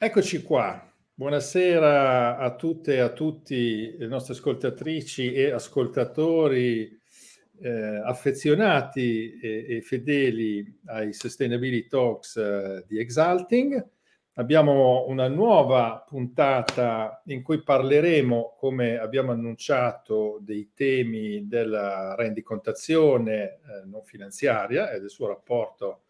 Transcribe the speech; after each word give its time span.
Eccoci 0.00 0.44
qua. 0.44 0.80
Buonasera 1.12 2.38
a 2.38 2.54
tutte 2.54 2.94
e 2.94 2.98
a 3.00 3.08
tutti 3.08 3.96
le 3.98 4.06
nostre 4.06 4.34
ascoltatrici 4.34 5.32
e 5.32 5.50
ascoltatori 5.50 6.88
eh, 7.60 8.00
affezionati 8.04 9.40
e, 9.40 9.66
e, 9.68 9.80
fedeli 9.82 10.82
ai 10.84 11.12
Sustainability 11.12 11.88
Talks 11.88 12.36
eh, 12.36 12.84
di 12.86 13.00
Exalting. 13.00 13.84
Abbiamo 14.34 15.04
una 15.08 15.26
nuova 15.26 16.04
puntata 16.06 17.20
in 17.26 17.42
cui 17.42 17.64
parleremo, 17.64 18.54
come 18.56 18.98
abbiamo 18.98 19.32
annunciato, 19.32 20.38
dei 20.40 20.70
temi 20.74 21.48
della 21.48 22.14
rendicontazione 22.14 23.42
eh, 23.42 23.58
non 23.84 24.04
finanziaria 24.04 24.92
e 24.92 25.00
del 25.00 25.10
suo 25.10 25.26
rapporto 25.26 26.02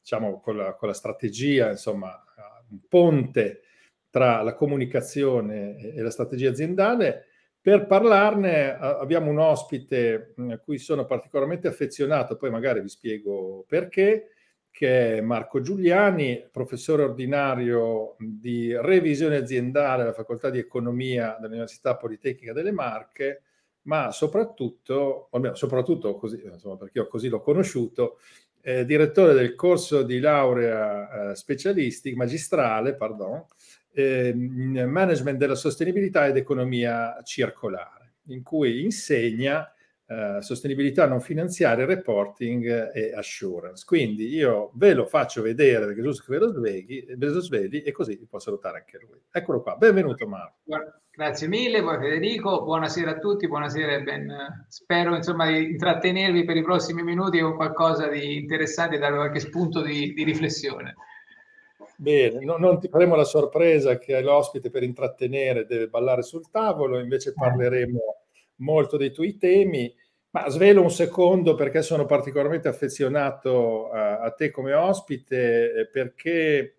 diciamo, 0.00 0.40
con, 0.40 0.56
la, 0.56 0.74
con 0.74 0.88
la 0.88 0.94
strategia, 0.94 1.70
insomma, 1.70 2.20
ponte 2.88 3.62
tra 4.10 4.42
la 4.42 4.54
comunicazione 4.54 5.76
e 5.76 6.00
la 6.00 6.10
strategia 6.10 6.50
aziendale. 6.50 7.26
Per 7.60 7.86
parlarne 7.86 8.76
abbiamo 8.78 9.30
un 9.30 9.38
ospite 9.38 10.34
a 10.50 10.58
cui 10.58 10.78
sono 10.78 11.04
particolarmente 11.04 11.68
affezionato, 11.68 12.36
poi 12.36 12.50
magari 12.50 12.80
vi 12.80 12.88
spiego 12.88 13.64
perché, 13.66 14.28
che 14.70 15.16
è 15.16 15.20
Marco 15.20 15.60
Giuliani, 15.60 16.48
professore 16.52 17.02
ordinario 17.02 18.14
di 18.18 18.76
revisione 18.76 19.36
aziendale 19.36 20.02
alla 20.02 20.12
Facoltà 20.12 20.48
di 20.48 20.58
Economia 20.58 21.36
dell'Università 21.40 21.96
Politecnica 21.96 22.52
delle 22.52 22.72
Marche, 22.72 23.42
ma 23.82 24.10
soprattutto, 24.12 25.28
almeno 25.32 25.54
soprattutto 25.54 26.14
così, 26.16 26.40
insomma, 26.44 26.76
perché 26.76 26.98
io 26.98 27.08
così 27.08 27.28
l'ho 27.28 27.40
conosciuto, 27.40 28.18
eh, 28.66 28.84
direttore 28.84 29.32
del 29.32 29.54
corso 29.54 30.02
di 30.02 30.18
laurea 30.18 31.30
eh, 31.30 31.34
specialistica, 31.36 32.16
magistrale, 32.16 32.96
pardon, 32.96 33.44
eh, 33.92 34.32
in 34.34 34.88
management 34.88 35.38
della 35.38 35.54
sostenibilità 35.54 36.26
ed 36.26 36.36
economia 36.36 37.22
circolare, 37.22 38.14
in 38.26 38.42
cui 38.42 38.82
insegna 38.82 39.72
eh, 40.06 40.38
sostenibilità 40.40 41.06
non 41.06 41.20
finanziaria, 41.20 41.84
reporting 41.84 42.90
e 42.92 43.12
assurance. 43.14 43.84
Quindi 43.86 44.26
io 44.34 44.72
ve 44.74 44.94
lo 44.94 45.06
faccio 45.06 45.42
vedere 45.42 45.86
perché 45.86 46.02
giusto 46.02 46.24
che 46.24 46.32
ve 46.36 46.44
lo, 46.44 46.52
svegli, 46.52 47.06
ve 47.16 47.26
lo 47.26 47.40
svegli 47.40 47.84
e 47.86 47.92
così 47.92 48.16
vi 48.16 48.26
può 48.26 48.40
salutare 48.40 48.78
anche 48.78 48.98
lui. 48.98 49.20
Eccolo 49.30 49.62
qua, 49.62 49.76
benvenuto 49.76 50.26
Marco. 50.26 50.58
Grazie 51.16 51.48
mille, 51.48 51.82
poi 51.82 51.96
Federico, 51.98 52.62
buonasera 52.62 53.12
a 53.12 53.18
tutti, 53.18 53.48
buonasera 53.48 53.94
e 53.94 54.02
ben, 54.02 54.66
spero 54.68 55.16
insomma 55.16 55.46
di 55.46 55.70
intrattenervi 55.70 56.44
per 56.44 56.58
i 56.58 56.62
prossimi 56.62 57.02
minuti 57.02 57.40
con 57.40 57.56
qualcosa 57.56 58.06
di 58.06 58.36
interessante 58.36 58.96
e 58.96 58.98
dare 58.98 59.14
qualche 59.14 59.40
spunto 59.40 59.80
di, 59.80 60.12
di 60.12 60.24
riflessione. 60.24 60.94
Bene, 61.96 62.44
no, 62.44 62.58
non 62.58 62.78
ti 62.78 62.88
faremo 62.88 63.14
la 63.14 63.24
sorpresa 63.24 63.96
che 63.96 64.20
l'ospite 64.20 64.68
per 64.68 64.82
intrattenere 64.82 65.64
deve 65.64 65.88
ballare 65.88 66.20
sul 66.20 66.50
tavolo, 66.50 66.98
invece 66.98 67.32
parleremo 67.32 67.98
molto 68.56 68.98
dei 68.98 69.10
tuoi 69.10 69.38
temi, 69.38 69.90
ma 70.32 70.50
svelo 70.50 70.82
un 70.82 70.90
secondo 70.90 71.54
perché 71.54 71.80
sono 71.80 72.04
particolarmente 72.04 72.68
affezionato 72.68 73.88
a, 73.88 74.20
a 74.20 74.30
te 74.32 74.50
come 74.50 74.74
ospite, 74.74 75.88
perché 75.90 76.74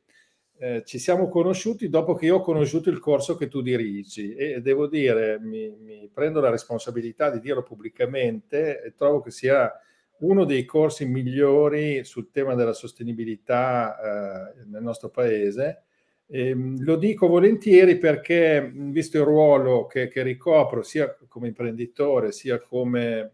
eh, 0.59 0.83
ci 0.85 0.97
siamo 0.99 1.29
conosciuti 1.29 1.89
dopo 1.89 2.15
che 2.15 2.25
io 2.25 2.37
ho 2.37 2.41
conosciuto 2.41 2.89
il 2.89 2.99
corso 2.99 3.35
che 3.35 3.47
tu 3.47 3.61
dirigi 3.61 4.33
e 4.33 4.61
devo 4.61 4.87
dire, 4.87 5.39
mi, 5.39 5.69
mi 5.69 6.09
prendo 6.11 6.39
la 6.39 6.49
responsabilità 6.49 7.29
di 7.29 7.39
dirlo 7.39 7.63
pubblicamente 7.63 8.81
e 8.81 8.93
trovo 8.95 9.21
che 9.21 9.31
sia 9.31 9.71
uno 10.19 10.45
dei 10.45 10.65
corsi 10.65 11.05
migliori 11.05 12.03
sul 12.03 12.31
tema 12.31 12.55
della 12.55 12.73
sostenibilità 12.73 14.53
eh, 14.55 14.63
nel 14.65 14.81
nostro 14.81 15.09
paese. 15.09 15.83
E, 16.27 16.49
ehm, 16.49 16.83
lo 16.83 16.95
dico 16.95 17.27
volentieri 17.27 17.97
perché, 17.97 18.71
visto 18.73 19.17
il 19.17 19.23
ruolo 19.23 19.85
che, 19.85 20.07
che, 20.07 20.23
ricopro 20.23 20.81
sia 20.81 21.15
come 21.27 21.47
imprenditore 21.47 22.31
sia 22.31 22.59
come 22.59 23.33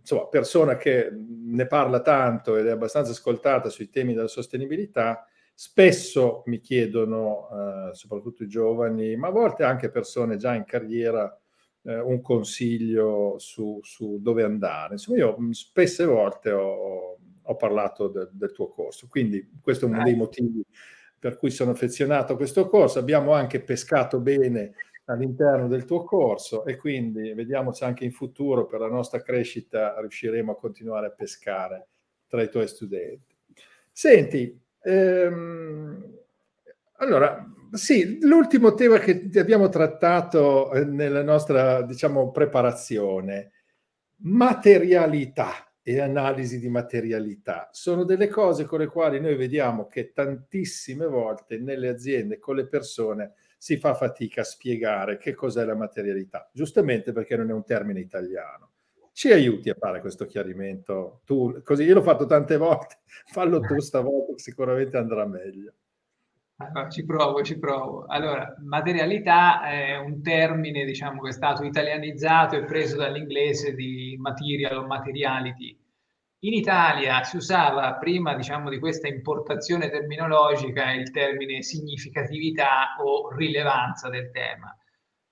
insomma, 0.00 0.26
persona 0.28 0.76
che 0.76 1.10
ne 1.12 1.66
parla 1.66 2.00
tanto 2.00 2.56
ed 2.56 2.66
è 2.66 2.70
abbastanza 2.70 3.12
ascoltata 3.12 3.68
sui 3.68 3.90
temi 3.90 4.14
della 4.14 4.26
sostenibilità, 4.28 5.26
Spesso 5.56 6.42
mi 6.46 6.58
chiedono, 6.60 7.48
eh, 7.90 7.94
soprattutto 7.94 8.42
i 8.42 8.48
giovani, 8.48 9.14
ma 9.14 9.28
a 9.28 9.30
volte 9.30 9.62
anche 9.62 9.88
persone 9.88 10.36
già 10.36 10.54
in 10.54 10.64
carriera, 10.64 11.38
eh, 11.82 12.00
un 12.00 12.20
consiglio 12.20 13.38
su, 13.38 13.78
su, 13.82 14.18
dove 14.20 14.42
andare. 14.42 14.94
Insomma, 14.94 15.18
io 15.18 15.36
mm, 15.38 15.50
spesse 15.50 16.04
volte 16.04 16.50
ho, 16.50 17.18
ho 17.40 17.56
parlato 17.56 18.08
de, 18.08 18.28
del 18.32 18.52
tuo 18.52 18.68
corso, 18.68 19.06
quindi 19.08 19.48
questo 19.60 19.86
è 19.86 19.88
uno 19.88 20.02
dei 20.02 20.16
motivi 20.16 20.64
per 21.18 21.38
cui 21.38 21.50
sono 21.50 21.70
affezionato 21.70 22.32
a 22.32 22.36
questo 22.36 22.68
corso. 22.68 22.98
Abbiamo 22.98 23.32
anche 23.32 23.62
pescato 23.62 24.20
bene 24.20 24.74
all'interno 25.06 25.68
del 25.68 25.84
tuo 25.84 26.04
corso 26.04 26.64
e 26.64 26.76
quindi 26.76 27.32
vediamo 27.34 27.72
se 27.72 27.84
anche 27.84 28.04
in 28.04 28.12
futuro 28.12 28.66
per 28.66 28.80
la 28.80 28.88
nostra 28.88 29.22
crescita 29.22 29.98
riusciremo 30.00 30.52
a 30.52 30.56
continuare 30.56 31.06
a 31.06 31.10
pescare 31.10 31.88
tra 32.26 32.42
i 32.42 32.50
tuoi 32.50 32.66
studenti. 32.66 33.34
Senti, 33.90 34.60
Ehm, 34.84 36.18
allora, 36.98 37.44
sì, 37.72 38.18
l'ultimo 38.20 38.74
tema 38.74 38.98
che 38.98 39.30
abbiamo 39.36 39.68
trattato 39.68 40.72
eh, 40.72 40.84
nella 40.84 41.22
nostra, 41.22 41.82
diciamo, 41.82 42.30
preparazione, 42.30 43.52
materialità 44.18 45.72
e 45.82 46.00
analisi 46.00 46.58
di 46.58 46.68
materialità, 46.68 47.68
sono 47.72 48.04
delle 48.04 48.28
cose 48.28 48.64
con 48.64 48.78
le 48.80 48.86
quali 48.86 49.20
noi 49.20 49.36
vediamo 49.36 49.86
che 49.86 50.12
tantissime 50.12 51.06
volte 51.06 51.58
nelle 51.58 51.88
aziende, 51.88 52.38
con 52.38 52.56
le 52.56 52.68
persone, 52.68 53.32
si 53.58 53.76
fa 53.78 53.94
fatica 53.94 54.42
a 54.42 54.44
spiegare 54.44 55.16
che 55.18 55.34
cos'è 55.34 55.64
la 55.64 55.74
materialità, 55.74 56.50
giustamente 56.52 57.12
perché 57.12 57.36
non 57.36 57.50
è 57.50 57.52
un 57.52 57.64
termine 57.64 58.00
italiano 58.00 58.73
ci 59.14 59.30
aiuti 59.30 59.70
a 59.70 59.76
fare 59.78 60.00
questo 60.00 60.26
chiarimento 60.26 61.20
tu, 61.24 61.62
così 61.62 61.84
io 61.84 61.94
l'ho 61.94 62.02
fatto 62.02 62.26
tante 62.26 62.56
volte, 62.56 62.98
fallo 63.30 63.60
tu 63.60 63.78
stavolta, 63.78 64.36
sicuramente 64.36 64.96
andrà 64.96 65.24
meglio. 65.24 65.72
Allora, 66.56 66.88
ci 66.88 67.04
provo, 67.04 67.42
ci 67.42 67.58
provo. 67.58 68.06
Allora, 68.06 68.54
materialità 68.64 69.62
è 69.68 69.96
un 69.98 70.20
termine, 70.20 70.84
diciamo, 70.84 71.20
che 71.22 71.30
è 71.30 71.32
stato 71.32 71.64
italianizzato 71.64 72.56
e 72.56 72.64
preso 72.64 72.96
dall'inglese 72.96 73.74
di 73.74 74.16
material 74.18 74.78
o 74.78 74.86
materiality. 74.86 75.78
In 76.40 76.52
Italia 76.52 77.22
si 77.22 77.36
usava 77.36 77.94
prima, 77.94 78.34
diciamo, 78.34 78.68
di 78.68 78.78
questa 78.80 79.08
importazione 79.08 79.90
terminologica 79.90 80.92
il 80.92 81.10
termine 81.12 81.62
significatività 81.62 82.96
o 83.00 83.32
rilevanza 83.34 84.08
del 84.08 84.30
tema. 84.30 84.76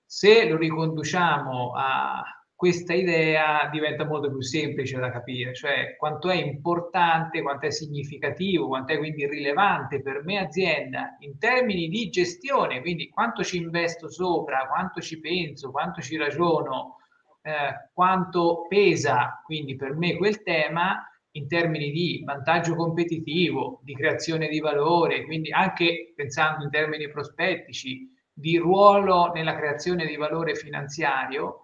Se 0.05 0.47
lo 0.47 0.57
riconduciamo 0.57 1.73
a 1.75 2.42
questa 2.63 2.93
idea 2.93 3.67
diventa 3.69 4.05
molto 4.05 4.29
più 4.29 4.39
semplice 4.39 4.97
da 4.97 5.11
capire, 5.11 5.53
cioè 5.53 5.97
quanto 5.97 6.29
è 6.29 6.35
importante, 6.35 7.41
quanto 7.41 7.65
è 7.65 7.71
significativo, 7.71 8.67
quanto 8.67 8.93
è 8.93 8.97
quindi 8.97 9.27
rilevante 9.27 10.01
per 10.01 10.23
me 10.23 10.37
azienda 10.39 11.17
in 11.19 11.37
termini 11.37 11.89
di 11.89 12.07
gestione, 12.07 12.79
quindi 12.79 13.09
quanto 13.09 13.43
ci 13.43 13.57
investo 13.57 14.09
sopra, 14.09 14.65
quanto 14.71 15.01
ci 15.01 15.19
penso, 15.19 15.71
quanto 15.71 15.99
ci 15.99 16.15
ragiono, 16.15 16.99
eh, 17.41 17.89
quanto 17.91 18.65
pesa 18.69 19.41
quindi 19.43 19.75
per 19.75 19.93
me 19.97 20.15
quel 20.15 20.41
tema 20.41 21.05
in 21.31 21.49
termini 21.49 21.91
di 21.91 22.23
vantaggio 22.25 22.75
competitivo, 22.75 23.81
di 23.83 23.93
creazione 23.93 24.47
di 24.47 24.61
valore, 24.61 25.25
quindi 25.25 25.51
anche 25.51 26.13
pensando 26.15 26.63
in 26.63 26.69
termini 26.69 27.09
prospettici, 27.09 28.09
di 28.31 28.55
ruolo 28.55 29.33
nella 29.33 29.53
creazione 29.53 30.05
di 30.05 30.15
valore 30.15 30.55
finanziario, 30.55 31.62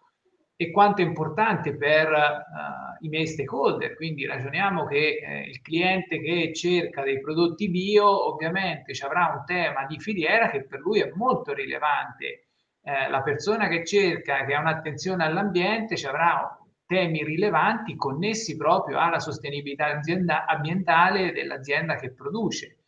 e 0.62 0.72
quanto 0.72 1.02
è 1.02 1.06
importante 1.06 1.78
per 1.78 2.12
uh, 2.12 3.06
i 3.06 3.08
miei 3.08 3.28
stakeholder. 3.28 3.96
Quindi 3.96 4.26
ragioniamo 4.26 4.86
che 4.88 5.22
eh, 5.24 5.48
il 5.48 5.62
cliente 5.62 6.20
che 6.20 6.54
cerca 6.54 7.02
dei 7.02 7.22
prodotti 7.22 7.70
bio 7.70 8.28
ovviamente 8.28 8.94
ci 8.94 9.06
avrà 9.06 9.34
un 9.34 9.46
tema 9.46 9.86
di 9.86 9.98
filiera 10.02 10.50
che 10.50 10.66
per 10.66 10.82
lui 10.82 11.00
è 11.00 11.10
molto 11.14 11.54
rilevante. 11.54 12.48
Eh, 12.82 13.10
la 13.10 13.22
persona 13.22 13.70
che 13.70 13.86
cerca, 13.86 14.44
che 14.44 14.54
ha 14.54 14.60
un'attenzione 14.60 15.24
all'ambiente, 15.24 15.96
ci 15.96 16.08
avrà 16.08 16.60
temi 16.86 17.24
rilevanti 17.24 17.96
connessi 17.96 18.58
proprio 18.58 19.00
alla 19.00 19.20
sostenibilità 19.20 19.86
azienda- 19.96 20.46
ambientale 20.46 21.32
dell'azienda 21.32 21.96
che 21.96 22.12
produce. 22.12 22.80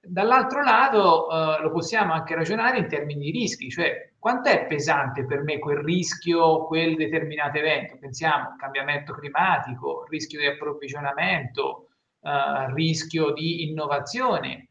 Dall'altro 0.00 0.64
lato 0.64 1.30
eh, 1.30 1.62
lo 1.62 1.70
possiamo 1.70 2.14
anche 2.14 2.34
ragionare 2.34 2.78
in 2.78 2.88
termini 2.88 3.26
di 3.26 3.38
rischi, 3.38 3.70
cioè 3.70 4.09
quanto 4.20 4.50
è 4.50 4.66
pesante 4.66 5.24
per 5.24 5.42
me 5.42 5.58
quel 5.58 5.78
rischio, 5.78 6.66
quel 6.66 6.94
determinato 6.94 7.58
evento? 7.58 7.96
Pensiamo 7.98 8.50
al 8.50 8.56
cambiamento 8.58 9.14
climatico, 9.14 10.04
rischio 10.08 10.38
di 10.38 10.46
approvvigionamento, 10.46 11.88
eh, 12.20 12.72
rischio 12.74 13.32
di 13.32 13.68
innovazione. 13.68 14.68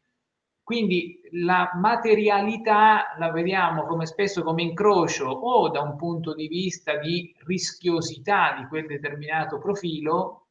Quindi 0.63 1.19
la 1.31 1.71
materialità 1.73 3.15
la 3.17 3.31
vediamo 3.31 3.87
come 3.87 4.05
spesso 4.05 4.43
come 4.43 4.61
incrocio 4.61 5.25
o 5.27 5.67
da 5.69 5.81
un 5.81 5.95
punto 5.95 6.35
di 6.35 6.47
vista 6.47 6.97
di 6.97 7.35
rischiosità 7.45 8.53
di 8.55 8.67
quel 8.67 8.85
determinato 8.85 9.57
profilo 9.57 10.45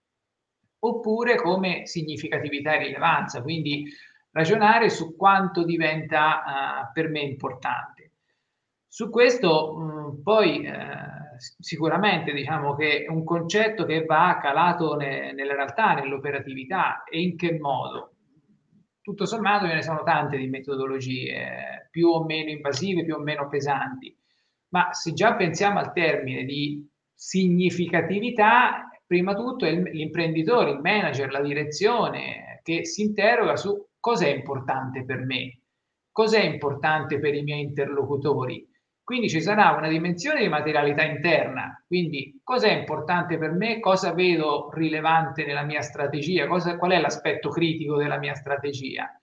oppure 0.80 1.36
come 1.36 1.86
significatività 1.86 2.72
e 2.74 2.78
rilevanza. 2.78 3.42
Quindi 3.42 3.84
ragionare 4.32 4.90
su 4.90 5.14
quanto 5.14 5.64
diventa 5.64 6.42
uh, 6.88 6.92
per 6.92 7.08
me 7.08 7.20
importante. 7.20 8.07
Su 8.88 9.10
questo 9.10 9.76
mh, 9.76 10.22
poi 10.22 10.64
eh, 10.64 10.72
sicuramente 11.38 12.32
diciamo 12.32 12.74
che 12.74 13.04
è 13.04 13.10
un 13.10 13.22
concetto 13.22 13.84
che 13.84 14.04
va 14.04 14.38
calato 14.40 14.96
ne, 14.96 15.32
nella 15.32 15.54
realtà, 15.54 15.92
nell'operatività 15.94 17.04
e 17.04 17.20
in 17.20 17.36
che 17.36 17.58
modo. 17.58 18.14
Tutto 19.02 19.26
sommato 19.26 19.66
ce 19.66 19.74
ne 19.74 19.82
sono 19.82 20.02
tante 20.02 20.36
di 20.36 20.48
metodologie, 20.48 21.88
più 21.90 22.08
o 22.08 22.24
meno 22.24 22.50
invasive, 22.50 23.04
più 23.04 23.14
o 23.14 23.20
meno 23.20 23.48
pesanti, 23.48 24.14
ma 24.70 24.92
se 24.92 25.12
già 25.12 25.34
pensiamo 25.34 25.78
al 25.78 25.92
termine 25.92 26.44
di 26.44 26.86
significatività, 27.14 28.88
prima 29.06 29.34
tutto 29.34 29.64
è 29.64 29.72
l'imprenditore, 29.72 30.72
il 30.72 30.80
manager, 30.80 31.30
la 31.30 31.40
direzione 31.40 32.60
che 32.62 32.84
si 32.84 33.02
interroga 33.02 33.56
su 33.56 33.86
cosa 33.98 34.26
è 34.26 34.34
importante 34.34 35.04
per 35.04 35.24
me, 35.24 35.60
cosa 36.12 36.38
è 36.38 36.44
importante 36.44 37.18
per 37.18 37.34
i 37.34 37.42
miei 37.42 37.62
interlocutori. 37.62 38.66
Quindi 39.08 39.30
ci 39.30 39.40
sarà 39.40 39.70
una 39.70 39.88
dimensione 39.88 40.40
di 40.40 40.48
materialità 40.48 41.02
interna, 41.02 41.82
quindi 41.86 42.38
cosa 42.44 42.66
è 42.66 42.72
importante 42.72 43.38
per 43.38 43.52
me, 43.52 43.80
cosa 43.80 44.12
vedo 44.12 44.68
rilevante 44.70 45.46
nella 45.46 45.62
mia 45.62 45.80
strategia, 45.80 46.46
cosa, 46.46 46.76
qual 46.76 46.90
è 46.90 47.00
l'aspetto 47.00 47.48
critico 47.48 47.96
della 47.96 48.18
mia 48.18 48.34
strategia. 48.34 49.18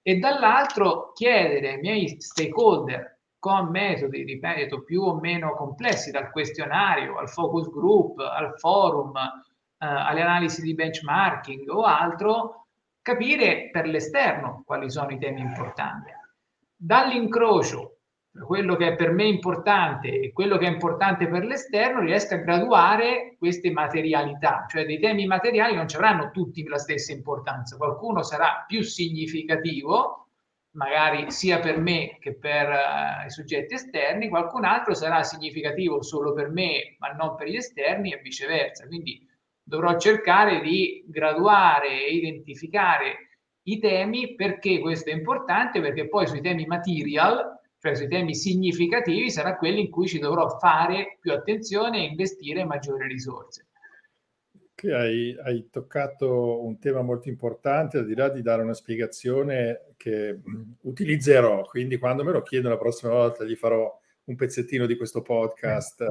E 0.00 0.16
dall'altro 0.16 1.12
chiedere 1.12 1.74
ai 1.74 1.78
miei 1.80 2.18
stakeholder 2.18 3.18
con 3.38 3.68
metodi, 3.68 4.24
ripeto, 4.24 4.82
più 4.82 5.02
o 5.02 5.20
meno 5.20 5.54
complessi, 5.56 6.10
dal 6.10 6.30
questionario 6.30 7.18
al 7.18 7.28
focus 7.28 7.68
group, 7.68 8.20
al 8.20 8.58
forum, 8.58 9.14
eh, 9.14 9.26
alle 9.76 10.22
analisi 10.22 10.62
di 10.62 10.72
benchmarking 10.72 11.68
o 11.68 11.82
altro, 11.82 12.68
capire 13.02 13.68
per 13.70 13.88
l'esterno 13.88 14.62
quali 14.64 14.90
sono 14.90 15.10
i 15.10 15.18
temi 15.18 15.42
importanti. 15.42 16.12
Dall'incrocio 16.74 17.97
quello 18.44 18.76
che 18.76 18.88
è 18.88 18.94
per 18.94 19.12
me 19.12 19.24
importante 19.24 20.20
e 20.20 20.32
quello 20.32 20.56
che 20.56 20.66
è 20.66 20.70
importante 20.70 21.28
per 21.28 21.44
l'esterno, 21.44 22.00
riesco 22.00 22.34
a 22.34 22.38
graduare 22.38 23.36
queste 23.38 23.70
materialità, 23.70 24.66
cioè 24.68 24.84
dei 24.84 24.98
temi 24.98 25.26
materiali 25.26 25.74
non 25.74 25.88
ci 25.88 25.96
avranno 25.96 26.30
tutti 26.30 26.62
la 26.64 26.78
stessa 26.78 27.12
importanza, 27.12 27.76
qualcuno 27.76 28.22
sarà 28.22 28.64
più 28.66 28.82
significativo, 28.82 30.28
magari 30.72 31.30
sia 31.30 31.58
per 31.58 31.78
me 31.78 32.18
che 32.20 32.36
per 32.36 32.68
uh, 32.68 33.26
i 33.26 33.30
soggetti 33.30 33.74
esterni, 33.74 34.28
qualcun 34.28 34.64
altro 34.64 34.94
sarà 34.94 35.22
significativo 35.22 36.02
solo 36.02 36.32
per 36.32 36.50
me 36.50 36.96
ma 36.98 37.08
non 37.08 37.34
per 37.34 37.48
gli 37.48 37.56
esterni 37.56 38.12
e 38.12 38.20
viceversa. 38.22 38.86
Quindi 38.86 39.26
dovrò 39.62 39.98
cercare 39.98 40.60
di 40.60 41.04
graduare 41.06 42.06
e 42.06 42.14
identificare 42.14 43.28
i 43.64 43.78
temi 43.78 44.34
perché 44.34 44.78
questo 44.78 45.10
è 45.10 45.12
importante, 45.12 45.80
perché 45.80 46.08
poi 46.08 46.26
sui 46.26 46.40
temi 46.40 46.64
material, 46.64 47.57
cioè 47.80 47.94
sui 47.94 48.08
temi 48.08 48.34
significativi, 48.34 49.30
sarà 49.30 49.56
quelli 49.56 49.80
in 49.80 49.90
cui 49.90 50.08
ci 50.08 50.18
dovrò 50.18 50.58
fare 50.58 51.18
più 51.20 51.32
attenzione 51.32 51.98
e 51.98 52.08
investire 52.10 52.64
maggiori 52.64 53.06
risorse. 53.06 53.66
Okay, 54.72 54.92
hai, 54.92 55.36
hai, 55.42 55.68
toccato 55.70 56.64
un 56.64 56.78
tema 56.78 57.02
molto 57.02 57.28
importante, 57.28 57.98
al 57.98 58.06
di 58.06 58.14
là 58.14 58.28
di 58.28 58.42
dare 58.42 58.62
una 58.62 58.74
spiegazione 58.74 59.94
che 59.96 60.38
utilizzerò, 60.82 61.62
quindi 61.64 61.98
quando 61.98 62.22
me 62.22 62.30
lo 62.30 62.42
chiedo 62.42 62.68
la 62.68 62.78
prossima 62.78 63.12
volta 63.12 63.44
gli 63.44 63.56
farò 63.56 63.92
un 64.24 64.36
pezzettino 64.36 64.86
di 64.86 64.96
questo 64.96 65.22
podcast 65.22 66.04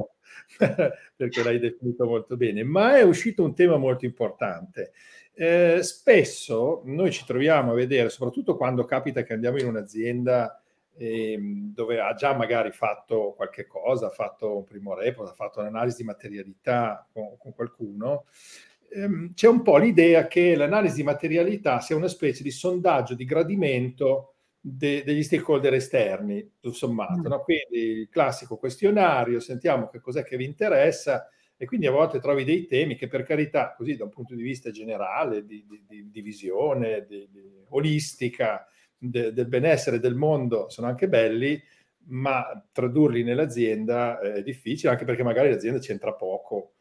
perché 1.16 1.42
l'hai 1.42 1.58
definito 1.58 2.04
molto 2.04 2.36
bene, 2.36 2.62
ma 2.62 2.98
è 2.98 3.02
uscito 3.02 3.42
un 3.42 3.54
tema 3.54 3.76
molto 3.78 4.04
importante. 4.04 4.92
Eh, 5.32 5.78
spesso 5.82 6.82
noi 6.84 7.10
ci 7.10 7.24
troviamo 7.24 7.70
a 7.70 7.74
vedere, 7.74 8.10
soprattutto 8.10 8.56
quando 8.56 8.84
capita 8.84 9.22
che 9.22 9.32
andiamo 9.32 9.58
in 9.58 9.66
un'azienda 9.66 10.62
eh, 10.98 11.38
dove 11.40 12.00
ha 12.00 12.12
già 12.14 12.34
magari 12.34 12.72
fatto 12.72 13.32
qualche 13.36 13.66
cosa, 13.66 14.06
ha 14.06 14.10
fatto 14.10 14.56
un 14.56 14.64
primo 14.64 14.94
report, 14.94 15.30
ha 15.30 15.34
fatto 15.34 15.60
un'analisi 15.60 15.98
di 15.98 16.04
materialità 16.04 17.06
con, 17.12 17.36
con 17.38 17.54
qualcuno, 17.54 18.26
ehm, 18.90 19.32
c'è 19.32 19.46
un 19.46 19.62
po' 19.62 19.76
l'idea 19.76 20.26
che 20.26 20.56
l'analisi 20.56 20.96
di 20.96 21.02
materialità 21.04 21.80
sia 21.80 21.94
una 21.94 22.08
specie 22.08 22.42
di 22.42 22.50
sondaggio 22.50 23.14
di 23.14 23.24
gradimento 23.24 24.34
de, 24.60 25.04
degli 25.04 25.22
stakeholder 25.22 25.74
esterni, 25.74 26.54
tutto 26.60 26.74
sommato. 26.74 27.20
Mm. 27.20 27.26
No? 27.26 27.42
Quindi 27.42 28.00
il 28.00 28.08
classico 28.08 28.56
questionario, 28.56 29.38
sentiamo 29.38 29.88
che 29.88 30.00
cos'è 30.00 30.24
che 30.24 30.36
vi 30.36 30.44
interessa 30.44 31.28
e 31.56 31.64
quindi 31.64 31.86
a 31.86 31.92
volte 31.92 32.18
trovi 32.18 32.42
dei 32.42 32.66
temi 32.66 32.96
che 32.96 33.06
per 33.06 33.22
carità, 33.22 33.72
così 33.76 33.96
da 33.96 34.04
un 34.04 34.10
punto 34.10 34.34
di 34.34 34.42
vista 34.42 34.70
generale, 34.72 35.44
di, 35.44 35.64
di, 35.68 35.84
di, 35.86 36.10
di 36.10 36.20
visione, 36.22 37.06
di, 37.06 37.28
olistica 37.70 38.66
de, 38.98 39.32
del 39.32 39.46
benessere 39.46 39.98
del 40.00 40.14
mondo, 40.14 40.68
sono 40.68 40.88
anche 40.88 41.08
belli, 41.08 41.62
ma 42.08 42.66
tradurli 42.72 43.22
nell'azienda 43.22 44.18
è 44.20 44.42
difficile, 44.42 44.90
anche 44.90 45.04
perché 45.04 45.22
magari 45.22 45.50
l'azienda 45.50 45.78
c'entra 45.78 46.12
poco 46.12 46.72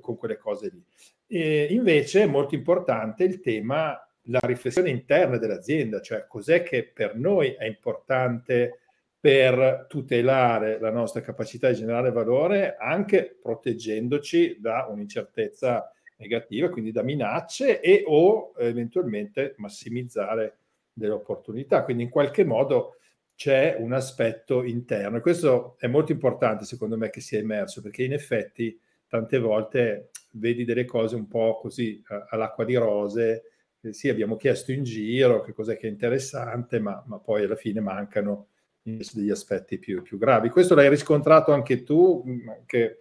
con 0.00 0.16
quelle 0.16 0.36
cose 0.36 0.70
lì. 0.70 0.84
E 1.26 1.68
invece 1.70 2.22
è 2.22 2.26
molto 2.26 2.54
importante 2.54 3.24
il 3.24 3.40
tema 3.40 3.98
la 4.26 4.40
riflessione 4.42 4.90
interna 4.90 5.36
dell'azienda, 5.36 6.00
cioè 6.00 6.26
cos'è 6.28 6.62
che 6.62 6.84
per 6.84 7.16
noi 7.16 7.52
è 7.52 7.64
importante 7.64 8.78
per 9.18 9.86
tutelare 9.88 10.78
la 10.80 10.90
nostra 10.90 11.20
capacità 11.20 11.68
di 11.68 11.76
generare 11.76 12.10
valore, 12.10 12.76
anche 12.78 13.38
proteggendoci 13.40 14.58
da 14.60 14.86
un'incertezza 14.88 15.90
negativa, 16.16 16.68
quindi 16.68 16.92
da 16.92 17.02
minacce 17.02 17.80
e 17.80 18.02
o 18.06 18.52
eventualmente 18.58 19.54
massimizzare 19.58 20.58
delle 20.92 21.12
opportunità. 21.12 21.84
Quindi 21.84 22.04
in 22.04 22.08
qualche 22.08 22.44
modo 22.44 22.96
c'è 23.34 23.76
un 23.78 23.92
aspetto 23.92 24.62
interno 24.62 25.16
e 25.16 25.20
questo 25.20 25.76
è 25.78 25.86
molto 25.86 26.12
importante 26.12 26.64
secondo 26.64 26.96
me 26.96 27.08
che 27.08 27.20
sia 27.20 27.38
emerso 27.38 27.80
perché 27.80 28.04
in 28.04 28.12
effetti 28.12 28.78
tante 29.08 29.38
volte 29.38 30.10
vedi 30.32 30.64
delle 30.64 30.84
cose 30.84 31.16
un 31.16 31.26
po' 31.26 31.58
così 31.58 32.02
all'acqua 32.28 32.64
di 32.64 32.76
rose 32.76 33.52
sì, 33.90 34.08
abbiamo 34.08 34.36
chiesto 34.36 34.70
in 34.70 34.84
giro 34.84 35.42
che 35.42 35.52
cos'è 35.52 35.76
che 35.76 35.88
è 35.88 35.90
interessante, 35.90 36.78
ma, 36.78 37.02
ma 37.06 37.18
poi 37.18 37.44
alla 37.44 37.56
fine 37.56 37.80
mancano 37.80 38.48
degli 38.80 39.30
aspetti 39.30 39.78
più, 39.78 40.02
più, 40.02 40.18
gravi. 40.18 40.50
Questo 40.50 40.74
l'hai 40.74 40.88
riscontrato 40.88 41.52
anche 41.52 41.82
tu, 41.82 42.22
mm, 42.24 42.48
che 42.66 43.00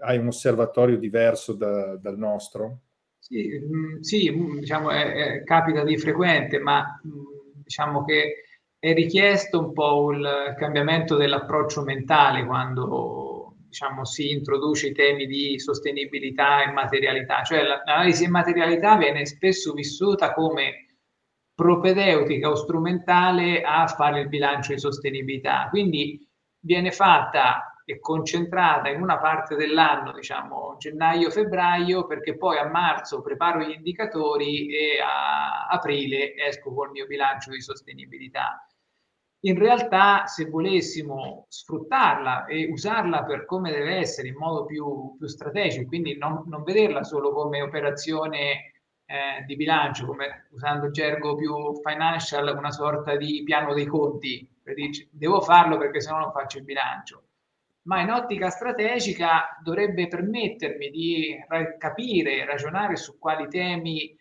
hai 0.00 0.18
un 0.18 0.28
osservatorio 0.28 0.98
diverso 0.98 1.52
da, 1.52 1.96
dal 1.96 2.16
nostro? 2.16 2.80
Sì, 3.26 3.58
mm, 3.58 4.00
sì 4.00 4.30
mm, 4.30 4.58
diciamo, 4.58 4.90
è, 4.90 5.12
è, 5.12 5.44
capita 5.44 5.82
di 5.82 5.96
frequente, 5.96 6.58
ma 6.58 7.00
diciamo 7.02 8.04
che 8.04 8.44
è 8.78 8.92
richiesto 8.92 9.60
un 9.60 9.72
po' 9.72 10.12
il 10.12 10.54
cambiamento 10.58 11.16
dell'approccio 11.16 11.82
mentale 11.84 12.44
quando 12.44 13.54
diciamo, 13.66 14.04
si 14.04 14.30
introduce 14.30 14.88
i 14.88 14.92
temi 14.92 15.24
di 15.26 15.58
sostenibilità 15.58 16.64
e 16.64 16.72
materialità, 16.72 17.42
cioè 17.44 17.62
l'analisi 17.62 18.26
di 18.26 18.30
materialità 18.30 18.98
viene 18.98 19.24
spesso 19.24 19.72
vissuta 19.72 20.34
come 20.34 20.98
propedeutica 21.54 22.50
o 22.50 22.54
strumentale 22.56 23.62
a 23.62 23.86
fare 23.86 24.20
il 24.20 24.28
bilancio 24.28 24.74
di 24.74 24.78
sostenibilità, 24.80 25.68
quindi 25.70 26.28
viene 26.60 26.90
fatta 26.90 27.73
e 27.86 28.00
concentrata 28.00 28.88
in 28.88 29.02
una 29.02 29.18
parte 29.18 29.56
dell'anno, 29.56 30.12
diciamo 30.12 30.76
gennaio-febbraio, 30.78 32.06
perché 32.06 32.36
poi 32.36 32.58
a 32.58 32.68
marzo 32.68 33.20
preparo 33.20 33.60
gli 33.60 33.72
indicatori 33.72 34.74
e 34.74 35.00
a 35.00 35.66
aprile 35.66 36.34
esco 36.34 36.72
col 36.72 36.90
mio 36.90 37.06
bilancio 37.06 37.50
di 37.50 37.60
sostenibilità. 37.60 38.66
In 39.40 39.58
realtà 39.58 40.24
se 40.26 40.46
volessimo 40.46 41.44
sfruttarla 41.50 42.46
e 42.46 42.70
usarla 42.70 43.24
per 43.24 43.44
come 43.44 43.70
deve 43.70 43.96
essere 43.96 44.28
in 44.28 44.36
modo 44.36 44.64
più, 44.64 45.16
più 45.18 45.26
strategico, 45.26 45.86
quindi 45.86 46.16
non, 46.16 46.44
non, 46.46 46.62
vederla 46.62 47.02
solo 47.02 47.30
come 47.30 47.60
operazione 47.60 48.72
eh, 49.04 49.44
di 49.44 49.54
bilancio, 49.54 50.06
come 50.06 50.46
usando 50.52 50.86
il 50.86 50.92
gergo 50.92 51.34
più 51.34 51.74
financial, 51.86 52.56
una 52.56 52.70
sorta 52.70 53.16
di 53.16 53.42
piano 53.44 53.74
dei 53.74 53.84
conti, 53.84 54.48
per 54.62 54.72
dirci 54.72 55.06
devo 55.12 55.42
farlo 55.42 55.76
perché 55.76 56.00
se 56.00 56.10
no 56.10 56.20
non 56.20 56.32
faccio 56.32 56.56
il 56.56 56.64
bilancio, 56.64 57.24
ma 57.84 58.00
in 58.00 58.10
ottica 58.10 58.50
strategica 58.50 59.58
dovrebbe 59.62 60.08
permettermi 60.08 60.90
di 60.90 61.36
capire, 61.78 62.44
ragionare 62.44 62.96
su 62.96 63.18
quali 63.18 63.48
temi 63.48 64.16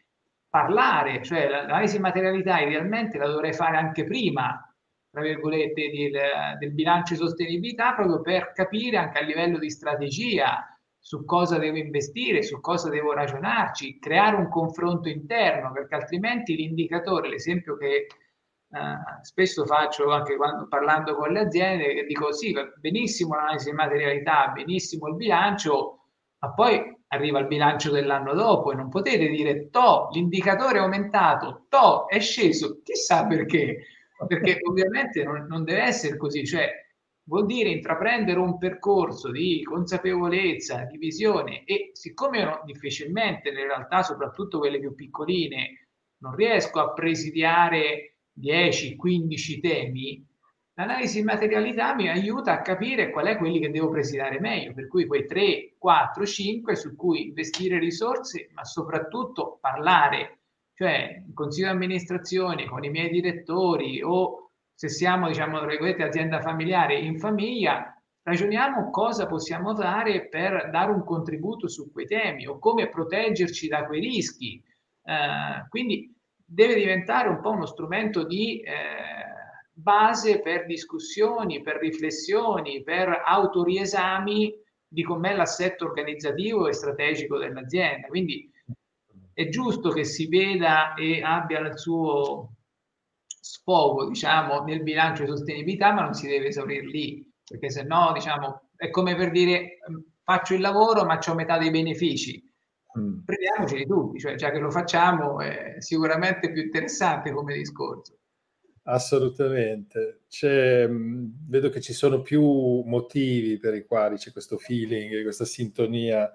parlare, 0.49 1.23
cioè 1.23 1.47
l'analisi 1.47 1.99
materialità 1.99 2.59
idealmente 2.59 3.17
la 3.17 3.27
dovrei 3.27 3.53
fare 3.53 3.77
anche 3.77 4.03
prima 4.03 4.67
tra 5.13 5.21
virgolette, 5.21 5.91
del, 5.91 6.57
del 6.57 6.71
bilancio 6.71 7.13
di 7.13 7.19
sostenibilità 7.19 7.93
proprio 7.93 8.21
per 8.21 8.51
capire 8.51 8.97
anche 8.97 9.19
a 9.19 9.21
livello 9.21 9.59
di 9.59 9.69
strategia 9.69 10.67
su 10.97 11.23
cosa 11.23 11.59
devo 11.59 11.77
investire, 11.77 12.41
su 12.41 12.59
cosa 12.59 12.89
devo 12.89 13.13
ragionarci, 13.13 13.99
creare 13.99 14.37
un 14.37 14.49
confronto 14.49 15.09
interno, 15.09 15.71
perché 15.71 15.93
altrimenti 15.93 16.55
l'indicatore, 16.55 17.29
l'esempio 17.29 17.77
che 17.77 18.07
Uh, 18.73 19.21
spesso 19.21 19.65
faccio 19.65 20.09
anche 20.09 20.35
quando 20.35 20.67
parlando 20.67 21.15
con 21.15 21.31
le 21.31 21.41
aziende, 21.41 22.05
dico 22.05 22.33
sì, 22.33 22.55
benissimo 22.79 23.35
l'analisi 23.35 23.69
di 23.69 23.75
materialità, 23.75 24.47
benissimo 24.47 25.09
il 25.09 25.15
bilancio, 25.15 26.07
ma 26.39 26.53
poi 26.55 26.81
arriva 27.09 27.37
il 27.37 27.45
bilancio 27.45 27.91
dell'anno 27.91 28.33
dopo 28.33 28.71
e 28.71 28.75
non 28.75 28.89
potete 28.89 29.27
dire 29.27 29.69
to, 29.69 30.09
l'indicatore 30.11 30.79
è 30.79 30.81
aumentato, 30.81 31.67
to, 31.69 32.07
è 32.07 32.19
sceso, 32.19 32.81
chissà 32.81 33.27
perché, 33.27 33.85
perché 34.25 34.57
ovviamente 34.67 35.23
non, 35.23 35.45
non 35.47 35.63
deve 35.63 35.83
essere 35.83 36.17
così, 36.17 36.43
cioè 36.43 36.67
vuol 37.25 37.45
dire 37.45 37.69
intraprendere 37.69 38.39
un 38.39 38.57
percorso 38.57 39.29
di 39.29 39.61
consapevolezza, 39.63 40.85
di 40.85 40.97
visione 40.97 41.63
e 41.65 41.91
siccome 41.93 42.39
io 42.39 42.61
difficilmente 42.65 43.51
nelle 43.51 43.67
realtà, 43.67 44.01
soprattutto 44.01 44.57
quelle 44.57 44.79
più 44.79 44.95
piccoline, 44.95 45.89
non 46.23 46.33
riesco 46.35 46.79
a 46.79 46.91
presidiare 46.93 48.12
10-15 48.39 49.59
temi, 49.61 50.25
L'analisi 50.75 51.19
di 51.19 51.23
materialità 51.23 51.93
mi 51.93 52.09
aiuta 52.09 52.53
a 52.53 52.61
capire 52.61 53.11
qual 53.11 53.27
è 53.27 53.37
quelli 53.37 53.59
che 53.59 53.69
devo 53.69 53.89
presidiare 53.89 54.39
meglio, 54.39 54.73
per 54.73 54.87
cui 54.87 55.05
quei 55.05 55.27
3, 55.27 55.75
4, 55.77 56.25
5 56.25 56.75
su 56.75 56.95
cui 56.95 57.27
investire 57.27 57.77
risorse, 57.77 58.49
ma 58.53 58.63
soprattutto 58.63 59.59
parlare, 59.61 60.39
cioè 60.73 61.21
in 61.27 61.33
consiglio 61.35 61.67
di 61.67 61.73
amministrazione 61.73 62.65
con 62.65 62.83
i 62.83 62.89
miei 62.89 63.09
direttori 63.09 64.01
o 64.01 64.49
se 64.73 64.89
siamo, 64.89 65.27
diciamo, 65.27 65.59
azienda 65.59 66.41
familiare 66.41 66.97
in 66.97 67.19
famiglia, 67.19 67.95
ragioniamo 68.23 68.89
cosa 68.89 69.27
possiamo 69.27 69.75
fare 69.75 70.27
per 70.27 70.71
dare 70.71 70.91
un 70.91 71.03
contributo 71.03 71.67
su 71.67 71.91
quei 71.91 72.07
temi 72.07 72.47
o 72.47 72.57
come 72.57 72.89
proteggerci 72.89 73.67
da 73.67 73.85
quei 73.85 74.01
rischi. 74.01 74.59
Eh, 75.03 75.67
quindi 75.69 76.12
deve 76.53 76.75
diventare 76.75 77.29
un 77.29 77.41
po' 77.41 77.51
uno 77.51 77.65
strumento 77.65 78.23
di... 78.23 78.61
Eh, 78.61 79.23
base 79.73 80.39
per 80.41 80.65
discussioni, 80.65 81.61
per 81.61 81.77
riflessioni, 81.77 82.83
per 82.83 83.23
autoriesami 83.25 84.53
di 84.87 85.03
com'è 85.03 85.35
l'assetto 85.35 85.85
organizzativo 85.85 86.67
e 86.67 86.73
strategico 86.73 87.39
dell'azienda. 87.39 88.07
Quindi 88.07 88.49
è 89.33 89.49
giusto 89.49 89.89
che 89.89 90.03
si 90.03 90.27
veda 90.27 90.93
e 90.93 91.23
abbia 91.23 91.59
il 91.59 91.77
suo 91.77 92.51
sfogo, 93.25 94.07
diciamo, 94.07 94.61
nel 94.63 94.83
bilancio 94.83 95.23
di 95.23 95.29
sostenibilità, 95.29 95.91
ma 95.91 96.03
non 96.03 96.13
si 96.13 96.27
deve 96.27 96.47
esaurire 96.47 96.85
lì, 96.85 97.27
perché 97.43 97.71
se 97.71 97.81
no, 97.83 98.11
diciamo, 98.13 98.69
è 98.75 98.91
come 98.91 99.15
per 99.15 99.31
dire 99.31 99.79
faccio 100.23 100.53
il 100.53 100.61
lavoro 100.61 101.03
ma 101.03 101.19
ho 101.25 101.33
metà 101.33 101.57
dei 101.57 101.71
benefici. 101.71 102.42
Mm. 102.99 103.19
Prendiamoci 103.25 103.75
di 103.75 103.85
tutti, 103.85 104.19
cioè 104.19 104.35
già 104.35 104.51
che 104.51 104.59
lo 104.59 104.69
facciamo 104.69 105.39
è 105.39 105.75
sicuramente 105.79 106.51
più 106.51 106.61
interessante 106.61 107.31
come 107.31 107.55
discorso. 107.55 108.17
Assolutamente. 108.85 110.23
C'è, 110.27 110.89
vedo 110.89 111.69
che 111.69 111.79
ci 111.79 111.93
sono 111.93 112.21
più 112.21 112.81
motivi 112.85 113.57
per 113.57 113.75
i 113.75 113.85
quali 113.85 114.17
c'è 114.17 114.31
questo 114.31 114.57
feeling, 114.57 115.23
questa 115.23 115.45
sintonia. 115.45 116.29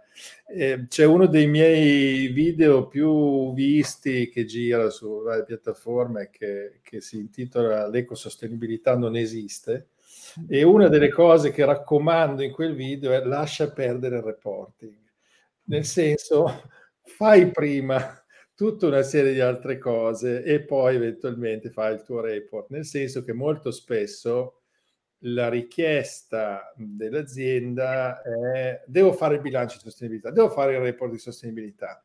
Eh, 0.46 0.86
c'è 0.88 1.04
uno 1.04 1.26
dei 1.26 1.46
miei 1.46 2.28
video 2.28 2.86
più 2.88 3.52
visti 3.52 4.30
che 4.30 4.46
gira 4.46 4.88
su 4.88 5.22
varie 5.22 5.44
piattaforme 5.44 6.30
che, 6.30 6.80
che 6.82 7.00
si 7.02 7.18
intitola 7.18 7.86
L'ecosostenibilità 7.86 8.96
non 8.96 9.14
esiste. 9.14 9.88
E 10.48 10.62
una 10.62 10.88
delle 10.88 11.10
cose 11.10 11.50
che 11.50 11.64
raccomando 11.66 12.42
in 12.42 12.52
quel 12.52 12.74
video 12.74 13.12
è 13.12 13.22
lascia 13.24 13.70
perdere 13.70 14.16
il 14.16 14.22
reporting. 14.22 14.96
Nel 15.68 15.84
senso, 15.84 16.62
fai 17.02 17.50
prima 17.50 18.22
tutta 18.54 18.86
una 18.86 19.02
serie 19.02 19.32
di 19.34 19.40
altre 19.40 19.78
cose 19.78 20.42
e 20.42 20.62
poi 20.64 20.96
eventualmente 20.96 21.70
fai 21.70 21.94
il 21.94 22.02
tuo 22.02 22.20
report, 22.20 22.70
nel 22.70 22.86
senso 22.86 23.22
che 23.22 23.32
molto 23.34 23.70
spesso 23.70 24.62
la 25.22 25.48
richiesta 25.48 26.72
dell'azienda 26.76 28.22
è 28.22 28.82
devo 28.86 29.12
fare 29.12 29.34
il 29.34 29.40
bilancio 29.42 29.76
di 29.76 29.82
sostenibilità, 29.82 30.30
devo 30.30 30.48
fare 30.48 30.72
il 30.74 30.80
report 30.80 31.12
di 31.12 31.18
sostenibilità, 31.18 32.02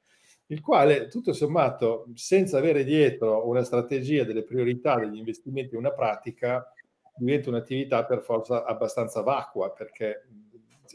il 0.47 0.59
quale 0.59 1.07
tutto 1.07 1.31
sommato 1.31 2.07
senza 2.15 2.57
avere 2.57 2.83
dietro 2.83 3.47
una 3.47 3.63
strategia 3.63 4.25
delle 4.25 4.43
priorità 4.43 4.97
degli 4.99 5.17
investimenti, 5.17 5.75
una 5.75 5.91
pratica, 5.93 6.69
diventa 7.15 7.49
un'attività 7.49 8.03
per 8.05 8.21
forza 8.21 8.65
abbastanza 8.65 9.21
vacua 9.21 9.71
perché 9.71 10.27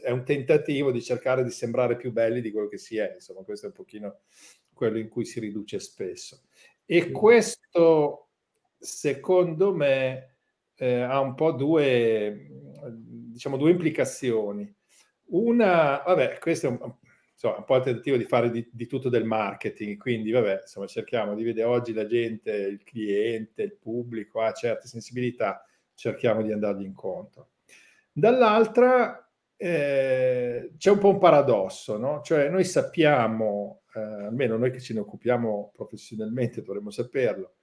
è 0.01 0.11
un 0.11 0.23
tentativo 0.23 0.91
di 0.91 1.01
cercare 1.01 1.43
di 1.43 1.51
sembrare 1.51 1.95
più 1.95 2.11
belli 2.11 2.41
di 2.41 2.51
quello 2.51 2.67
che 2.67 2.77
si 2.77 2.97
è, 2.97 3.13
insomma 3.15 3.43
questo 3.43 3.65
è 3.65 3.69
un 3.69 3.75
pochino 3.75 4.19
quello 4.73 4.97
in 4.97 5.09
cui 5.09 5.25
si 5.25 5.39
riduce 5.39 5.79
spesso. 5.79 6.43
E 6.85 7.11
questo, 7.11 8.29
secondo 8.77 9.75
me, 9.75 10.37
eh, 10.75 11.01
ha 11.01 11.19
un 11.19 11.35
po' 11.35 11.51
due, 11.51 12.47
diciamo, 12.89 13.57
due 13.57 13.71
implicazioni. 13.71 14.73
Una, 15.31 16.01
vabbè, 16.05 16.39
questo 16.39 16.67
è 16.67 16.69
un, 16.69 16.95
insomma, 17.33 17.57
un 17.57 17.65
po' 17.65 17.75
il 17.75 17.83
tentativo 17.83 18.17
di 18.17 18.23
fare 18.23 18.49
di, 18.49 18.67
di, 18.71 18.87
tutto 18.87 19.09
del 19.09 19.25
marketing, 19.25 19.97
quindi 19.97 20.31
vabbè, 20.31 20.61
insomma, 20.61 20.87
cerchiamo 20.87 21.35
di 21.35 21.43
vedere 21.43 21.67
oggi 21.67 21.93
la 21.93 22.07
gente, 22.07 22.51
il 22.51 22.83
cliente, 22.83 23.63
il 23.63 23.75
pubblico 23.75 24.41
ha 24.41 24.53
certe 24.53 24.87
sensibilità, 24.87 25.63
cerchiamo 25.93 26.41
di 26.41 26.51
andargli 26.53 26.83
incontro. 26.83 27.49
Dall'altra 28.11 29.28
eh, 29.61 30.71
c'è 30.77 30.89
un 30.89 30.97
po' 30.99 31.09
un 31.09 31.17
paradosso, 31.17 31.97
no? 31.97 32.21
Cioè 32.23 32.47
noi 32.47 32.63
sappiamo 32.63 33.81
eh, 33.93 33.99
almeno 33.99 34.55
noi 34.55 34.71
che 34.71 34.79
ce 34.79 34.93
ne 34.93 35.01
occupiamo 35.01 35.73
professionalmente 35.75 36.61
dovremmo 36.61 36.91
saperlo, 36.91 37.55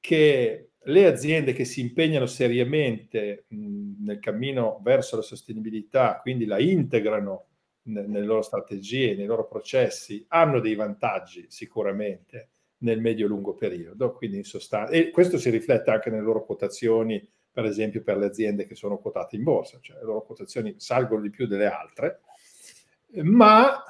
che 0.00 0.70
le 0.82 1.06
aziende 1.06 1.52
che 1.52 1.66
si 1.66 1.82
impegnano 1.82 2.24
seriamente 2.24 3.44
mh, 3.48 4.04
nel 4.04 4.18
cammino 4.18 4.80
verso 4.82 5.16
la 5.16 5.22
sostenibilità, 5.22 6.20
quindi 6.22 6.46
la 6.46 6.58
integrano 6.58 7.48
ne, 7.82 8.06
nelle 8.06 8.24
loro 8.24 8.40
strategie, 8.40 9.14
nei 9.14 9.26
loro 9.26 9.46
processi, 9.46 10.24
hanno 10.28 10.58
dei 10.60 10.74
vantaggi 10.74 11.44
sicuramente 11.50 12.48
nel 12.78 13.02
medio-lungo 13.02 13.52
periodo. 13.52 14.14
Quindi 14.14 14.38
in 14.38 14.44
sostanza, 14.44 14.90
e 14.90 15.10
questo 15.10 15.36
si 15.36 15.50
riflette 15.50 15.90
anche 15.90 16.08
nelle 16.08 16.22
loro 16.22 16.46
quotazioni, 16.46 17.22
per 17.56 17.64
esempio 17.64 18.02
per 18.02 18.18
le 18.18 18.26
aziende 18.26 18.66
che 18.66 18.74
sono 18.74 18.98
quotate 18.98 19.34
in 19.34 19.42
borsa, 19.42 19.78
cioè 19.80 19.96
le 19.96 20.04
loro 20.04 20.26
quotazioni 20.26 20.74
salgono 20.76 21.22
di 21.22 21.30
più 21.30 21.46
delle 21.46 21.64
altre, 21.64 22.20
ma 23.22 23.82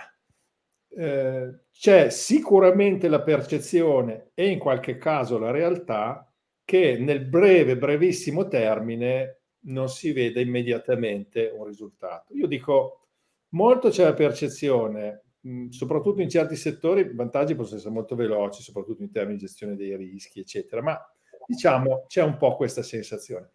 eh, 0.89 1.63
c'è 1.73 2.09
sicuramente 2.11 3.09
la 3.09 3.23
percezione 3.23 4.31
e 4.35 4.51
in 4.51 4.61
qualche 4.61 4.99
caso 4.99 5.37
la 5.37 5.51
realtà 5.51 6.33
che 6.65 6.97
nel 6.97 7.25
breve, 7.25 7.77
brevissimo 7.77 8.47
termine 8.47 9.41
non 9.63 9.89
si 9.89 10.13
vede 10.13 10.43
immediatamente 10.43 11.53
un 11.53 11.65
risultato. 11.65 12.35
Io 12.35 12.47
dico, 12.47 13.09
molto 13.49 13.89
c'è 13.89 14.05
la 14.05 14.15
percezione, 14.15 15.25
mh, 15.41 15.71
soprattutto 15.71 16.23
in 16.23 16.31
certi 16.31 16.55
settori, 16.55 17.01
i 17.01 17.15
vantaggi 17.17 17.57
possono 17.57 17.79
essere 17.79 17.93
molto 17.93 18.15
veloci, 18.15 18.63
soprattutto 18.63 19.03
in 19.03 19.11
termini 19.11 19.39
di 19.39 19.45
gestione 19.45 19.75
dei 19.75 19.97
rischi, 19.97 20.39
eccetera, 20.39 20.81
ma 20.83 21.16
diciamo 21.47 22.05
c'è 22.07 22.23
un 22.23 22.37
po' 22.37 22.57
questa 22.57 22.83
sensazione. 22.83 23.51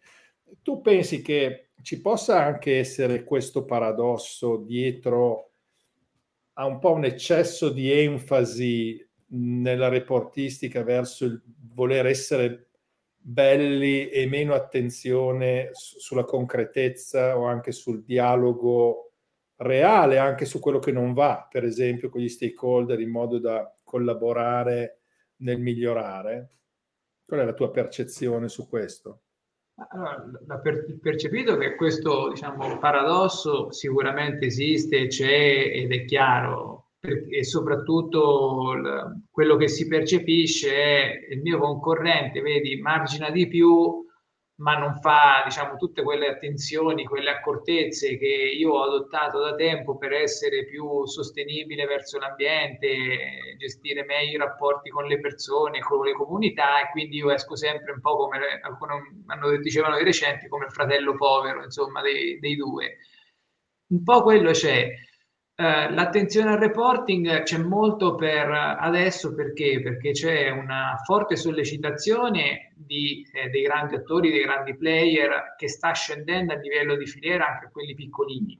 Tu 0.62 0.80
pensi 0.80 1.22
che 1.22 1.70
ci 1.82 2.00
possa 2.00 2.42
anche 2.42 2.78
essere 2.78 3.24
questo 3.24 3.64
paradosso 3.64 4.58
dietro 4.58 5.52
ha 6.54 6.66
un 6.66 6.78
po' 6.78 6.92
un 6.92 7.04
eccesso 7.04 7.70
di 7.70 7.90
enfasi 7.90 9.08
nella 9.34 9.88
reportistica 9.88 10.82
verso 10.82 11.24
il 11.24 11.42
voler 11.72 12.06
essere 12.06 12.68
belli 13.16 14.08
e 14.08 14.26
meno 14.26 14.52
attenzione 14.54 15.70
sulla 15.72 16.24
concretezza 16.24 17.38
o 17.38 17.44
anche 17.46 17.72
sul 17.72 18.04
dialogo 18.04 19.12
reale, 19.56 20.18
anche 20.18 20.44
su 20.44 20.58
quello 20.58 20.80
che 20.80 20.92
non 20.92 21.12
va, 21.14 21.46
per 21.48 21.64
esempio 21.64 22.10
con 22.10 22.20
gli 22.20 22.28
stakeholder 22.28 23.00
in 23.00 23.10
modo 23.10 23.38
da 23.38 23.72
collaborare 23.84 25.02
nel 25.36 25.60
migliorare. 25.60 26.50
Qual 27.32 27.44
è 27.44 27.46
la 27.46 27.54
tua 27.54 27.70
percezione 27.70 28.50
su 28.50 28.68
questo? 28.68 29.22
Allora, 29.88 30.22
da 30.42 30.58
per, 30.58 30.98
percepito 31.00 31.56
che 31.56 31.76
questo 31.76 32.28
diciamo, 32.28 32.76
paradosso 32.76 33.72
sicuramente 33.72 34.44
esiste, 34.44 35.06
c'è 35.06 35.70
ed 35.72 35.92
è 35.92 36.04
chiaro, 36.04 36.90
e 37.00 37.42
soprattutto 37.42 38.74
l, 38.74 39.22
quello 39.30 39.56
che 39.56 39.68
si 39.68 39.86
percepisce 39.86 40.74
è 40.74 41.26
il 41.30 41.40
mio 41.40 41.58
concorrente, 41.58 42.42
vedi, 42.42 42.78
margina 42.82 43.30
di 43.30 43.48
più, 43.48 44.01
ma 44.62 44.76
non 44.78 44.94
fa 45.00 45.42
diciamo, 45.44 45.76
tutte 45.76 46.02
quelle 46.02 46.28
attenzioni, 46.28 47.04
quelle 47.04 47.30
accortezze 47.30 48.16
che 48.16 48.26
io 48.26 48.70
ho 48.72 48.84
adottato 48.84 49.40
da 49.40 49.54
tempo 49.56 49.98
per 49.98 50.12
essere 50.12 50.64
più 50.66 51.04
sostenibile 51.04 51.84
verso 51.84 52.18
l'ambiente, 52.18 53.56
gestire 53.58 54.04
meglio 54.04 54.36
i 54.36 54.38
rapporti 54.38 54.88
con 54.90 55.06
le 55.06 55.18
persone, 55.18 55.80
con 55.80 56.04
le 56.04 56.12
comunità 56.12 56.80
e 56.80 56.90
quindi 56.92 57.16
io 57.16 57.32
esco 57.32 57.56
sempre 57.56 57.92
un 57.92 58.00
po' 58.00 58.16
come 58.16 58.38
alcuni 58.62 58.92
hanno, 59.26 59.56
dicevano 59.56 59.96
di 59.98 60.04
recenti, 60.04 60.46
come 60.46 60.66
il 60.66 60.72
fratello 60.72 61.16
povero, 61.16 61.64
insomma, 61.64 62.00
dei, 62.00 62.38
dei 62.38 62.54
due. 62.54 62.98
Un 63.88 64.02
po' 64.04 64.22
quello 64.22 64.52
c'è. 64.52 64.88
Eh, 65.54 65.90
l'attenzione 65.92 66.52
al 66.52 66.58
reporting 66.58 67.42
c'è 67.42 67.58
molto 67.58 68.14
per 68.14 68.50
adesso 68.50 69.34
perché? 69.34 69.80
Perché 69.82 70.12
c'è 70.12 70.48
una 70.48 70.96
forte 71.04 71.36
sollecitazione 71.36 72.72
di, 72.74 73.26
eh, 73.32 73.48
dei 73.50 73.62
grandi 73.62 73.96
attori, 73.96 74.30
dei 74.30 74.42
grandi 74.42 74.74
player 74.76 75.54
che 75.56 75.68
sta 75.68 75.92
scendendo 75.92 76.54
a 76.54 76.56
livello 76.56 76.96
di 76.96 77.06
filiera 77.06 77.48
anche 77.48 77.66
a 77.66 77.70
quelli 77.70 77.94
piccolini. 77.94 78.58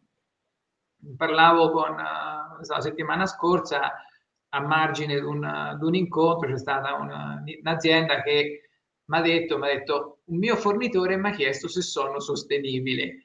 parlavo 1.17 1.71
con 1.71 1.97
la 1.97 2.81
settimana 2.81 3.27
scorsa 3.27 3.93
a 4.51 4.61
margine 4.61 5.15
di 5.15 5.25
un, 5.25 5.77
di 5.79 5.85
un 5.85 5.95
incontro, 5.95 6.49
c'è 6.49 6.59
stata 6.59 6.95
una, 6.95 7.43
un'azienda 7.63 8.23
che 8.23 8.69
mi 9.07 9.17
ha 9.17 9.21
detto, 9.23 9.59
detto, 9.59 10.21
un 10.27 10.39
mio 10.39 10.57
fornitore 10.57 11.17
mi 11.17 11.29
ha 11.29 11.33
chiesto 11.33 11.69
se 11.69 11.81
sono 11.83 12.21
sostenibile, 12.21 13.22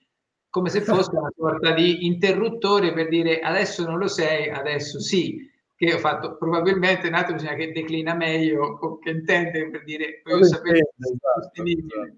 come 0.58 0.70
se 0.70 0.82
fosse 0.82 1.16
una 1.16 1.32
sorta 1.36 1.72
di 1.72 2.08
interruttore 2.08 2.92
per 2.92 3.10
dire 3.10 3.42
adesso 3.42 3.86
non 3.86 4.00
lo 4.00 4.08
sei, 4.08 4.50
adesso 4.50 5.00
sì, 5.00 5.48
che 5.76 5.94
ho 5.94 6.00
fatto 6.00 6.36
probabilmente 6.36 7.08
un 7.08 7.14
altro 7.14 7.36
bisogna 7.36 7.54
che 7.54 7.72
declina 7.72 8.16
meglio, 8.16 8.98
che 8.98 9.12
intende 9.12 9.70
per 9.70 9.84
dire 9.84 10.24
voglio 10.24 10.46
sapere 10.46 10.80
esatto. 10.98 11.64
Esatto. 11.64 12.18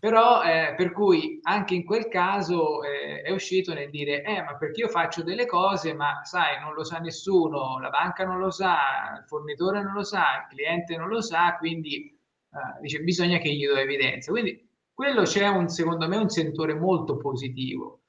Però 0.00 0.42
eh, 0.42 0.74
per 0.74 0.92
cui 0.92 1.38
anche 1.42 1.74
in 1.74 1.84
quel 1.84 2.08
caso 2.08 2.82
eh, 2.82 3.20
è 3.20 3.30
uscito 3.30 3.74
nel 3.74 3.90
dire, 3.90 4.22
eh, 4.22 4.42
ma 4.42 4.56
perché 4.56 4.80
io 4.82 4.88
faccio 4.88 5.22
delle 5.22 5.44
cose, 5.44 5.92
ma 5.92 6.22
sai, 6.24 6.58
non 6.62 6.72
lo 6.72 6.84
sa 6.84 6.96
nessuno, 6.98 7.78
la 7.78 7.90
banca 7.90 8.24
non 8.24 8.38
lo 8.38 8.50
sa, 8.50 9.18
il 9.18 9.24
fornitore 9.26 9.82
non 9.82 9.92
lo 9.92 10.04
sa, 10.04 10.46
il 10.48 10.54
cliente 10.54 10.96
non 10.96 11.08
lo 11.08 11.20
sa, 11.20 11.56
quindi 11.58 12.06
eh, 12.06 12.80
dice, 12.80 13.00
bisogna 13.00 13.36
che 13.36 13.52
gli 13.52 13.66
do 13.66 13.76
evidenza. 13.76 14.30
Quindi 14.30 14.66
quello 14.98 15.22
c'è 15.22 15.46
un, 15.46 15.68
secondo 15.68 16.08
me, 16.08 16.16
un 16.16 16.28
sentore 16.28 16.74
molto 16.74 17.18
positivo. 17.18 18.00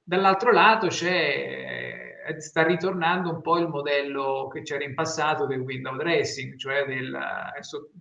Dall'altro 0.00 0.52
lato 0.52 0.86
c'è 0.86 2.14
eh, 2.24 2.40
sta 2.40 2.62
ritornando 2.62 3.30
un 3.30 3.40
po' 3.40 3.58
il 3.58 3.66
modello 3.66 4.46
che 4.46 4.62
c'era 4.62 4.84
in 4.84 4.94
passato 4.94 5.46
del 5.46 5.58
window 5.58 5.96
dressing, 5.96 6.56
cioè 6.56 6.84
del, 6.84 7.18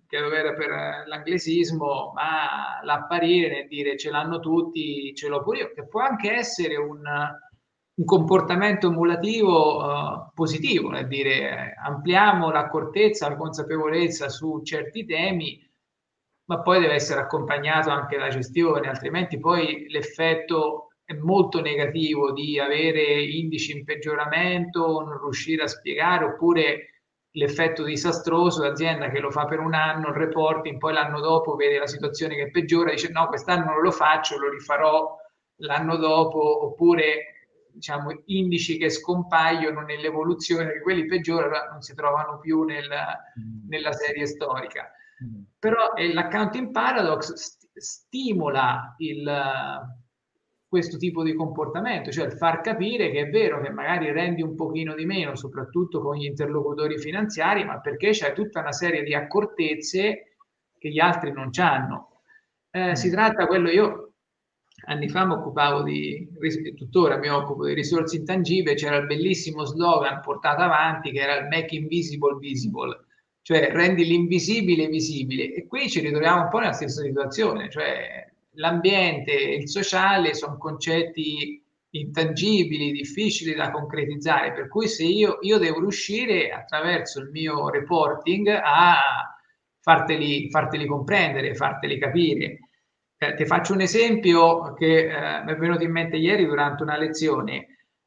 chiedo 0.06 0.30
vera 0.30 0.54
per 0.54 1.08
l'anglesismo, 1.08 2.12
ma 2.14 2.80
l'apparire 2.84 3.50
nel 3.50 3.68
dire 3.68 3.98
ce 3.98 4.12
l'hanno 4.12 4.40
tutti, 4.40 5.12
ce 5.16 5.28
l'ho 5.28 5.42
pure 5.42 5.58
io, 5.58 5.72
che 5.74 5.88
può 5.88 6.02
anche 6.02 6.32
essere 6.32 6.76
un, 6.76 7.02
un 7.02 8.06
comportamento 8.06 8.90
emulativo 8.90 9.84
uh, 9.84 10.32
positivo, 10.36 10.92
nel 10.92 11.08
dire 11.08 11.32
eh, 11.32 11.74
ampliamo 11.84 12.52
l'accortezza, 12.52 13.28
la 13.28 13.38
consapevolezza 13.38 14.30
su 14.30 14.62
certi 14.62 15.04
temi, 15.04 15.68
ma 16.50 16.62
poi 16.62 16.80
deve 16.80 16.96
essere 16.96 17.22
accompagnato 17.22 17.92
anche 17.92 18.18
da 18.18 18.28
gestione, 18.28 18.90
altrimenti 18.90 19.38
poi 19.38 19.86
l'effetto 19.90 20.94
è 21.04 21.14
molto 21.14 21.62
negativo 21.62 22.32
di 22.32 22.60
avere 22.60 23.22
indici 23.22 23.72
in 23.72 23.84
peggioramento, 23.84 25.00
non 25.02 25.22
riuscire 25.22 25.64
a 25.64 25.68
spiegare, 25.68 26.26
oppure 26.26 27.04
l'effetto 27.34 27.84
disastroso, 27.84 28.64
l'azienda 28.64 29.12
che 29.12 29.20
lo 29.20 29.30
fa 29.30 29.46
per 29.46 29.60
un 29.60 29.76
anno, 29.76 30.08
il 30.08 30.16
reporting, 30.16 30.80
poi 30.80 30.94
l'anno 30.94 31.20
dopo 31.20 31.56
vede 31.56 31.78
la 31.78 31.86
situazione 31.86 32.36
che 32.36 32.50
peggiora, 32.50 32.90
dice 32.90 33.12
no, 33.12 33.28
quest'anno 33.28 33.66
non 33.66 33.82
lo 33.82 33.92
faccio, 33.92 34.40
lo 34.40 34.50
rifarò 34.50 35.18
l'anno 35.58 35.98
dopo, 35.98 36.66
oppure 36.66 37.50
diciamo 37.72 38.24
indici 38.26 38.78
che 38.78 38.90
scompaiono 38.90 39.82
nell'evoluzione, 39.82 40.72
che 40.72 40.82
quelli 40.82 41.06
peggiorano, 41.06 41.74
non 41.74 41.82
si 41.82 41.94
trovano 41.94 42.40
più 42.40 42.64
nel, 42.64 42.90
mm. 42.90 43.68
nella 43.70 43.92
serie 43.92 44.26
storica. 44.26 44.92
Mm. 45.24 45.42
Però 45.60 45.94
eh, 45.94 46.14
l'accounting 46.14 46.72
paradox 46.72 47.34
st- 47.34 47.70
stimola 47.74 48.96
il 48.98 49.32
questo 50.70 50.98
tipo 50.98 51.24
di 51.24 51.34
comportamento, 51.34 52.12
cioè 52.12 52.28
il 52.28 52.34
far 52.34 52.62
capire 52.62 53.10
che 53.10 53.22
è 53.22 53.30
vero 53.30 53.60
che 53.60 53.72
magari 53.72 54.12
rendi 54.12 54.44
un 54.44 54.54
pochino 54.54 54.94
di 54.94 55.04
meno, 55.04 55.36
soprattutto 55.36 56.00
con 56.00 56.16
gli 56.16 56.26
interlocutori 56.26 57.00
finanziari, 57.00 57.66
ma 57.66 57.80
perché 57.80 58.12
c'è 58.12 58.34
tutta 58.34 58.60
una 58.60 58.72
serie 58.72 59.02
di 59.02 59.16
accortezze 59.16 60.36
che 60.78 60.90
gli 60.90 61.00
altri 61.00 61.32
non 61.32 61.50
hanno. 61.58 62.22
Eh, 62.70 62.96
si 62.96 63.08
mm. 63.08 63.12
tratta 63.12 63.48
quello 63.48 63.70
io 63.72 64.14
anni 64.86 65.10
fa 65.10 65.26
mi 65.26 65.34
occupavo 65.34 65.82
di, 65.82 66.30
tuttora 66.76 67.18
mi 67.18 67.30
occupo 67.30 67.66
di 67.66 67.74
risorse 67.74 68.18
intangibili, 68.18 68.76
c'era 68.76 68.98
il 68.98 69.08
bellissimo 69.08 69.66
slogan 69.66 70.22
portato 70.22 70.62
avanti 70.62 71.12
che 71.12 71.20
era 71.20 71.40
il 71.40 71.48
make 71.48 71.76
invisible 71.76 72.38
visible, 72.38 73.06
cioè 73.50 73.72
rendi 73.72 74.06
l'invisibile 74.06 74.86
visibile 74.90 75.52
e 75.56 75.66
qui 75.66 75.90
ci 75.90 76.02
ritroviamo 76.02 76.44
un 76.44 76.50
po' 76.50 76.60
nella 76.60 76.72
stessa 76.72 77.02
situazione, 77.02 77.68
cioè 77.72 78.32
l'ambiente 78.58 79.32
e 79.32 79.56
il 79.56 79.68
sociale 79.68 80.36
sono 80.36 80.60
concetti 80.60 81.60
intangibili, 81.90 82.92
difficili 82.92 83.56
da 83.56 83.72
concretizzare, 83.72 84.54
per 84.54 84.68
cui 84.68 84.88
se 84.88 85.04
io, 85.04 85.40
io 85.42 85.58
devo 85.58 85.80
riuscire 85.80 86.52
attraverso 86.52 87.22
il 87.22 87.32
mio 87.32 87.72
reporting 87.72 88.50
a 88.50 89.00
farteli, 89.82 90.52
farteli 90.52 90.86
comprendere, 90.86 91.56
farteli 91.56 91.98
capire. 91.98 92.60
Eh, 93.18 93.34
ti 93.34 93.48
faccio 93.48 93.74
un 93.74 93.82
esempio 93.82 94.74
che 94.74 95.08
eh, 95.08 95.44
mi 95.44 95.54
è 95.54 95.56
venuto 95.56 95.84
in 95.84 95.92
mente 95.92 96.18
ieri 96.18 96.46
durante 96.46 96.84
una 96.84 97.00
lezione. 97.00 97.66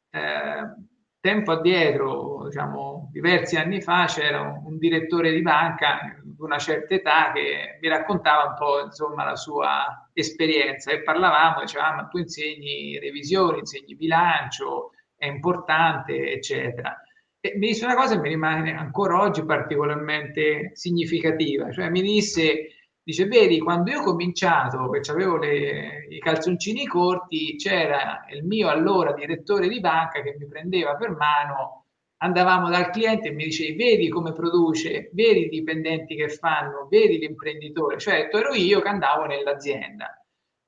Eh, 0.09 0.87
tempo 1.19 1.51
addietro, 1.51 2.45
diciamo 2.45 2.92
diversi 3.13 3.57
anni 3.57 3.83
fa, 3.83 4.07
c'era 4.07 4.41
un, 4.41 4.79
direttore 4.79 5.33
di 5.33 5.43
banca 5.43 6.17
una 6.39 6.59
certa 6.59 6.95
età 6.95 7.31
che 7.33 7.79
mi 7.81 7.89
raccontava 7.89 8.49
un 8.49 8.55
po' 8.59 8.85
insomma 8.85 9.25
la 9.25 9.37
sua 9.37 10.09
esperienza 10.15 10.91
e 10.91 11.03
parlavamo, 11.03 11.61
diceva 11.61 11.89
ah, 11.89 11.95
ma 11.95 12.05
tu 12.07 12.19
insegni 12.19 12.99
revisioni, 12.99 13.59
insegni 13.59 13.95
bilancio, 13.95 14.93
è 15.15 15.27
importante, 15.27 16.33
eccetera. 16.33 17.01
E 17.39 17.53
mi 17.57 17.69
disse 17.69 17.85
una 17.85 17.95
cosa 17.95 18.15
che 18.15 18.23
mi 18.23 18.29
rimane 18.29 18.75
ancora 18.75 19.21
oggi 19.21 19.45
particolarmente 19.45 20.71
significativa, 20.75 21.71
cioè 21.71 21.91
mi 21.91 22.01
disse, 22.01 22.69
dice, 23.03 23.27
vedi, 23.27 23.59
quando 23.59 23.91
io 23.91 24.01
ho 24.01 24.05
cominciato, 24.05 24.89
che 24.89 25.11
avevo 25.11 25.37
le, 25.37 26.07
i 26.09 26.19
calzoncini 26.19 26.87
corti, 26.87 27.57
c'era 27.57 28.25
il 28.33 28.45
mio 28.45 28.69
allora 28.69 29.13
direttore 29.13 29.69
di 29.69 29.81
banca 29.81 30.23
che 30.23 30.35
mi 30.39 30.47
prendeva 30.47 30.95
per 30.97 31.11
mano 31.11 31.82
andavamo 32.23 32.71
dal 32.71 32.91
cliente 32.91 33.29
e 33.29 33.33
mi 33.33 33.45
dicevi 33.45 33.75
vedi 33.75 34.09
come 34.09 34.33
produce, 34.33 35.11
vedi 35.13 35.47
i 35.47 35.49
dipendenti 35.49 36.15
che 36.15 36.29
fanno, 36.29 36.87
vedi 36.89 37.19
l'imprenditore, 37.19 37.99
cioè 37.99 38.29
ero 38.33 38.55
io 38.55 38.81
che 38.81 38.89
andavo 38.89 39.27
nell'azienda. 39.27 40.17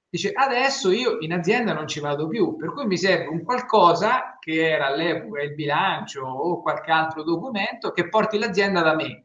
Dice 0.08 0.32
adesso 0.32 0.90
io 0.90 1.18
in 1.20 1.32
azienda 1.32 1.72
non 1.72 1.86
ci 1.88 2.00
vado 2.00 2.28
più, 2.28 2.56
per 2.56 2.72
cui 2.72 2.86
mi 2.86 2.96
serve 2.96 3.26
un 3.26 3.42
qualcosa 3.42 4.36
che 4.38 4.68
era 4.68 4.86
all'epoca 4.86 5.42
il 5.42 5.54
bilancio 5.54 6.24
o 6.24 6.60
qualche 6.60 6.90
altro 6.90 7.22
documento 7.22 7.92
che 7.92 8.08
porti 8.08 8.38
l'azienda 8.38 8.82
da 8.82 8.94
me. 8.94 9.24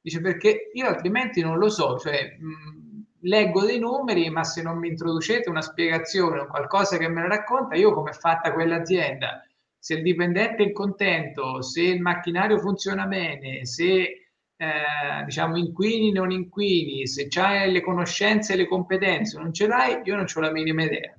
Dice 0.00 0.20
perché 0.20 0.70
io 0.72 0.86
altrimenti 0.86 1.42
non 1.42 1.58
lo 1.58 1.68
so, 1.68 1.98
cioè 1.98 2.36
mh, 2.38 3.02
leggo 3.28 3.62
dei 3.64 3.78
numeri, 3.78 4.28
ma 4.30 4.44
se 4.44 4.62
non 4.62 4.78
mi 4.78 4.88
introducete 4.88 5.48
una 5.48 5.62
spiegazione 5.62 6.40
o 6.40 6.46
qualcosa 6.46 6.96
che 6.96 7.08
me 7.08 7.22
la 7.22 7.28
racconta, 7.28 7.76
io 7.76 7.92
come 7.92 8.10
è 8.10 8.14
fatta 8.14 8.52
quell'azienda? 8.52 9.42
Se 9.82 9.94
il 9.94 10.02
dipendente 10.02 10.62
è 10.62 10.70
contento, 10.70 11.60
se 11.60 11.82
il 11.82 12.00
macchinario 12.00 12.60
funziona 12.60 13.06
bene, 13.06 13.66
se 13.66 14.28
eh, 14.56 15.24
diciamo 15.24 15.56
inquini 15.56 16.12
non 16.12 16.30
inquini, 16.30 17.04
se 17.08 17.26
hai 17.40 17.72
le 17.72 17.80
conoscenze 17.80 18.52
e 18.52 18.56
le 18.58 18.68
competenze, 18.68 19.40
non 19.40 19.52
ce 19.52 19.66
l'hai, 19.66 20.00
io 20.04 20.14
non 20.14 20.26
ho 20.32 20.40
la 20.40 20.52
minima 20.52 20.84
idea. 20.84 21.12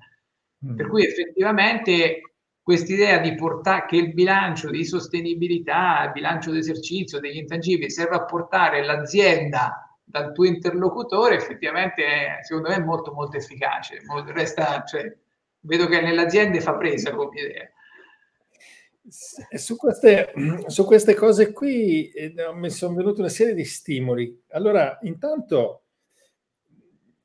Mm. 0.66 0.78
Per 0.78 0.88
cui 0.88 1.04
effettivamente 1.04 2.36
quest'idea 2.62 3.18
di 3.18 3.36
portare 3.36 3.86
che 3.86 3.98
il 3.98 4.14
bilancio 4.14 4.70
di 4.70 4.86
sostenibilità, 4.86 6.06
il 6.06 6.12
bilancio 6.14 6.52
d'esercizio 6.52 7.20
degli 7.20 7.40
intangibili 7.40 7.90
serve 7.90 8.16
a 8.16 8.24
portare 8.24 8.82
l'azienda 8.86 9.94
dal 10.06 10.32
tuo 10.32 10.46
interlocutore, 10.46 11.36
effettivamente 11.36 12.40
secondo 12.44 12.70
me 12.70 12.76
è 12.76 12.80
molto 12.80 13.12
molto 13.12 13.36
efficace. 13.36 14.00
Resta, 14.28 14.86
cioè, 14.86 15.14
vedo 15.64 15.86
che 15.88 16.00
nelle 16.00 16.22
aziende 16.22 16.62
fa 16.62 16.76
presa 16.76 17.14
come 17.14 17.42
idea. 17.42 17.70
Su 19.06 19.76
queste, 19.76 20.32
su 20.68 20.86
queste, 20.86 21.14
cose 21.14 21.52
qui 21.52 22.10
eh, 22.12 22.34
mi 22.54 22.70
sono 22.70 22.96
venute 22.96 23.20
una 23.20 23.30
serie 23.30 23.54
di 23.54 23.66
stimoli. 23.66 24.44
Allora, 24.52 24.98
intanto, 25.02 25.84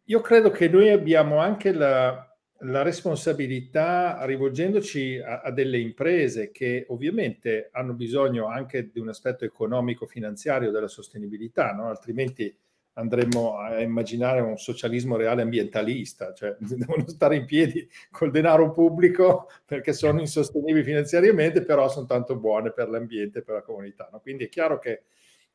io 0.05 0.21
credo 0.21 0.51
che 0.51 0.69
noi 0.69 0.91
abbiamo 0.91 1.39
anche 1.39 1.73
la, 1.73 2.29
la 2.63 2.83
responsabilità, 2.83 4.25
rivolgendoci 4.25 5.19
a, 5.19 5.43
a, 5.43 5.51
delle 5.53 5.79
imprese 5.79 6.51
che 6.51 6.87
ovviamente 6.89 7.69
hanno 7.73 7.93
bisogno 7.93 8.47
anche 8.47 8.91
di 8.91 8.99
un 8.99 9.11
aspetto 9.11 9.45
economico-finanziario 9.45 10.73
della 10.73 10.89
sostenibilità, 10.89 11.73
no? 11.73 11.89
altrimenti 11.89 12.53
andremmo 12.99 13.57
a 13.57 13.81
immaginare 13.81 14.41
un 14.41 14.59
socialismo 14.59 15.17
reale 15.17 15.43
ambientalista, 15.43 16.33
cioè 16.35 16.57
devono 16.59 17.07
stare 17.09 17.37
in 17.37 17.45
piedi 17.47 17.89
col 18.11 18.31
denaro 18.31 18.73
pubblico 18.73 19.49
perché 19.65 19.93
sono 19.93 20.21
insostenibili 20.21 20.83
finanziariamente, 20.83 21.63
però 21.63 21.89
sono 21.89 22.07
tanto 22.07 22.37
buone 22.37 22.73
per 22.73 22.89
l'ambiente 22.89 23.39
e 23.39 23.43
per 23.43 23.55
la 23.55 23.63
comunità. 23.63 24.09
No? 24.13 24.21
Quindi 24.21 24.45
è 24.45 24.49
chiaro 24.49 24.79
che 24.79 25.05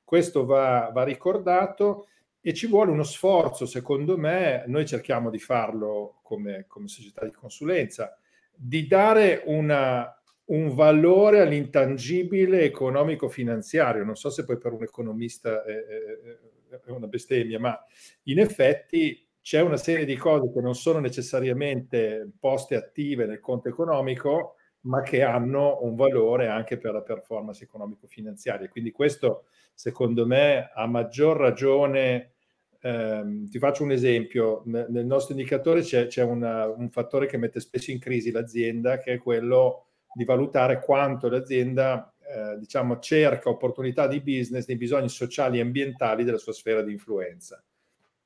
questo 0.03 0.45
va, 0.45 0.89
va, 0.93 1.03
ricordato 1.03 2.07
e 2.39 2.53
ci 2.53 2.67
vuole 2.67 2.91
uno 2.91 3.03
sforzo, 3.03 3.65
secondo 3.65 4.17
me, 4.17 4.63
noi 4.67 4.85
cerchiamo 4.85 5.29
di 5.29 5.39
farlo 5.39 6.19
come, 6.23 6.65
come 6.67 6.87
società 6.87 7.25
di 7.25 7.31
consulenza, 7.31 8.17
di 8.55 8.85
dare 8.87 9.43
una, 9.45 10.13
un 10.45 10.73
valore 10.75 11.41
all'intangibile 11.41 12.63
economico-finanziario. 12.63 14.03
Non 14.03 14.15
so 14.15 14.29
se 14.29 14.45
poi 14.45 14.57
per 14.57 14.71
un 14.71 14.83
economista... 14.83 15.63
Eh, 15.63 15.73
eh, 15.73 16.39
è 16.85 16.91
una 16.91 17.07
bestemmia, 17.07 17.59
ma 17.59 17.77
in 18.23 18.39
effetti 18.39 19.27
c'è 19.41 19.61
una 19.61 19.77
serie 19.77 20.05
di 20.05 20.15
cose 20.15 20.51
che 20.53 20.61
non 20.61 20.73
sono 20.73 20.99
necessariamente 20.99 22.31
poste 22.39 22.75
attive 22.75 23.25
nel 23.25 23.39
conto 23.39 23.67
economico 23.67 24.55
ma 24.83 25.01
che 25.01 25.23
hanno 25.23 25.79
un 25.81 25.95
valore 25.95 26.47
anche 26.47 26.77
per 26.77 26.93
la 26.93 27.01
performance 27.01 27.63
economico-finanziaria. 27.63 28.69
Quindi 28.69 28.91
questo, 28.91 29.45
secondo 29.73 30.25
me, 30.25 30.71
a 30.73 30.87
maggior 30.87 31.37
ragione, 31.37 32.33
ehm, 32.81 33.49
ti 33.49 33.59
faccio 33.59 33.83
un 33.83 33.91
esempio, 33.91 34.61
nel 34.65 35.05
nostro 35.05 35.35
indicatore 35.35 35.81
c'è, 35.81 36.07
c'è 36.07 36.23
una, 36.23 36.67
un 36.67 36.89
fattore 36.89 37.27
che 37.27 37.37
mette 37.37 37.59
spesso 37.59 37.91
in 37.91 37.99
crisi 37.99 38.31
l'azienda, 38.31 38.97
che 38.97 39.13
è 39.13 39.17
quello 39.19 39.87
di 40.13 40.25
valutare 40.25 40.81
quanto 40.81 41.29
l'azienda 41.29 42.12
eh, 42.33 42.57
diciamo, 42.57 42.99
cerca 42.99 43.49
opportunità 43.49 44.07
di 44.07 44.21
business 44.21 44.67
nei 44.67 44.77
bisogni 44.77 45.09
sociali 45.09 45.59
e 45.59 45.61
ambientali 45.61 46.23
della 46.23 46.37
sua 46.37 46.53
sfera 46.53 46.81
di 46.81 46.91
influenza. 46.91 47.63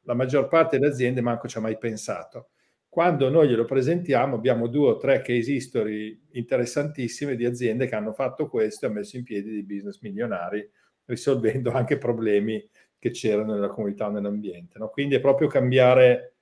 La 0.02 0.13
maggior 0.13 0.48
parte 0.48 0.80
delle 0.80 0.91
aziende 0.91 1.22
manco 1.22 1.48
ci 1.48 1.58
ha 1.58 1.62
mai 1.62 1.78
pensato 1.78 2.50
quando 2.98 3.30
noi 3.30 3.48
glielo 3.48 3.65
presentiamo 3.65 4.38
abbiamo 4.38 4.65
due 4.65 4.89
o 4.89 4.98
tre 4.98 5.22
case 5.22 5.52
history 5.52 6.20
interessantissime 6.32 7.36
di 7.36 7.46
aziende 7.46 7.86
che 7.86 7.93
hanno 7.93 8.12
fatto 8.12 8.48
questo 8.50 8.86
e 8.86 8.89
hanno 8.89 8.98
messo 8.98 9.17
in 9.17 9.24
piedi 9.24 9.52
dei 9.52 9.62
business 9.62 10.00
milionari, 10.02 10.67
risolvendo 11.06 11.70
anche 11.72 12.00
problemi 12.00 12.67
che 12.98 13.12
c'erano 13.12 13.54
nella 13.54 13.67
comunità 13.67 14.08
o 14.08 14.10
nell'ambiente. 14.10 14.80
No? 14.80 14.89
Quindi 14.89 15.13
è 15.13 15.20
proprio 15.20 15.48
cambiare, 15.48 16.38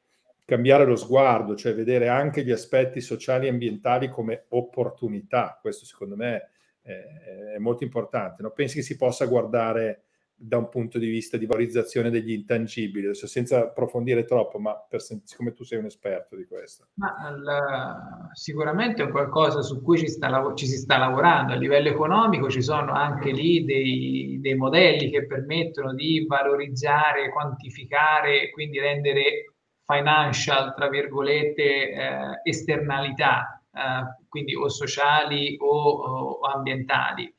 cambiare 0.45 0.86
lo 0.86 0.95
sguardo, 0.95 1.58
cioè 1.58 1.75
vedere 1.75 2.08
anche 2.08 2.45
gli 2.45 2.51
aspetti 2.51 3.01
sociali 3.01 3.47
e 3.47 3.49
ambientali 3.49 4.08
come 4.08 4.45
opportunità. 4.47 5.60
Questo 5.60 5.84
secondo 5.84 6.15
me 6.15 6.51
è, 6.86 7.58
molto 7.58 7.84
importante. 7.84 8.41
No? 8.43 8.52
Pensi 8.52 8.76
che 8.76 8.82
si 8.84 8.95
possa 8.95 9.26
guardare 9.26 10.04
da 10.38 10.58
un 10.58 10.67
punto 10.67 11.00
di 11.00 11.08
vista 11.08 11.38
di 11.38 11.45
valorizzazione 11.45 12.10
degli 12.10 12.32
intangibili, 12.32 13.06
adesso 13.06 13.26
senza 13.26 13.60
approfondire 13.60 14.26
troppo, 14.26 14.60
ma 14.60 14.76
per, 14.76 15.02
siccome 15.02 15.54
tu 15.54 15.63
sei 15.63 15.80
un 15.80 15.86
esperto 15.86 16.36
di 16.36 16.45
questo. 16.45 16.88
La, 16.95 18.30
sicuramente 18.34 19.02
è 19.02 19.10
qualcosa 19.10 19.62
su 19.62 19.82
cui 19.82 19.98
ci, 19.98 20.10
sta, 20.10 20.54
ci, 20.54 20.67
si 20.67 20.76
sta 20.76 20.98
lavorando. 20.98 21.54
A 21.54 21.56
livello 21.56 21.88
economico 21.88 22.50
ci 22.50 22.62
sono 22.62 22.91
anche 22.91 23.32
lì 23.32 23.63
dei, 23.63 24.39
dei 24.41 24.56
modelli 24.56 25.10
che 25.10 25.26
permettono 25.26 25.93
di 25.93 26.26
valorizzare, 26.28 27.32
quantificare, 27.32 28.50
quindi 28.52 28.80
rendere 28.80 29.56
financial, 29.86 30.74
tra 30.76 30.89
virgolette, 30.89 31.63
eh, 31.63 32.41
esternalità, 32.43 33.55
eh, 33.55 33.55
quindi 34.29 34.55
o 34.55 34.69
sociali 34.69 35.57
o, 35.59 35.67
o 35.67 36.39
ambientali 36.41 37.33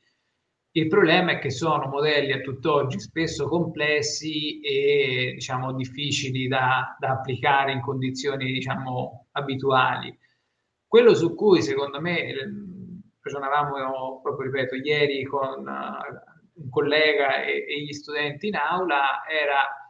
il 0.77 0.87
problema 0.87 1.31
è 1.31 1.39
che 1.39 1.49
sono 1.49 1.87
modelli 1.87 2.31
a 2.31 2.41
tutt'oggi 2.41 2.99
spesso 2.99 3.47
complessi 3.47 4.59
e 4.59 5.31
diciamo, 5.33 5.73
difficili 5.73 6.47
da, 6.47 6.95
da 6.99 7.09
applicare 7.09 7.71
in 7.71 7.81
condizioni 7.81 8.51
diciamo, 8.51 9.25
abituali. 9.31 10.15
Quello 10.85 11.15
su 11.15 11.33
cui 11.33 11.63
secondo 11.63 11.99
me 11.99 12.31
ragionavamo 13.19 14.21
proprio, 14.21 14.51
ripeto, 14.51 14.75
ieri 14.75 15.23
con 15.23 15.67
uh, 15.67 16.61
un 16.61 16.69
collega 16.69 17.41
e, 17.41 17.65
e 17.67 17.81
gli 17.81 17.93
studenti 17.93 18.47
in 18.47 18.55
aula 18.55 19.25
era 19.27 19.86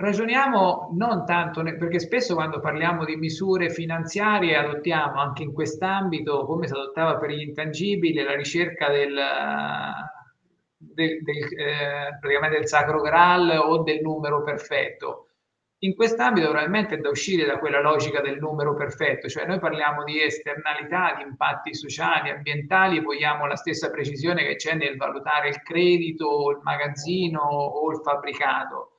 Ragioniamo 0.00 0.92
non 0.94 1.26
tanto, 1.26 1.62
perché 1.62 1.98
spesso 1.98 2.34
quando 2.34 2.58
parliamo 2.58 3.04
di 3.04 3.16
misure 3.16 3.68
finanziarie 3.68 4.56
adottiamo 4.56 5.20
anche 5.20 5.42
in 5.42 5.52
quest'ambito, 5.52 6.46
come 6.46 6.66
si 6.66 6.72
adottava 6.72 7.18
per 7.18 7.28
gli 7.28 7.42
intangibili, 7.42 8.22
la 8.22 8.34
ricerca 8.34 8.88
del, 8.88 9.14
del, 10.78 11.22
del, 11.22 11.36
eh, 11.36 12.16
praticamente 12.18 12.56
del 12.56 12.66
sacro 12.66 13.02
graal 13.02 13.50
o 13.62 13.82
del 13.82 14.00
numero 14.00 14.42
perfetto. 14.42 15.26
In 15.80 15.94
quest'ambito 15.94 16.48
probabilmente 16.48 16.94
è 16.94 16.98
da 16.98 17.10
uscire 17.10 17.44
da 17.44 17.58
quella 17.58 17.82
logica 17.82 18.22
del 18.22 18.38
numero 18.38 18.74
perfetto, 18.74 19.28
cioè 19.28 19.44
noi 19.44 19.58
parliamo 19.58 20.02
di 20.04 20.22
esternalità, 20.22 21.12
di 21.18 21.24
impatti 21.24 21.74
sociali, 21.74 22.30
ambientali 22.30 22.96
e 22.96 23.02
vogliamo 23.02 23.44
la 23.44 23.56
stessa 23.56 23.90
precisione 23.90 24.46
che 24.46 24.56
c'è 24.56 24.74
nel 24.74 24.96
valutare 24.96 25.50
il 25.50 25.60
credito, 25.60 26.52
il 26.52 26.60
magazzino 26.62 27.42
o 27.42 27.90
il 27.90 28.00
fabbricato 28.02 28.94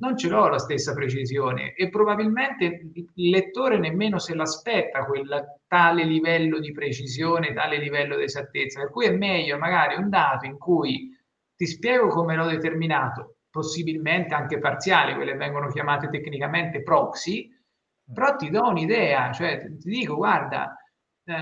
non 0.00 0.16
ce 0.16 0.28
l'ho 0.28 0.48
la 0.48 0.58
stessa 0.58 0.92
precisione 0.92 1.74
e 1.74 1.88
probabilmente 1.88 2.90
il 2.94 3.30
lettore 3.30 3.78
nemmeno 3.78 4.18
se 4.18 4.34
l'aspetta 4.34 5.04
quel 5.04 5.58
tale 5.66 6.04
livello 6.04 6.58
di 6.58 6.72
precisione, 6.72 7.52
tale 7.52 7.78
livello 7.78 8.16
di 8.16 8.24
esattezza, 8.24 8.80
per 8.80 8.90
cui 8.90 9.06
è 9.06 9.12
meglio 9.12 9.58
magari 9.58 9.96
un 9.96 10.08
dato 10.08 10.46
in 10.46 10.58
cui 10.58 11.16
ti 11.54 11.66
spiego 11.66 12.08
come 12.08 12.36
l'ho 12.36 12.46
determinato, 12.46 13.36
possibilmente 13.50 14.34
anche 14.34 14.58
parziale, 14.58 15.14
quelle 15.14 15.34
vengono 15.34 15.68
chiamate 15.68 16.08
tecnicamente 16.08 16.82
proxy, 16.82 17.48
però 18.12 18.34
ti 18.36 18.50
do 18.50 18.68
un'idea, 18.68 19.30
cioè 19.32 19.60
ti 19.78 19.88
dico 19.88 20.16
guarda, 20.16 20.74
eh, 21.24 21.34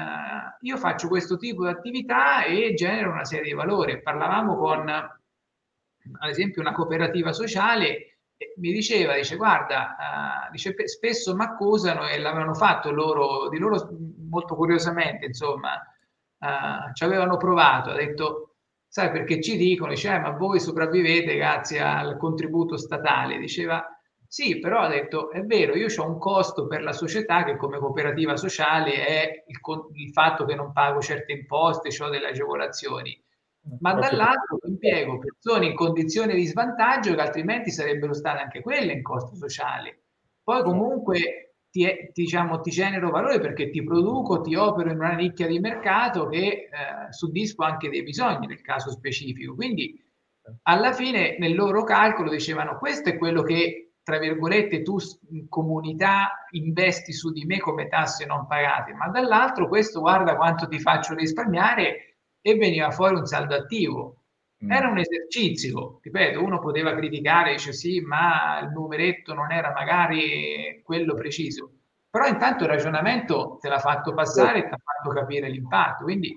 io 0.60 0.76
faccio 0.76 1.08
questo 1.08 1.36
tipo 1.36 1.64
di 1.64 1.70
attività 1.70 2.44
e 2.44 2.74
genero 2.74 3.10
una 3.10 3.24
serie 3.24 3.50
di 3.50 3.54
valori. 3.54 4.02
Parlavamo 4.02 4.56
con, 4.56 4.88
ad 4.88 6.28
esempio, 6.28 6.60
una 6.60 6.72
cooperativa 6.72 7.32
sociale 7.32 8.07
mi 8.56 8.72
diceva, 8.72 9.14
dice, 9.14 9.36
guarda, 9.36 9.96
uh, 10.46 10.50
dice, 10.50 10.74
spesso 10.86 11.34
mi 11.34 11.44
accusano 11.44 12.06
e 12.08 12.18
l'avevano 12.18 12.54
fatto 12.54 12.90
loro, 12.90 13.48
di 13.48 13.58
loro 13.58 13.88
molto 14.28 14.54
curiosamente, 14.54 15.26
insomma, 15.26 15.74
uh, 16.38 16.92
ci 16.92 17.04
avevano 17.04 17.36
provato, 17.36 17.90
ha 17.90 17.94
detto, 17.94 18.56
sai 18.86 19.10
perché 19.10 19.40
ci 19.40 19.56
dicono, 19.56 19.90
dice, 19.90 20.14
eh, 20.14 20.18
ma 20.20 20.30
voi 20.30 20.60
sopravvivete 20.60 21.34
grazie 21.34 21.80
al 21.80 22.16
contributo 22.16 22.76
statale, 22.76 23.38
diceva, 23.38 23.84
sì, 24.26 24.58
però 24.60 24.80
ha 24.80 24.88
detto, 24.88 25.30
è 25.30 25.42
vero, 25.42 25.74
io 25.74 25.88
ho 25.96 26.06
un 26.06 26.18
costo 26.18 26.66
per 26.66 26.82
la 26.82 26.92
società 26.92 27.44
che 27.44 27.56
come 27.56 27.78
cooperativa 27.78 28.36
sociale 28.36 29.06
è 29.06 29.44
il, 29.46 29.58
il 29.94 30.12
fatto 30.12 30.44
che 30.44 30.54
non 30.54 30.72
pago 30.72 31.00
certe 31.00 31.32
imposte, 31.32 31.88
ho 32.02 32.08
delle 32.08 32.28
agevolazioni 32.28 33.20
ma 33.80 33.94
dall'altro 33.94 34.58
impiego 34.66 35.18
persone 35.18 35.66
in 35.66 35.74
condizione 35.74 36.34
di 36.34 36.46
svantaggio 36.46 37.14
che 37.14 37.20
altrimenti 37.20 37.70
sarebbero 37.70 38.14
state 38.14 38.40
anche 38.40 38.60
quelle 38.60 38.92
in 38.92 39.02
costo 39.02 39.34
sociale. 39.34 40.02
Poi 40.42 40.62
comunque 40.62 41.54
ti, 41.70 41.86
diciamo, 42.12 42.60
ti 42.60 42.70
genero 42.70 43.10
valore 43.10 43.40
perché 43.40 43.70
ti 43.70 43.84
produco, 43.84 44.40
ti 44.40 44.54
opero 44.54 44.90
in 44.90 44.98
una 44.98 45.14
nicchia 45.14 45.46
di 45.46 45.58
mercato 45.58 46.26
che 46.26 46.38
eh, 46.38 46.68
soddisfa 47.12 47.66
anche 47.66 47.90
dei 47.90 48.02
bisogni 48.02 48.46
nel 48.46 48.62
caso 48.62 48.90
specifico. 48.90 49.54
Quindi 49.54 50.02
alla 50.62 50.92
fine 50.92 51.36
nel 51.38 51.54
loro 51.54 51.84
calcolo 51.84 52.30
dicevano 52.30 52.78
questo 52.78 53.10
è 53.10 53.18
quello 53.18 53.42
che 53.42 53.92
tra 54.02 54.18
virgolette 54.18 54.80
tu 54.80 54.96
in 55.32 55.48
comunità 55.50 56.46
investi 56.52 57.12
su 57.12 57.30
di 57.30 57.44
me 57.44 57.58
come 57.58 57.88
tasse 57.88 58.24
non 58.24 58.46
pagate, 58.46 58.94
ma 58.94 59.08
dall'altro 59.08 59.68
questo 59.68 60.00
guarda 60.00 60.34
quanto 60.36 60.66
ti 60.66 60.80
faccio 60.80 61.14
risparmiare 61.14 62.17
e 62.40 62.54
veniva 62.54 62.90
fuori 62.90 63.16
un 63.16 63.26
saldo 63.26 63.54
attivo. 63.54 64.16
Mm. 64.64 64.72
Era 64.72 64.88
un 64.88 64.98
esercizio, 64.98 66.00
ripeto, 66.02 66.42
uno 66.42 66.58
poteva 66.58 66.94
criticare, 66.94 67.52
dice 67.52 67.72
sì, 67.72 68.00
ma 68.00 68.58
il 68.60 68.70
numeretto 68.70 69.32
non 69.32 69.52
era 69.52 69.72
magari 69.72 70.80
quello 70.82 71.14
preciso, 71.14 71.70
però 72.10 72.26
intanto 72.26 72.64
il 72.64 72.70
ragionamento 72.70 73.58
te 73.60 73.68
l'ha 73.68 73.78
fatto 73.78 74.14
passare 74.14 74.58
e 74.58 74.62
ti 74.62 74.74
ha 74.74 74.78
fatto 74.82 75.14
capire 75.14 75.48
l'impatto, 75.48 76.02
quindi 76.04 76.36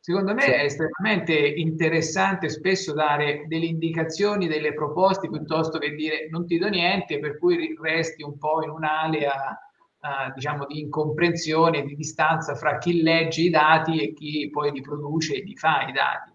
secondo 0.00 0.32
me 0.32 0.44
è 0.46 0.64
estremamente 0.64 1.34
interessante 1.34 2.48
spesso 2.48 2.94
dare 2.94 3.44
delle 3.46 3.66
indicazioni, 3.66 4.48
delle 4.48 4.72
proposte, 4.72 5.28
piuttosto 5.28 5.78
che 5.78 5.90
dire 5.90 6.28
non 6.30 6.46
ti 6.46 6.56
do 6.56 6.68
niente, 6.68 7.18
per 7.18 7.38
cui 7.38 7.76
resti 7.80 8.22
un 8.22 8.38
po' 8.38 8.62
in 8.62 8.70
un'alea 8.70 9.58
uh, 10.02 10.32
diciamo, 10.34 10.66
di 10.66 10.80
incomprensione, 10.80 11.82
di 11.82 11.94
distanza 11.94 12.54
fra 12.54 12.78
chi 12.78 13.02
legge 13.02 13.42
i 13.42 13.50
dati 13.50 14.02
e 14.02 14.12
chi 14.12 14.50
poi 14.50 14.72
li 14.72 14.80
produce 14.80 15.36
e 15.36 15.42
li 15.42 15.56
fa 15.56 15.86
i 15.88 15.92
dati. 15.92 16.30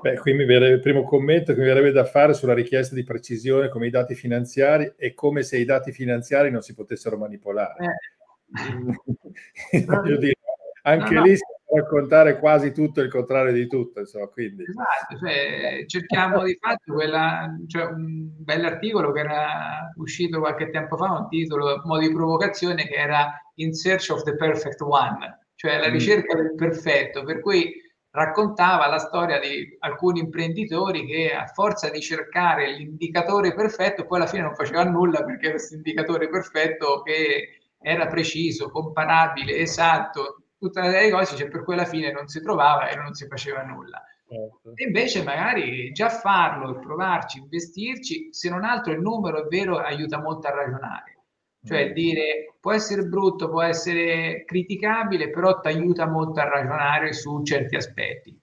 Beh, 0.00 0.18
qui 0.18 0.32
mi 0.32 0.44
verrebbe 0.44 0.74
il 0.74 0.80
primo 0.80 1.02
commento 1.02 1.52
che 1.52 1.60
mi 1.60 1.66
verrebbe 1.66 1.90
da 1.90 2.04
fare 2.04 2.32
sulla 2.32 2.54
richiesta 2.54 2.94
di 2.94 3.02
precisione 3.02 3.68
come 3.68 3.88
i 3.88 3.90
dati 3.90 4.14
finanziari 4.14 4.92
è 4.96 5.12
come 5.12 5.42
se 5.42 5.58
i 5.58 5.64
dati 5.64 5.90
finanziari 5.90 6.52
non 6.52 6.62
si 6.62 6.72
potessero 6.72 7.16
manipolare. 7.16 7.84
Eh. 7.84 8.16
Dire, 10.18 10.36
anche 10.82 11.14
no, 11.14 11.20
no. 11.20 11.26
lì 11.26 11.36
raccontare 11.70 12.38
quasi 12.38 12.72
tutto 12.72 13.00
il 13.00 13.10
contrario 13.10 13.52
di 13.52 13.66
tutto. 13.66 14.00
Insomma, 14.00 14.26
quindi. 14.26 14.64
Esatto, 14.64 15.18
cioè, 15.18 15.84
cerchiamo 15.86 16.42
di 16.42 16.56
fatto 16.60 16.94
quella, 16.94 17.54
cioè, 17.66 17.84
un 17.84 18.30
bell'articolo 18.38 19.12
che 19.12 19.20
era 19.20 19.92
uscito 19.96 20.38
qualche 20.38 20.70
tempo 20.70 20.96
fa, 20.96 21.12
un 21.12 21.28
titolo, 21.28 21.82
modo 21.84 22.00
di 22.00 22.12
provocazione, 22.12 22.86
che 22.86 22.94
era 22.94 23.40
In 23.56 23.74
Search 23.74 24.10
of 24.10 24.22
the 24.22 24.34
Perfect 24.34 24.80
One, 24.80 25.46
cioè 25.54 25.78
la 25.78 25.88
mm. 25.88 25.92
ricerca 25.92 26.36
mm. 26.36 26.40
del 26.40 26.54
perfetto, 26.54 27.24
per 27.24 27.40
cui 27.40 27.86
raccontava 28.10 28.88
la 28.88 28.98
storia 28.98 29.38
di 29.38 29.76
alcuni 29.80 30.20
imprenditori 30.20 31.06
che 31.06 31.30
a 31.32 31.46
forza 31.46 31.90
di 31.90 32.00
cercare 32.00 32.72
l'indicatore 32.72 33.54
perfetto 33.54 34.06
poi 34.06 34.18
alla 34.18 34.26
fine 34.26 34.42
non 34.42 34.54
faceva 34.54 34.82
nulla 34.82 35.22
perché 35.22 35.50
questo 35.50 35.74
indicatore 35.74 36.28
perfetto 36.28 37.02
che 37.02 37.58
era 37.80 38.06
preciso, 38.06 38.70
comparabile, 38.70 39.56
esatto, 39.58 40.37
tutta 40.58 40.80
una 40.80 40.90
serie 40.90 41.06
di 41.06 41.12
cose, 41.12 41.36
cioè 41.36 41.48
per 41.48 41.64
quella 41.64 41.84
fine 41.84 42.12
non 42.12 42.26
si 42.28 42.40
trovava 42.40 42.88
e 42.88 42.96
non 42.96 43.14
si 43.14 43.26
faceva 43.26 43.62
nulla. 43.62 44.02
Certo. 44.28 44.72
E 44.74 44.84
invece 44.84 45.22
magari 45.22 45.90
già 45.92 46.10
farlo, 46.10 46.78
provarci, 46.78 47.38
investirci, 47.38 48.28
se 48.30 48.50
non 48.50 48.64
altro 48.64 48.92
il 48.92 49.00
numero 49.00 49.44
è 49.44 49.46
vero, 49.48 49.78
aiuta 49.78 50.20
molto 50.20 50.48
a 50.48 50.54
ragionare. 50.54 51.16
Cioè 51.64 51.90
mm. 51.90 51.92
dire 51.92 52.54
può 52.60 52.72
essere 52.72 53.02
brutto, 53.04 53.48
può 53.48 53.62
essere 53.62 54.44
criticabile, 54.44 55.30
però 55.30 55.58
ti 55.60 55.68
aiuta 55.68 56.06
molto 56.06 56.40
a 56.40 56.48
ragionare 56.48 57.12
su 57.12 57.42
certi 57.42 57.76
aspetti. 57.76 58.38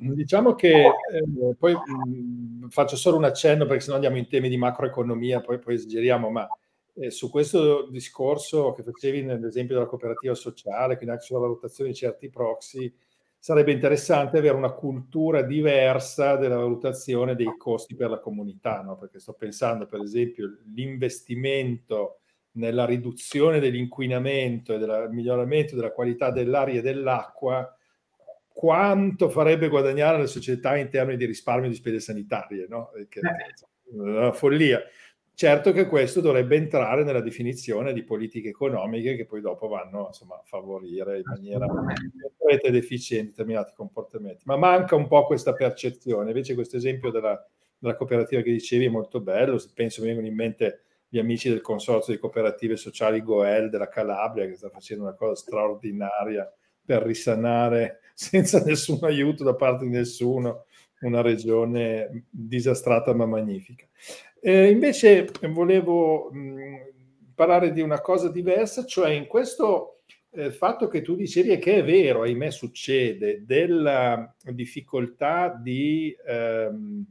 Diciamo 0.00 0.54
che 0.54 0.84
eh, 0.84 1.54
poi 1.58 1.74
mh, 1.74 2.64
mm, 2.64 2.68
faccio 2.68 2.96
solo 2.96 3.16
un 3.16 3.24
accenno 3.24 3.66
perché 3.66 3.80
sennò 3.80 3.96
andiamo 3.96 4.16
in 4.16 4.28
temi 4.28 4.48
di 4.48 4.56
macroeconomia, 4.56 5.40
poi, 5.40 5.58
poi 5.58 5.74
esageriamo, 5.74 6.30
ma 6.30 6.48
eh, 7.00 7.10
su 7.10 7.30
questo 7.30 7.88
discorso 7.90 8.72
che 8.72 8.82
facevi 8.82 9.22
nell'esempio 9.22 9.74
della 9.74 9.86
cooperativa 9.86 10.34
sociale, 10.34 10.96
quindi 10.96 11.14
anche 11.14 11.24
sulla 11.24 11.40
valutazione 11.40 11.90
di 11.90 11.96
certi 11.96 12.28
proxy, 12.28 12.92
sarebbe 13.38 13.72
interessante 13.72 14.38
avere 14.38 14.56
una 14.56 14.72
cultura 14.72 15.42
diversa 15.42 16.36
della 16.36 16.56
valutazione 16.56 17.36
dei 17.36 17.54
costi 17.56 17.94
per 17.94 18.10
la 18.10 18.18
comunità, 18.18 18.82
no? 18.82 18.96
perché 18.96 19.20
sto 19.20 19.34
pensando 19.34 19.86
per 19.86 20.00
esempio 20.00 20.58
l'investimento 20.74 22.20
nella 22.52 22.84
riduzione 22.84 23.60
dell'inquinamento 23.60 24.74
e 24.74 24.78
del 24.78 25.08
miglioramento 25.12 25.76
della 25.76 25.92
qualità 25.92 26.32
dell'aria 26.32 26.80
e 26.80 26.82
dell'acqua, 26.82 27.72
quanto 28.48 29.28
farebbe 29.28 29.68
guadagnare 29.68 30.18
le 30.18 30.26
società 30.26 30.76
in 30.76 30.88
termini 30.88 31.16
di 31.16 31.26
risparmio 31.26 31.68
di 31.68 31.76
spese 31.76 32.00
sanitarie, 32.00 32.66
no? 32.68 32.90
Che, 33.08 33.20
è 33.20 33.94
una 33.94 34.32
follia. 34.32 34.82
Certo 35.40 35.70
che 35.70 35.86
questo 35.86 36.20
dovrebbe 36.20 36.56
entrare 36.56 37.04
nella 37.04 37.20
definizione 37.20 37.92
di 37.92 38.02
politiche 38.02 38.48
economiche 38.48 39.14
che 39.14 39.24
poi 39.24 39.40
dopo 39.40 39.68
vanno 39.68 40.06
insomma, 40.06 40.34
a 40.34 40.42
favorire 40.44 41.18
in 41.18 41.22
maniera 41.26 41.64
concreta 41.64 42.66
efficiente 42.76 43.28
determinati 43.28 43.70
comportamenti. 43.72 44.42
Ma 44.46 44.56
manca 44.56 44.96
un 44.96 45.06
po' 45.06 45.26
questa 45.26 45.52
percezione. 45.52 46.30
Invece 46.30 46.54
questo 46.54 46.76
esempio 46.76 47.12
della, 47.12 47.40
della 47.78 47.94
cooperativa 47.94 48.42
che 48.42 48.50
dicevi 48.50 48.86
è 48.86 48.88
molto 48.88 49.20
bello. 49.20 49.62
Penso 49.72 50.00
mi 50.00 50.08
vengono 50.08 50.26
in 50.26 50.34
mente 50.34 50.82
gli 51.08 51.20
amici 51.20 51.48
del 51.48 51.60
Consorzio 51.60 52.12
di 52.12 52.18
Cooperative 52.18 52.74
Sociali 52.74 53.22
Goel 53.22 53.70
della 53.70 53.88
Calabria 53.88 54.44
che 54.44 54.56
sta 54.56 54.70
facendo 54.70 55.04
una 55.04 55.14
cosa 55.14 55.36
straordinaria 55.36 56.52
per 56.84 57.04
risanare 57.04 58.00
senza 58.12 58.60
nessun 58.64 58.98
aiuto 59.02 59.44
da 59.44 59.54
parte 59.54 59.84
di 59.84 59.92
nessuno 59.92 60.64
una 61.00 61.20
regione 61.20 62.24
disastrata 62.28 63.14
ma 63.14 63.24
magnifica. 63.24 63.86
Eh, 64.40 64.70
invece 64.70 65.28
volevo 65.50 66.30
mh, 66.30 66.92
parlare 67.34 67.72
di 67.72 67.80
una 67.80 68.00
cosa 68.00 68.28
diversa, 68.30 68.84
cioè 68.84 69.10
in 69.10 69.26
questo 69.26 70.02
eh, 70.30 70.50
fatto 70.52 70.86
che 70.88 71.02
tu 71.02 71.16
dicevi 71.16 71.50
e 71.50 71.58
che 71.58 71.76
è 71.76 71.84
vero, 71.84 72.22
ahimè 72.22 72.50
succede, 72.50 73.44
della 73.44 74.34
difficoltà 74.52 75.58
di 75.60 76.14
ehm, 76.26 77.04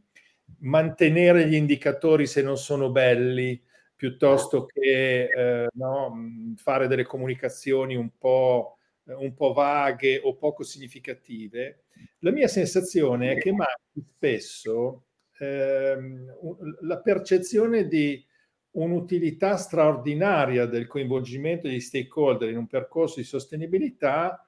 mantenere 0.60 1.48
gli 1.48 1.56
indicatori 1.56 2.26
se 2.28 2.42
non 2.42 2.58
sono 2.58 2.92
belli, 2.92 3.62
piuttosto 3.96 4.66
che 4.66 5.30
eh, 5.63 5.68
no, 5.74 6.13
fare 6.56 6.88
delle 6.88 7.04
comunicazioni 7.04 7.96
un 7.96 8.10
po', 8.18 8.78
un 9.06 9.34
po' 9.34 9.54
vaghe 9.54 10.20
o 10.24 10.36
poco 10.36 10.63
significative, 10.63 11.84
la 12.20 12.32
mia 12.32 12.48
sensazione 12.48 13.32
è 13.34 13.38
che 13.38 13.52
manchi 13.52 14.02
spesso 14.16 15.07
ehm, 15.39 16.36
la 16.82 17.00
percezione 17.00 17.88
di 17.88 18.23
un'utilità 18.71 19.58
straordinaria 19.58 20.65
del 20.65 20.88
coinvolgimento 20.88 21.67
degli 21.67 21.80
stakeholder 21.80 22.50
in 22.50 22.58
un 22.58 22.67
percorso 22.67 23.19
di 23.19 23.26
sostenibilità 23.26 24.45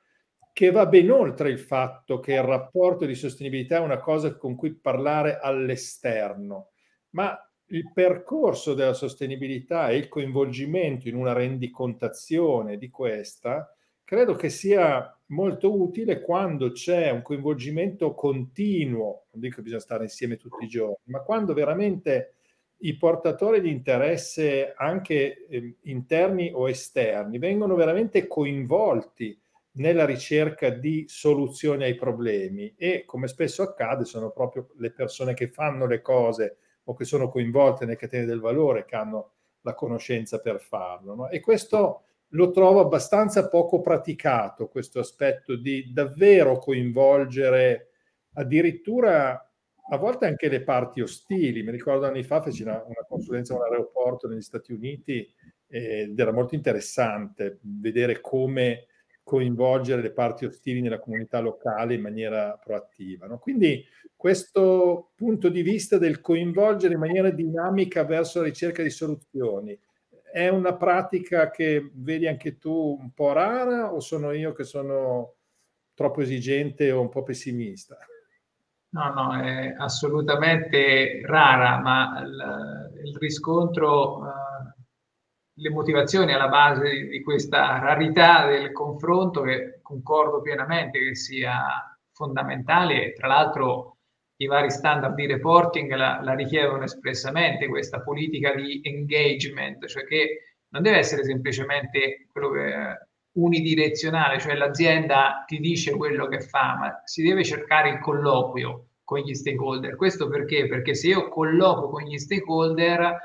che 0.54 0.71
va 0.71 0.86
ben 0.86 1.10
oltre 1.10 1.49
il 1.49 1.60
fatto 1.60 2.19
che 2.19 2.34
il 2.34 2.43
rapporto 2.43 3.06
di 3.06 3.15
sostenibilità 3.15 3.78
è 3.78 3.80
una 3.80 3.99
cosa 3.99 4.36
con 4.36 4.56
cui 4.56 4.73
parlare 4.73 5.39
all'esterno, 5.39 6.71
ma 7.12 7.38
il 7.67 7.91
percorso 7.93 8.73
della 8.73 8.93
sostenibilità 8.93 9.89
e 9.89 9.97
il 9.97 10.08
coinvolgimento 10.08 11.08
in 11.08 11.15
una 11.15 11.34
rendicontazione 11.34 12.78
di 12.78 12.89
questa 12.89 13.73
credo 14.10 14.34
che 14.34 14.50
sia 14.50 15.15
molto 15.28 15.80
utile 15.80 16.22
quando 16.22 16.72
c'è 16.72 17.12
un 17.12 17.22
coinvolgimento 17.22 18.15
continuo, 18.15 19.26
non 19.30 19.41
dico 19.41 19.58
che 19.58 19.62
bisogna 19.62 19.82
stare 19.82 20.06
insieme 20.06 20.36
tutti 20.36 20.63
i 20.63 20.67
giorni, 20.67 20.95
ma 21.12 21.19
quando 21.19 21.54
veramente 21.54 22.34
i 22.78 22.98
portatori 22.98 23.62
di 23.62 23.69
interesse 23.69 24.74
anche 24.76 25.45
eh, 25.45 25.76
interni 25.84 26.50
o 26.52 26.67
esterni 26.67 27.38
vengono 27.38 27.76
veramente 27.76 28.26
coinvolti 28.26 29.39
nella 29.74 30.06
ricerca 30.06 30.69
di 30.69 31.06
soluzioni 31.08 31.84
ai 31.84 31.93
problemi 31.93 32.74
e 32.78 33.04
come 33.06 33.28
spesso 33.28 33.62
accade 33.62 34.06
sono 34.06 34.32
proprio 34.32 34.69
le 34.78 34.89
persone 34.89 35.36
che 35.36 35.50
fanno 35.50 35.86
le 35.86 36.02
cose 36.02 36.58
o 36.86 36.95
che 36.95 37.06
sono 37.06 37.30
coinvolte 37.30 37.86
nelle 37.86 37.95
catene 37.95 38.26
del 38.26 38.39
valore 38.39 38.86
che 38.86 38.95
hanno 38.95 39.34
la 39.62 39.76
conoscenza 39.76 40.39
per 40.39 40.60
farlo. 40.60 41.13
No? 41.13 41.30
E 41.30 41.41
questo 41.41 42.06
lo 42.30 42.52
trovo 42.52 42.80
abbastanza 42.80 43.48
poco 43.48 43.82
praticato, 43.82 44.68
questo 44.68 45.00
aspetto 45.00 45.56
di 45.56 45.92
davvero 45.92 46.58
coinvolgere 46.60 47.89
addirittura 48.34 49.44
a 49.92 49.98
volte 49.98 50.28
anche 50.28 50.50
le 50.50 50.62
parti 50.62 51.02
ostili. 51.02 51.63
Mi 51.63 51.72
ricordo 51.72 52.06
anni 52.06 52.24
fa 52.24 52.42
feci 52.42 52.62
una, 52.62 52.84
una 52.86 53.06
consulenza 53.08 53.56
aeroporto 53.56 54.28
negli 54.28 54.42
Stati 54.42 54.72
Uniti 54.72 55.28
ed 55.68 56.20
era 56.20 56.32
molto 56.32 56.56
interessante 56.56 57.60
vedere 57.62 58.22
come 58.22 58.86
coinvolgere 59.24 60.02
le 60.02 60.12
parti 60.12 60.46
ostili 60.46 60.82
nella 60.82 61.00
comunità 61.00 61.39
locale 61.39 61.94
in 61.94 62.02
maniera 62.02 62.60
proattiva. 62.63 63.28
No? 63.28 63.38
Quindi 63.38 63.86
questo 64.15 65.12
punto 65.15 65.50
di 65.50 65.62
vista 65.62 66.00
del 66.00 66.20
coinvolgere 66.20 66.96
in 66.96 67.00
maniera 67.00 67.30
dinamica 67.30 68.04
verso 68.04 68.39
la 68.39 68.46
ricerca 68.46 68.82
di 68.82 68.89
soluzioni, 68.89 69.80
è 70.32 70.48
una 70.48 70.76
pratica 70.76 71.50
che 71.50 71.92
vedi 71.94 72.28
anche 72.28 72.58
tu 72.58 72.98
un 73.00 73.12
po' 73.13 73.32
rara 73.32 73.94
o 73.94 74.00
sono 74.00 74.32
io 74.32 74.54
che 74.54 74.63
sono 74.63 75.36
troppo 75.94 76.22
esigente 76.22 76.92
o 76.92 77.02
un 77.02 77.10
po' 77.10 77.24
pessimista? 77.24 77.98
No, 78.92 79.13
no, 79.13 79.39
è 79.39 79.76
assolutamente 79.78 81.22
rara, 81.24 81.78
ma 81.80 82.22
il, 82.22 83.06
il 83.06 83.18
riscontro, 83.18 84.18
uh, 84.18 84.84
le 85.54 85.70
motivazioni 85.70 86.34
alla 86.34 86.48
base 86.48 87.08
di, 87.08 87.22
questa 87.22 87.78
rarità 87.78 88.48
del 88.48 88.72
confronto, 88.72 89.42
che 89.42 89.80
concordo 89.84 90.42
pienamente 90.42 90.98
che 90.98 91.15
sia 91.15 91.96
fondamentale, 92.12 93.13
tra 93.13 93.28
l'altro 93.28 93.98
i 94.41 94.47
vari 94.47 94.69
standard 94.69 95.15
di 95.15 95.25
reporting 95.25 95.93
la, 95.95 96.21
la, 96.23 96.34
richiedono 96.34 96.84
espressamente 96.84 97.67
questa 97.67 98.02
politica 98.02 98.54
di 98.54 98.80
engagement, 98.84 99.86
cioè 99.86 100.06
che 100.06 100.56
non 100.69 100.82
deve 100.82 100.97
essere 100.97 101.23
semplicemente 101.25 102.28
quello 102.32 102.52
che 102.52 103.08
unidirezionale, 103.34 104.39
cioè 104.39 104.56
l'azienda 104.56 105.43
ti 105.45 105.60
dice 105.60 105.95
quello 105.95 106.28
che 106.28 106.39
fa, 106.39 106.78
ma 106.78 107.02
si 107.04 107.21
deve 107.21 107.43
cercare 107.43 107.89
il 107.89 107.99
colloquio 107.99 108.86
con 109.04 109.19
gli 109.19 109.34
stakeholder. 109.34 109.95
Questo 109.95 110.30
perché? 110.30 110.67
Perché 110.67 110.93
se 110.93 111.08
io 111.08 111.30
colloquio 111.30 111.89
con 111.89 112.04
gli 112.04 112.17
stakeholder, 112.17 113.17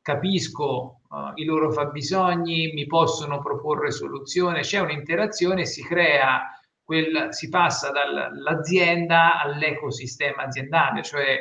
capisco 0.00 1.00
uh, 1.08 1.32
i 1.34 1.44
loro 1.44 1.70
fabbisogni, 1.70 2.72
mi 2.72 2.86
possono 2.86 3.40
proporre 3.42 3.90
soluzioni, 3.90 4.60
c'è 4.60 4.78
un'interazione, 4.78 5.66
si 5.66 5.82
crea 5.82 6.55
quel, 6.86 7.34
si 7.34 7.48
passa 7.48 7.90
dall'azienda 7.90 9.42
all'ecosistema 9.42 10.44
aziendale, 10.44 11.02
cioè 11.02 11.36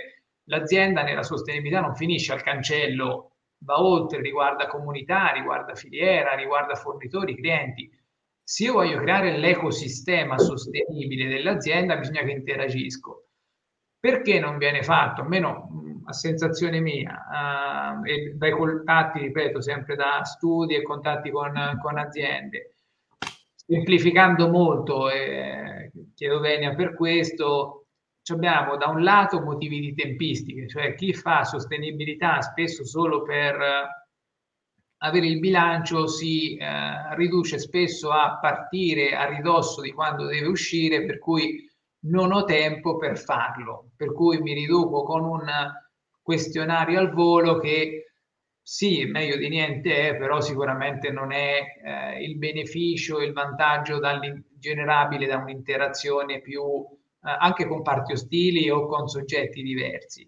l'azienda 0.46 1.04
nella 1.04 1.22
sostenibilità 1.22 1.82
non 1.82 1.96
finisce 1.96 2.34
al 2.34 2.42
cancello, 2.42 3.36
va 3.60 3.80
oltre, 3.80 4.22
riguarda 4.22 4.66
comunità, 4.66 5.32
riguarda 5.32 5.76
filiera, 5.76 6.34
riguarda 6.34 6.74
fornitori, 6.74 7.36
clienti. 7.36 7.88
Se 8.44 8.64
io 8.64 8.74
voglio 8.74 9.00
creare 9.00 9.38
l'ecosistema 9.38 10.40
sostenibile 10.40 11.28
dell'azienda, 11.28 11.96
bisogna 11.96 12.24
che 12.24 12.32
interagisco. 12.32 13.28
Perché 14.00 14.40
non 14.40 14.58
viene 14.58 14.82
fatto? 14.82 15.22
Almeno 15.22 16.02
a 16.06 16.14
sensazione 16.14 16.80
mia, 16.80 17.24
uh, 17.30 18.06
e 18.06 18.34
dai 18.36 18.52
contatti, 18.52 19.20
ripeto, 19.20 19.62
sempre 19.62 19.96
da 19.96 20.24
studi 20.24 20.76
e 20.76 20.82
contatti 20.82 21.30
con, 21.30 21.80
con 21.82 21.98
aziende 22.00 22.75
semplificando 23.66 24.50
molto, 24.50 25.10
eh, 25.10 25.92
chiedo 26.14 26.40
venia 26.40 26.76
per 26.76 26.96
questo, 26.96 27.88
abbiamo 28.32 28.78
da 28.78 28.88
un 28.88 29.04
lato 29.04 29.42
motivi 29.42 29.80
di 29.80 29.94
tempistiche, 29.94 30.68
cioè 30.68 30.96
chi 30.96 31.14
fa 31.14 31.44
sostenibilità 31.44 32.42
spesso 32.42 32.86
solo 32.86 33.22
per 33.22 33.56
avere 34.98 35.28
il 35.28 35.40
bilancio 35.40 36.08
si 36.08 36.58
eh, 36.58 37.16
riduce 37.16 37.60
spesso 37.60 38.12
a 38.12 38.40
partire 38.40 39.16
a 39.16 39.28
ridosso 39.28 39.82
di 39.82 39.92
quando 39.92 40.26
deve 40.26 40.48
uscire, 40.48 41.06
per 41.06 41.20
cui 41.20 41.70
non 42.06 42.32
ho 42.32 42.44
tempo 42.46 42.98
per 42.98 43.18
farlo, 43.18 43.92
per 43.96 44.14
cui 44.14 44.40
mi 44.40 44.54
riduco 44.54 45.04
con 45.04 45.24
un 45.24 45.44
questionario 46.22 47.00
al 47.00 47.12
volo 47.12 47.60
che 47.60 48.05
sì, 48.68 49.06
meglio 49.06 49.38
di 49.38 49.48
niente 49.48 50.10
è, 50.10 50.18
però 50.18 50.42
sicuramente 50.42 51.12
non 51.12 51.32
è 51.32 51.60
eh, 51.84 52.24
il 52.24 52.36
beneficio, 52.36 53.22
il 53.22 53.32
vantaggio 53.32 54.00
generabile 54.58 55.28
da 55.28 55.38
un'interazione 55.38 56.42
più 56.42 56.64
eh, 56.64 57.36
anche 57.40 57.68
con 57.68 57.84
parti 57.84 58.14
ostili 58.14 58.68
o 58.72 58.88
con 58.88 59.08
soggetti 59.08 59.62
diversi. 59.62 60.28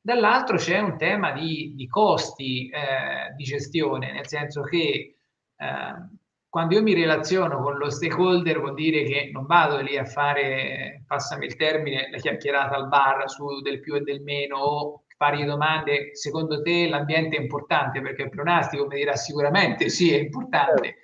Dall'altro 0.00 0.56
c'è 0.56 0.80
un 0.80 0.96
tema 0.96 1.30
di, 1.30 1.74
di 1.76 1.86
costi 1.86 2.68
eh, 2.68 3.32
di 3.36 3.44
gestione, 3.44 4.10
nel 4.10 4.26
senso 4.26 4.62
che 4.62 5.18
eh, 5.56 6.18
quando 6.48 6.74
io 6.74 6.82
mi 6.82 6.94
relaziono 6.94 7.62
con 7.62 7.78
lo 7.78 7.90
stakeholder 7.90 8.58
vuol 8.58 8.74
dire 8.74 9.04
che 9.04 9.30
non 9.32 9.46
vado 9.46 9.80
lì 9.80 9.96
a 9.96 10.04
fare, 10.04 11.04
passami 11.06 11.46
il 11.46 11.54
termine, 11.54 12.10
la 12.10 12.18
chiacchierata 12.18 12.74
al 12.74 12.88
bar 12.88 13.30
su 13.30 13.60
del 13.60 13.78
più 13.78 13.94
e 13.94 14.00
del 14.00 14.20
meno 14.20 14.56
o 14.58 15.04
fare 15.22 15.44
domande, 15.44 16.16
secondo 16.16 16.60
te 16.62 16.88
l'ambiente 16.88 17.36
è 17.36 17.40
importante 17.40 18.00
perché 18.00 18.22
il 18.22 18.28
pronostico 18.28 18.88
mi 18.88 18.96
dirà 18.96 19.14
sicuramente 19.14 19.88
sì, 19.88 20.12
è 20.12 20.18
importante. 20.18 20.96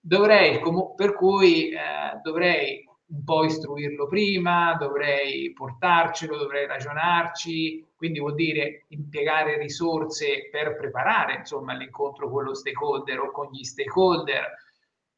Dovrei, 0.00 0.62
per 0.96 1.14
cui 1.14 1.68
eh, 1.68 1.76
dovrei 2.22 2.88
un 3.06 3.22
po' 3.22 3.44
istruirlo 3.44 4.06
prima, 4.06 4.74
dovrei 4.78 5.52
portarcelo, 5.52 6.38
dovrei 6.38 6.66
ragionarci, 6.66 7.84
quindi 7.94 8.18
vuol 8.18 8.34
dire 8.34 8.86
impiegare 8.88 9.58
risorse 9.58 10.48
per 10.50 10.76
preparare 10.76 11.34
insomma 11.34 11.74
l'incontro 11.74 12.30
con 12.30 12.44
lo 12.44 12.54
stakeholder 12.54 13.20
o 13.20 13.30
con 13.30 13.48
gli 13.52 13.62
stakeholder. 13.62 14.63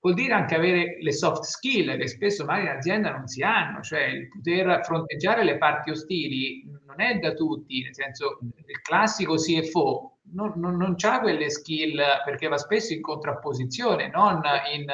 Vuol 0.00 0.14
dire 0.14 0.34
anche 0.34 0.54
avere 0.54 0.98
le 1.00 1.12
soft 1.12 1.42
skill 1.42 1.96
che 1.96 2.06
spesso 2.06 2.44
magari 2.44 2.66
in 2.68 2.76
azienda 2.76 3.10
non 3.10 3.26
si 3.26 3.42
hanno, 3.42 3.80
cioè 3.80 4.02
il 4.02 4.28
poter 4.28 4.84
fronteggiare 4.84 5.42
le 5.42 5.58
parti 5.58 5.90
ostili 5.90 6.64
non 6.86 7.00
è 7.00 7.18
da 7.18 7.32
tutti, 7.32 7.82
nel 7.82 7.94
senso 7.94 8.38
il 8.40 8.80
classico 8.82 9.34
CFO 9.34 10.18
non, 10.32 10.52
non, 10.56 10.76
non 10.76 10.96
ha 11.00 11.20
quelle 11.20 11.50
skill 11.50 12.00
perché 12.24 12.48
va 12.48 12.58
spesso 12.58 12.92
in 12.92 13.00
contrapposizione, 13.00 14.08
non 14.08 14.42
in 14.74 14.86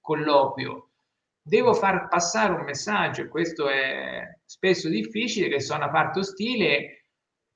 colloquio. 0.00 0.90
Devo 1.42 1.74
far 1.74 2.08
passare 2.08 2.54
un 2.54 2.64
messaggio, 2.64 3.22
e 3.22 3.28
questo 3.28 3.68
è 3.68 4.38
spesso 4.44 4.88
difficile, 4.88 5.48
che 5.48 5.60
se 5.60 5.74
una 5.74 5.90
parte 5.90 6.20
ostile 6.20 7.08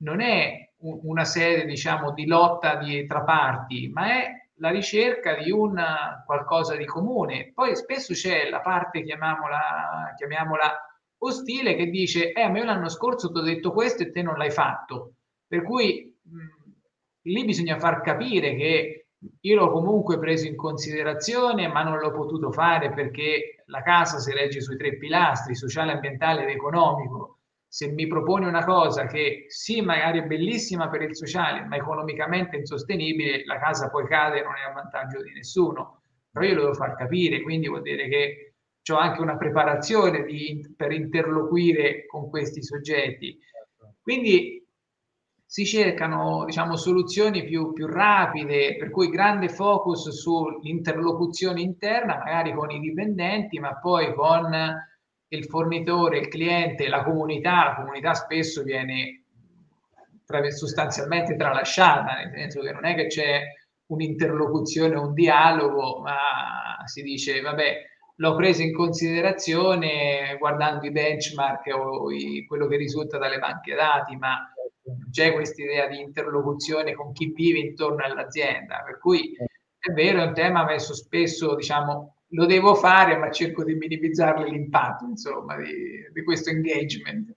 non 0.03 0.21
è 0.21 0.73
una 0.81 1.25
serie 1.25 1.65
diciamo 1.65 2.13
di 2.13 2.27
lotta 2.27 2.77
di, 2.77 3.07
tra 3.07 3.23
parti, 3.23 3.89
ma 3.89 4.13
è 4.13 4.48
la 4.59 4.71
ricerca 4.71 5.35
di 5.35 5.51
un 5.51 5.83
qualcosa 6.27 6.77
di 6.77 6.85
comune. 6.85 7.53
Poi 7.55 7.77
spesso 7.77 8.13
c'è 8.13 8.49
la 8.49 8.61
parte, 8.61 9.03
chiamiamola, 9.03 10.15
chiamiamola 10.17 10.83
ostile, 11.19 11.75
che 11.75 11.87
dice, 11.87 12.33
eh, 12.33 12.49
ma 12.49 12.59
io 12.59 12.65
l'anno 12.65 12.89
scorso 12.89 13.31
ti 13.31 13.39
ho 13.39 13.43
detto 13.43 13.73
questo 13.73 14.03
e 14.03 14.11
te 14.11 14.23
non 14.23 14.37
l'hai 14.37 14.51
fatto. 14.51 15.15
Per 15.47 15.63
cui 15.63 16.17
mh, 16.23 16.71
lì 17.23 17.45
bisogna 17.45 17.79
far 17.79 18.01
capire 18.01 18.55
che 18.55 19.07
io 19.41 19.57
l'ho 19.57 19.71
comunque 19.71 20.19
preso 20.19 20.47
in 20.47 20.57
considerazione, 20.57 21.67
ma 21.69 21.83
non 21.83 21.99
l'ho 21.99 22.13
potuto 22.13 22.53
fare 22.53 22.93
perché 22.93 23.63
la 23.67 23.83
casa 23.83 24.19
si 24.19 24.33
regge 24.33 24.61
sui 24.61 24.77
tre 24.77 24.97
pilastri, 24.97 25.55
sociale, 25.55 25.93
ambientale 25.93 26.43
ed 26.45 26.51
economico. 26.51 27.38
Se 27.71 27.89
mi 27.89 28.07
propone 28.07 28.47
una 28.47 28.65
cosa 28.65 29.07
che 29.07 29.45
sì, 29.49 29.83
magari 29.83 30.21
è 30.21 30.25
bellissima 30.25 30.89
per 30.89 31.03
il 31.03 31.15
sociale, 31.15 31.65
ma 31.67 31.77
economicamente 31.77 32.57
insostenibile, 32.57 33.45
la 33.45 33.59
casa 33.59 33.91
poi 33.91 34.07
cade 34.07 34.41
e 34.41 34.43
non 34.43 34.55
è 34.57 34.69
a 34.69 34.73
vantaggio 34.73 35.23
di 35.23 35.33
nessuno. 35.33 36.03
Però 36.31 36.47
io 36.47 36.55
lo 36.55 36.61
devo 36.63 36.75
far 36.75 36.97
capire, 36.97 37.43
quindi 37.43 37.69
vuol 37.69 37.83
dire 37.83 38.09
che 38.09 38.55
ho 38.91 38.97
anche 38.97 39.21
una 39.21 39.37
preparazione 39.37 40.25
di, 40.25 40.75
per 40.75 40.93
interloquire 40.93 42.07
con 42.07 42.31
questi 42.31 42.63
soggetti. 42.63 43.39
Quindi 44.01 44.67
si 45.45 45.65
cercano 45.65 46.45
diciamo, 46.45 46.77
soluzioni 46.77 47.45
più, 47.45 47.73
più 47.73 47.87
rapide, 47.87 48.77
per 48.77 48.91
cui 48.91 49.09
grande 49.09 49.49
focus 49.49 50.11
sull'interlocuzione 50.11 51.61
interna, 51.61 52.19
magari 52.19 52.53
con 52.55 52.71
i 52.71 52.81
dipendenti, 52.81 53.59
ma 53.59 53.79
poi 53.79 54.15
con 54.15 54.51
il 55.29 55.45
fornitore, 55.45 56.19
il 56.19 56.29
cliente, 56.29 56.89
la 56.89 57.03
comunità. 57.03 57.65
La 57.65 57.75
comunità 57.77 58.15
spesso 58.15 58.63
viene 58.63 59.25
sostanzialmente 60.51 61.37
tralasciata, 61.37 62.15
nel 62.15 62.31
senso 62.33 62.61
che 62.61 62.73
non 62.73 62.85
è 62.85 62.95
che 62.95 63.07
c'è 63.07 63.43
un'interlocuzione, 63.87 64.97
un 64.97 65.15
dialogo, 65.15 66.01
ma 66.01 66.83
si 66.85 67.03
dice, 67.03 67.41
vabbè, 67.41 67.83
l'ho 68.17 68.35
preso 68.35 68.63
in 68.63 68.75
considerazione 68.75 70.37
guardando 70.39 70.85
i 70.87 70.91
benchmark 70.91 71.75
o 71.75 72.11
i, 72.11 72.45
quello 72.47 72.67
che 72.67 72.77
risulta 72.77 73.17
dalle 73.17 73.39
banche 73.39 73.75
dati, 73.75 74.17
ma 74.17 74.53
c'è 75.11 75.33
questa 75.33 75.63
idea 75.63 75.87
di 75.87 76.01
interlocuzione 76.01 76.95
con 76.95 77.13
chi 77.13 77.33
vive 77.33 77.61
intorno 77.61 78.05
all'azienda, 78.05 78.83
per 78.85 78.99
cui 78.99 79.35
è 79.35 79.93
vero, 79.93 80.23
è 80.23 80.27
un 80.27 80.35
tema 80.35 80.65
messo 80.65 80.95
spesso, 80.95 81.55
diciamo, 81.55 82.17
lo 82.31 82.47
devo 82.47 82.75
fare, 82.75 83.17
ma 83.17 83.31
cerco 83.31 83.65
di 83.65 83.75
minimizzarle 83.75 84.49
l'impatto, 84.49 85.05
insomma, 85.05 85.57
di, 85.57 86.09
di 86.13 86.23
questo 86.25 86.51
engagement. 86.51 87.35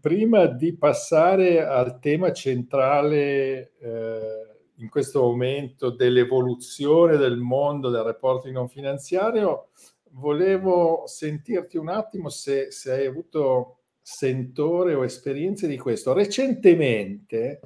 Prima 0.00 0.46
di 0.46 0.76
passare 0.76 1.64
al 1.66 1.98
tema 1.98 2.32
centrale 2.32 3.72
eh, 3.78 4.50
in 4.76 4.88
questo 4.88 5.22
momento 5.22 5.90
dell'evoluzione 5.90 7.16
del 7.16 7.36
mondo 7.36 7.90
del 7.90 8.04
reporting 8.04 8.54
non 8.54 8.68
finanziario, 8.68 9.70
volevo 10.12 11.02
sentirti 11.06 11.76
un 11.76 11.88
attimo 11.88 12.28
se, 12.28 12.70
se 12.70 12.92
hai 12.92 13.06
avuto 13.06 13.80
sentore 14.00 14.94
o 14.94 15.04
esperienze 15.04 15.66
di 15.66 15.76
questo. 15.76 16.12
Recentemente 16.12 17.60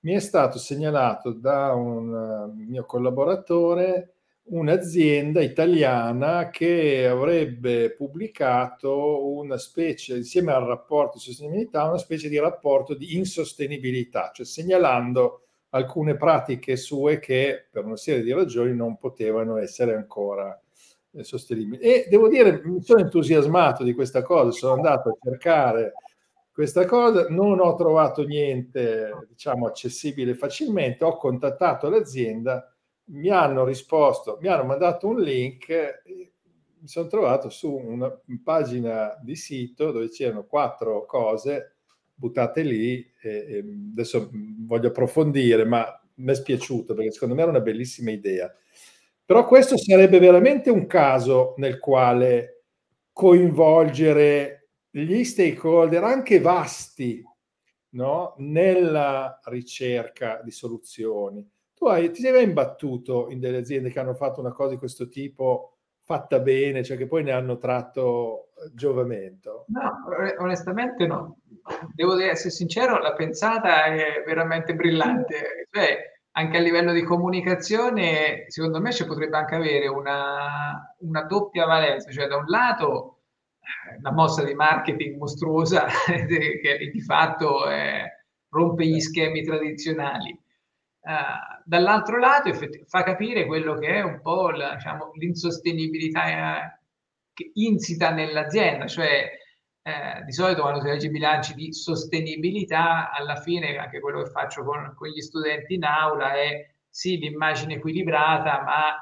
mi 0.00 0.14
è 0.14 0.18
stato 0.18 0.58
segnalato 0.58 1.32
da 1.32 1.72
un 1.74 2.14
eh, 2.14 2.64
mio 2.64 2.84
collaboratore 2.84 4.15
un'azienda 4.48 5.40
italiana 5.40 6.50
che 6.50 7.06
avrebbe 7.06 7.92
pubblicato 7.92 9.26
una 9.26 9.58
specie, 9.58 10.16
insieme 10.16 10.52
al 10.52 10.64
rapporto 10.64 11.18
di 11.18 11.24
sostenibilità, 11.24 11.84
una 11.84 11.98
specie 11.98 12.28
di 12.28 12.38
rapporto 12.38 12.94
di 12.94 13.16
insostenibilità, 13.16 14.30
cioè 14.32 14.46
segnalando 14.46 15.42
alcune 15.70 16.16
pratiche 16.16 16.76
sue 16.76 17.18
che 17.18 17.66
per 17.70 17.84
una 17.84 17.96
serie 17.96 18.22
di 18.22 18.32
ragioni 18.32 18.74
non 18.74 18.96
potevano 18.98 19.56
essere 19.58 19.94
ancora 19.94 20.58
sostenibili. 21.20 21.78
E 21.78 22.06
devo 22.08 22.28
dire, 22.28 22.60
mi 22.64 22.82
sono 22.82 23.00
entusiasmato 23.00 23.82
di 23.82 23.94
questa 23.94 24.22
cosa, 24.22 24.50
sono 24.50 24.74
andato 24.74 25.10
a 25.10 25.16
cercare 25.20 25.92
questa 26.52 26.86
cosa, 26.86 27.26
non 27.28 27.60
ho 27.60 27.74
trovato 27.74 28.24
niente, 28.24 29.26
diciamo, 29.28 29.66
accessibile 29.66 30.34
facilmente, 30.34 31.04
ho 31.04 31.16
contattato 31.16 31.88
l'azienda, 31.88 32.75
mi 33.06 33.28
hanno 33.30 33.64
risposto, 33.64 34.38
mi 34.40 34.48
hanno 34.48 34.64
mandato 34.64 35.08
un 35.08 35.20
link, 35.20 36.02
mi 36.78 36.88
sono 36.88 37.06
trovato 37.08 37.50
su 37.50 37.72
una 37.72 38.10
pagina 38.42 39.16
di 39.22 39.36
sito 39.36 39.92
dove 39.92 40.08
c'erano 40.08 40.44
quattro 40.44 41.04
cose 41.06 41.76
buttate 42.14 42.62
lì, 42.62 42.98
e, 43.20 43.28
e 43.30 43.64
adesso 43.92 44.30
voglio 44.32 44.88
approfondire, 44.88 45.64
ma 45.64 45.84
mi 46.16 46.32
è 46.32 46.34
spiaciuto 46.34 46.94
perché 46.94 47.12
secondo 47.12 47.34
me 47.34 47.42
era 47.42 47.50
una 47.50 47.60
bellissima 47.60 48.10
idea. 48.10 48.52
Però 49.24 49.44
questo 49.46 49.76
sarebbe 49.76 50.18
veramente 50.18 50.70
un 50.70 50.86
caso 50.86 51.54
nel 51.58 51.78
quale 51.78 52.64
coinvolgere 53.12 54.68
gli 54.90 55.24
stakeholder, 55.24 56.04
anche 56.04 56.40
vasti, 56.40 57.22
no? 57.90 58.34
nella 58.38 59.40
ricerca 59.44 60.40
di 60.42 60.50
soluzioni. 60.50 61.46
Tu 61.76 61.86
hai, 61.86 62.10
ti 62.10 62.22
sei 62.22 62.32
mai 62.32 62.44
imbattuto 62.44 63.28
in 63.28 63.38
delle 63.38 63.58
aziende 63.58 63.90
che 63.90 64.00
hanno 64.00 64.14
fatto 64.14 64.40
una 64.40 64.52
cosa 64.52 64.70
di 64.70 64.78
questo 64.78 65.08
tipo 65.08 65.76
fatta 66.02 66.38
bene, 66.38 66.82
cioè 66.82 66.96
che 66.96 67.06
poi 67.06 67.22
ne 67.22 67.32
hanno 67.32 67.58
tratto 67.58 68.52
giovamento? 68.72 69.66
No, 69.68 70.04
onestamente 70.38 71.06
no. 71.06 71.38
Devo 71.94 72.18
essere 72.18 72.50
sincero, 72.50 72.98
la 72.98 73.12
pensata 73.12 73.84
è 73.84 74.22
veramente 74.24 74.74
brillante. 74.74 75.66
Cioè, 75.70 75.98
anche 76.32 76.56
a 76.56 76.60
livello 76.60 76.92
di 76.92 77.02
comunicazione, 77.02 78.44
secondo 78.48 78.80
me 78.80 78.92
ci 78.92 79.04
potrebbe 79.04 79.36
anche 79.36 79.56
avere 79.56 79.88
una, 79.88 80.94
una 81.00 81.22
doppia 81.22 81.66
valenza, 81.66 82.10
cioè 82.10 82.26
da 82.26 82.36
un 82.36 82.46
lato 82.46 83.20
eh, 83.60 83.98
una 83.98 84.12
mossa 84.12 84.44
di 84.44 84.54
marketing 84.54 85.16
mostruosa 85.18 85.86
che 86.06 86.90
di 86.92 87.00
fatto 87.00 87.68
eh, 87.68 88.24
rompe 88.50 88.86
gli 88.86 89.00
schemi 89.00 89.42
tradizionali. 89.42 90.38
Uh, 91.06 91.62
dall'altro 91.64 92.18
lato 92.18 92.50
fa 92.88 93.04
capire 93.04 93.46
quello 93.46 93.74
che 93.74 93.86
è 93.94 94.02
un 94.02 94.20
po' 94.20 94.50
la, 94.50 94.74
diciamo, 94.74 95.12
l'insostenibilità 95.14 96.64
eh, 96.64 97.50
insita 97.54 98.10
nell'azienda, 98.10 98.88
cioè 98.88 99.30
eh, 99.82 100.24
di 100.24 100.32
solito 100.32 100.62
quando 100.62 100.80
si 100.80 100.88
legge 100.88 101.06
i 101.06 101.10
bilanci 101.10 101.54
di 101.54 101.72
sostenibilità, 101.72 103.12
alla 103.12 103.36
fine 103.36 103.76
anche 103.76 104.00
quello 104.00 104.24
che 104.24 104.30
faccio 104.30 104.64
con, 104.64 104.94
con 104.96 105.06
gli 105.06 105.20
studenti 105.20 105.74
in 105.74 105.84
aula 105.84 106.34
è 106.34 106.68
sì, 106.90 107.18
l'immagine 107.18 107.74
equilibrata, 107.74 108.62
ma 108.62 108.96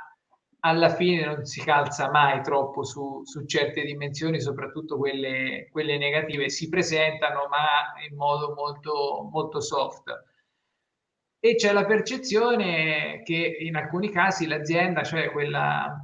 alla 0.60 0.90
fine 0.90 1.24
non 1.24 1.46
si 1.46 1.62
calza 1.62 2.10
mai 2.10 2.42
troppo 2.42 2.84
su, 2.84 3.22
su 3.24 3.46
certe 3.46 3.82
dimensioni, 3.82 4.42
soprattutto 4.42 4.98
quelle, 4.98 5.68
quelle, 5.70 5.96
negative, 5.96 6.50
si 6.50 6.68
presentano 6.68 7.48
ma 7.48 7.98
in 8.06 8.14
modo 8.14 8.52
molto, 8.52 9.26
molto 9.30 9.60
soft. 9.60 10.10
E 11.44 11.56
c'è 11.56 11.74
la 11.74 11.84
percezione 11.84 13.20
che 13.22 13.58
in 13.60 13.76
alcuni 13.76 14.10
casi 14.10 14.46
l'azienda, 14.46 15.02
cioè 15.02 15.30
quella 15.30 15.94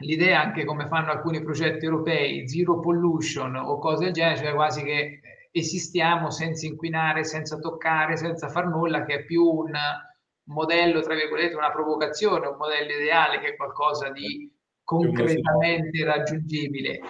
l'idea 0.00 0.40
anche 0.40 0.64
come 0.64 0.86
fanno 0.86 1.10
alcuni 1.10 1.42
progetti 1.42 1.84
europei, 1.84 2.48
zero 2.48 2.80
pollution 2.80 3.54
o 3.56 3.78
cose 3.78 4.04
del 4.04 4.14
genere, 4.14 4.38
cioè 4.38 4.54
quasi 4.54 4.84
che 4.84 5.20
esistiamo 5.50 6.30
senza 6.30 6.64
inquinare, 6.64 7.24
senza 7.24 7.58
toccare, 7.58 8.16
senza 8.16 8.48
far 8.48 8.68
nulla, 8.68 9.04
che 9.04 9.16
è 9.16 9.24
più 9.26 9.44
un 9.44 9.72
modello, 10.44 11.02
tra 11.02 11.14
virgolette, 11.14 11.54
una 11.54 11.70
provocazione, 11.70 12.46
un 12.46 12.56
modello 12.56 12.90
ideale 12.90 13.38
che 13.38 13.48
è 13.48 13.56
qualcosa 13.56 14.08
di 14.12 14.50
concretamente 14.82 16.04
raggiungibile. 16.06 17.00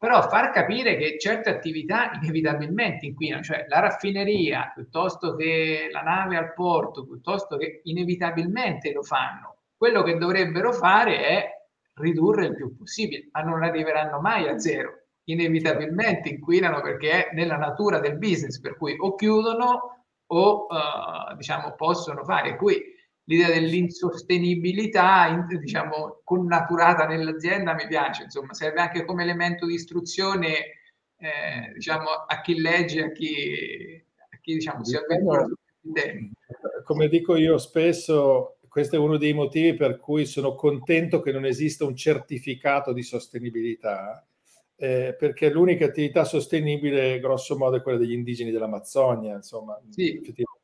Però 0.00 0.22
far 0.30 0.50
capire 0.50 0.96
che 0.96 1.18
certe 1.18 1.50
attività 1.50 2.10
inevitabilmente 2.14 3.04
inquinano, 3.04 3.42
cioè 3.42 3.66
la 3.68 3.80
raffineria, 3.80 4.72
piuttosto 4.74 5.36
che 5.36 5.90
la 5.92 6.00
nave 6.00 6.38
al 6.38 6.54
porto, 6.54 7.04
piuttosto 7.04 7.58
che 7.58 7.82
inevitabilmente 7.84 8.92
lo 8.92 9.02
fanno. 9.02 9.58
Quello 9.76 10.02
che 10.02 10.16
dovrebbero 10.16 10.72
fare 10.72 11.20
è 11.20 11.48
ridurre 11.96 12.46
il 12.46 12.54
più 12.54 12.74
possibile, 12.78 13.28
ma 13.32 13.42
non 13.42 13.62
arriveranno 13.62 14.22
mai 14.22 14.48
a 14.48 14.58
zero. 14.58 15.02
Inevitabilmente 15.24 16.30
inquinano 16.30 16.80
perché 16.80 17.26
è 17.28 17.34
nella 17.34 17.58
natura 17.58 17.98
del 17.98 18.16
business, 18.16 18.58
per 18.58 18.78
cui 18.78 18.96
o 18.98 19.14
chiudono 19.14 20.06
o 20.28 20.66
uh, 20.66 21.36
diciamo 21.36 21.74
possono 21.74 22.24
fare. 22.24 22.56
Qui 22.56 22.82
l'idea 23.30 23.48
dell'insostenibilità, 23.48 25.46
diciamo, 25.48 26.20
connaturata 26.24 27.06
nell'azienda 27.06 27.74
mi 27.74 27.86
piace, 27.86 28.24
insomma, 28.24 28.54
serve 28.54 28.80
anche 28.80 29.04
come 29.04 29.22
elemento 29.22 29.66
di 29.66 29.74
istruzione, 29.74 30.48
eh, 31.16 31.72
diciamo, 31.74 32.08
a 32.26 32.40
chi 32.40 32.60
legge, 32.60 33.04
a 33.04 33.12
chi, 33.12 34.04
a 34.30 34.36
chi 34.40 34.54
diciamo, 34.54 34.84
si 34.84 34.96
avventura 34.96 35.46
Come 36.82 37.08
dico 37.08 37.36
io 37.36 37.56
spesso, 37.58 38.56
questo 38.68 38.96
è 38.96 38.98
uno 38.98 39.16
dei 39.16 39.32
motivi 39.32 39.74
per 39.74 39.98
cui 39.98 40.26
sono 40.26 40.56
contento 40.56 41.20
che 41.20 41.30
non 41.30 41.44
esista 41.44 41.84
un 41.84 41.94
certificato 41.94 42.92
di 42.92 43.04
sostenibilità, 43.04 44.26
eh, 44.74 45.14
perché 45.16 45.50
l'unica 45.50 45.84
attività 45.84 46.24
sostenibile, 46.24 47.20
grosso 47.20 47.56
modo, 47.56 47.76
è 47.76 47.82
quella 47.82 47.98
degli 47.98 48.12
indigeni 48.12 48.50
dell'Amazzonia. 48.50 49.36
Insomma, 49.36 49.80
sì. 49.88 50.16
effettivamente 50.16 50.58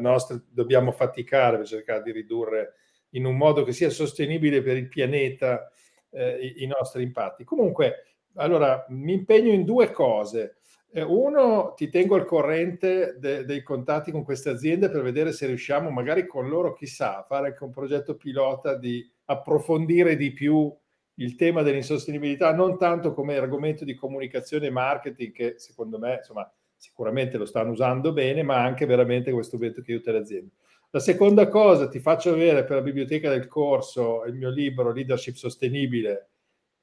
nostra, 0.00 0.40
dobbiamo 0.48 0.92
faticare 0.92 1.58
per 1.58 1.66
cercare 1.66 2.02
di 2.02 2.12
ridurre 2.12 2.74
in 3.10 3.24
un 3.24 3.36
modo 3.36 3.62
che 3.64 3.72
sia 3.72 3.90
sostenibile 3.90 4.62
per 4.62 4.76
il 4.76 4.88
pianeta 4.88 5.70
eh, 6.10 6.54
i, 6.56 6.62
i, 6.64 6.66
nostri 6.66 7.02
impatti. 7.02 7.44
Comunque, 7.44 8.04
allora, 8.34 8.84
mi 8.88 9.12
impegno 9.12 9.52
in 9.52 9.64
due 9.64 9.90
cose. 9.90 10.56
Eh, 10.92 11.02
uno, 11.02 11.72
ti 11.74 11.88
tengo 11.88 12.16
al 12.16 12.24
corrente 12.24 13.16
de- 13.18 13.44
dei 13.44 13.62
contatti 13.62 14.10
con 14.10 14.24
queste 14.24 14.50
aziende 14.50 14.90
per 14.90 15.02
vedere 15.02 15.32
se 15.32 15.46
riusciamo, 15.46 15.90
magari 15.90 16.26
con 16.26 16.48
loro, 16.48 16.72
chissà, 16.72 17.18
a 17.18 17.22
fare 17.22 17.48
anche 17.48 17.64
un 17.64 17.70
progetto 17.70 18.16
pilota 18.16 18.76
di 18.76 19.10
approfondire 19.26 20.16
di 20.16 20.32
più 20.32 20.74
il 21.16 21.34
tema 21.36 21.62
dell'insostenibilità, 21.62 22.54
non 22.54 22.78
tanto 22.78 23.12
come 23.12 23.36
argomento 23.36 23.84
di 23.84 23.94
comunicazione 23.94 24.66
e 24.66 24.70
marketing, 24.70 25.32
che 25.32 25.54
secondo 25.58 25.98
me, 25.98 26.16
insomma, 26.16 26.50
sicuramente 26.82 27.38
lo 27.38 27.44
stanno 27.44 27.70
usando 27.70 28.12
bene, 28.12 28.42
ma 28.42 28.60
anche 28.60 28.86
veramente 28.86 29.30
questo 29.30 29.56
strumento 29.56 29.82
che 29.82 29.92
aiuta 29.92 30.10
le 30.10 30.18
aziende. 30.18 30.50
La 30.90 30.98
seconda 30.98 31.46
cosa, 31.46 31.88
ti 31.88 32.00
faccio 32.00 32.30
avere 32.30 32.64
per 32.64 32.76
la 32.76 32.82
biblioteca 32.82 33.30
del 33.30 33.46
corso 33.46 34.24
il 34.24 34.34
mio 34.34 34.50
libro 34.50 34.92
Leadership 34.92 35.36
Sostenibile, 35.36 36.30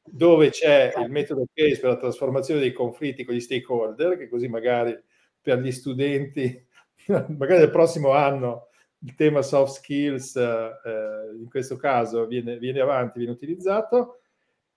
dove 0.01 0.51
c'è 0.51 0.93
il 1.03 1.11
metodo 1.11 1.45
case 1.53 1.81
per 1.81 1.89
la 1.89 1.97
trasformazione 1.97 2.61
dei 2.61 2.71
conflitti 2.71 3.25
con 3.25 3.35
gli 3.35 3.41
stakeholder, 3.41 4.17
che 4.17 4.29
così 4.29 4.47
magari 4.47 4.97
per 5.41 5.59
gli 5.59 5.71
studenti, 5.71 6.65
magari 7.37 7.59
nel 7.59 7.69
prossimo 7.69 8.11
anno, 8.11 8.69
il 8.99 9.15
tema 9.15 9.41
soft 9.41 9.73
skills, 9.73 10.37
eh, 10.37 11.37
in 11.37 11.49
questo 11.49 11.75
caso, 11.75 12.25
viene, 12.25 12.57
viene, 12.57 12.79
avanti, 12.79 13.17
viene 13.17 13.33
utilizzato. 13.33 14.21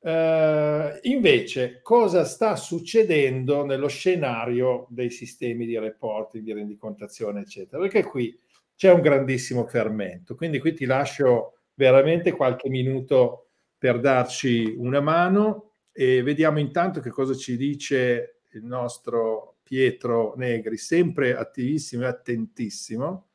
Eh, 0.05 0.99
invece, 1.03 1.81
cosa 1.81 2.25
sta 2.25 2.57
succedendo 2.57 3.65
nello 3.65 3.87
scenario 3.87 4.87
dei 4.91 5.11
sistemi 5.11 5.65
di 5.65 5.79
reporting, 5.79 6.43
di 6.43 6.53
rendicontazione, 6.53 7.43
eccetera? 7.43 7.81
Perché 7.81 8.03
qui 8.03 8.37
c'è 8.75 8.91
un 8.93 9.01
grandissimo 9.01 9.65
fermento. 9.67 10.35
Quindi 10.35 10.59
qui 10.59 10.75
ti 10.75 10.87
lascio 10.87 11.59
veramente 11.75 12.33
qualche 12.33 12.69
minuto 12.69 13.51
per 13.79 14.01
darci 14.01 14.75
una 14.77 15.01
mano 15.01 15.71
e 15.93 16.23
vediamo 16.23 16.59
intanto 16.59 17.01
che 17.01 17.11
cosa 17.11 17.35
ci 17.35 17.57
dice 17.57 18.41
il 18.53 18.65
nostro 18.65 19.59
Pietro 19.63 20.35
Negri, 20.37 20.77
sempre 20.77 21.37
attivissimo 21.37 22.03
e 22.03 22.07
attentissimo, 22.07 23.29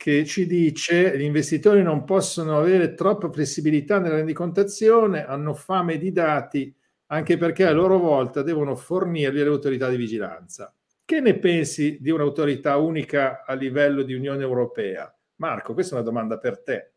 che 0.00 0.24
ci 0.24 0.46
dice 0.46 1.14
gli 1.18 1.24
investitori 1.24 1.82
non 1.82 2.04
possono 2.04 2.56
avere 2.56 2.94
troppa 2.94 3.30
flessibilità 3.30 3.98
nella 3.98 4.14
rendicontazione, 4.16 5.26
hanno 5.26 5.52
fame 5.52 5.98
di 5.98 6.10
dati, 6.10 6.74
anche 7.08 7.36
perché 7.36 7.66
a 7.66 7.72
loro 7.72 7.98
volta 7.98 8.40
devono 8.40 8.74
fornirli 8.76 9.40
alle 9.40 9.50
autorità 9.50 9.90
di 9.90 9.98
vigilanza. 9.98 10.74
Che 11.04 11.20
ne 11.20 11.38
pensi 11.38 11.98
di 12.00 12.08
un'autorità 12.08 12.78
unica 12.78 13.44
a 13.44 13.52
livello 13.52 14.00
di 14.02 14.14
Unione 14.14 14.42
Europea? 14.42 15.14
Marco, 15.36 15.74
questa 15.74 15.96
è 15.96 15.98
una 15.98 16.08
domanda 16.08 16.38
per 16.38 16.62
te 16.62 16.92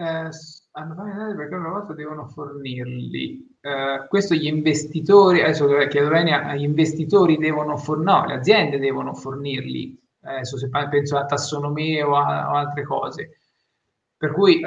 eh, 0.00 0.30
hanno 0.72 0.94
fatto 0.94 1.36
perché 1.36 1.54
una 1.54 1.68
volta 1.68 1.92
devono 1.92 2.26
fornirli. 2.26 3.58
Eh, 3.60 4.06
questo 4.08 4.34
gli 4.34 4.46
investitori, 4.46 5.42
adesso 5.42 5.66
chiedo 5.88 6.08
bene, 6.08 6.32
agli 6.32 6.62
investitori 6.62 7.36
devono 7.36 7.76
fornire, 7.76 8.10
no, 8.10 8.26
le 8.26 8.34
aziende 8.34 8.78
devono 8.78 9.12
fornirli, 9.14 9.99
adesso 10.22 10.58
se 10.58 10.68
penso 10.68 11.16
a 11.16 11.24
tassonomie 11.24 12.02
o 12.02 12.16
a, 12.16 12.50
o 12.50 12.54
altre 12.54 12.84
cose. 12.84 13.36
Per 14.16 14.32
cui 14.32 14.60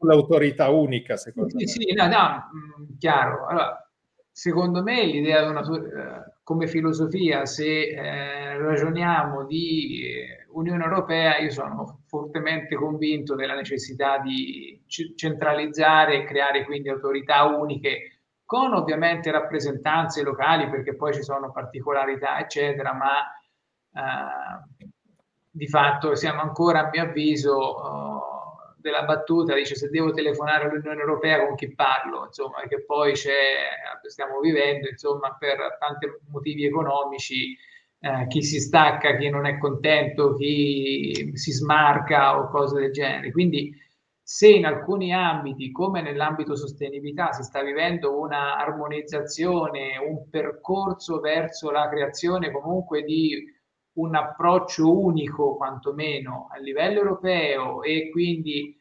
l'autorità 0.00 0.68
unica, 0.68 1.16
secondo 1.16 1.50
sì, 1.50 1.56
me. 1.56 1.66
Sì, 1.66 1.92
no, 1.92 2.08
no, 2.08 2.50
mm, 2.52 2.98
chiaro. 2.98 3.46
Allora, 3.46 3.88
secondo 4.30 4.82
me 4.82 5.04
l'idea 5.04 5.44
di 5.44 5.50
una 5.50 5.60
eh, 5.60 6.32
come 6.42 6.66
filosofia, 6.66 7.46
se 7.46 7.90
eh, 7.90 8.58
ragioniamo 8.58 9.44
di 9.44 10.02
eh, 10.02 10.46
Unione 10.50 10.82
Europea, 10.82 11.38
io 11.38 11.50
sono 11.50 12.00
fortemente 12.06 12.74
convinto 12.74 13.36
della 13.36 13.54
necessità 13.54 14.18
di 14.18 14.82
c- 14.88 15.14
centralizzare 15.14 16.16
e 16.16 16.24
creare 16.24 16.64
quindi 16.64 16.88
autorità 16.88 17.44
uniche 17.44 18.18
con 18.44 18.74
ovviamente 18.74 19.30
rappresentanze 19.30 20.22
locali 20.22 20.68
perché 20.68 20.96
poi 20.96 21.14
ci 21.14 21.22
sono 21.22 21.52
particolarità 21.52 22.40
eccetera, 22.40 22.92
ma 22.92 23.32
eh, 23.94 24.82
di 25.50 25.68
fatto 25.68 26.14
siamo 26.14 26.40
ancora 26.42 26.86
a 26.86 26.90
mio 26.90 27.02
avviso 27.02 27.52
oh, 27.52 28.74
della 28.76 29.04
battuta, 29.04 29.54
dice 29.54 29.76
se 29.76 29.88
devo 29.88 30.12
telefonare 30.12 30.64
all'Unione 30.64 31.00
Europea 31.00 31.46
con 31.46 31.54
chi 31.54 31.72
parlo, 31.74 32.26
insomma, 32.26 32.60
che 32.68 32.84
poi 32.84 33.12
c'è, 33.12 33.32
stiamo 34.06 34.40
vivendo, 34.40 34.88
insomma, 34.88 35.34
per 35.38 35.78
tanti 35.78 36.06
motivi 36.30 36.66
economici, 36.66 37.56
eh, 38.00 38.26
chi 38.26 38.42
si 38.42 38.60
stacca, 38.60 39.16
chi 39.16 39.30
non 39.30 39.46
è 39.46 39.56
contento, 39.56 40.34
chi 40.34 41.30
si 41.34 41.52
smarca 41.52 42.38
o 42.38 42.48
cose 42.50 42.78
del 42.80 42.92
genere. 42.92 43.32
Quindi 43.32 43.72
se 44.20 44.48
in 44.48 44.66
alcuni 44.66 45.14
ambiti, 45.14 45.70
come 45.70 46.02
nell'ambito 46.02 46.56
sostenibilità, 46.56 47.32
si 47.32 47.42
sta 47.42 47.62
vivendo 47.62 48.18
una 48.18 48.56
armonizzazione, 48.58 49.96
un 49.96 50.28
percorso 50.28 51.20
verso 51.20 51.70
la 51.70 51.88
creazione 51.88 52.50
comunque 52.50 53.02
di 53.02 53.44
un 53.94 54.14
approccio 54.14 54.98
unico, 54.98 55.56
quantomeno 55.56 56.48
a 56.50 56.58
livello 56.58 56.98
europeo, 57.00 57.82
e 57.82 58.10
quindi 58.10 58.76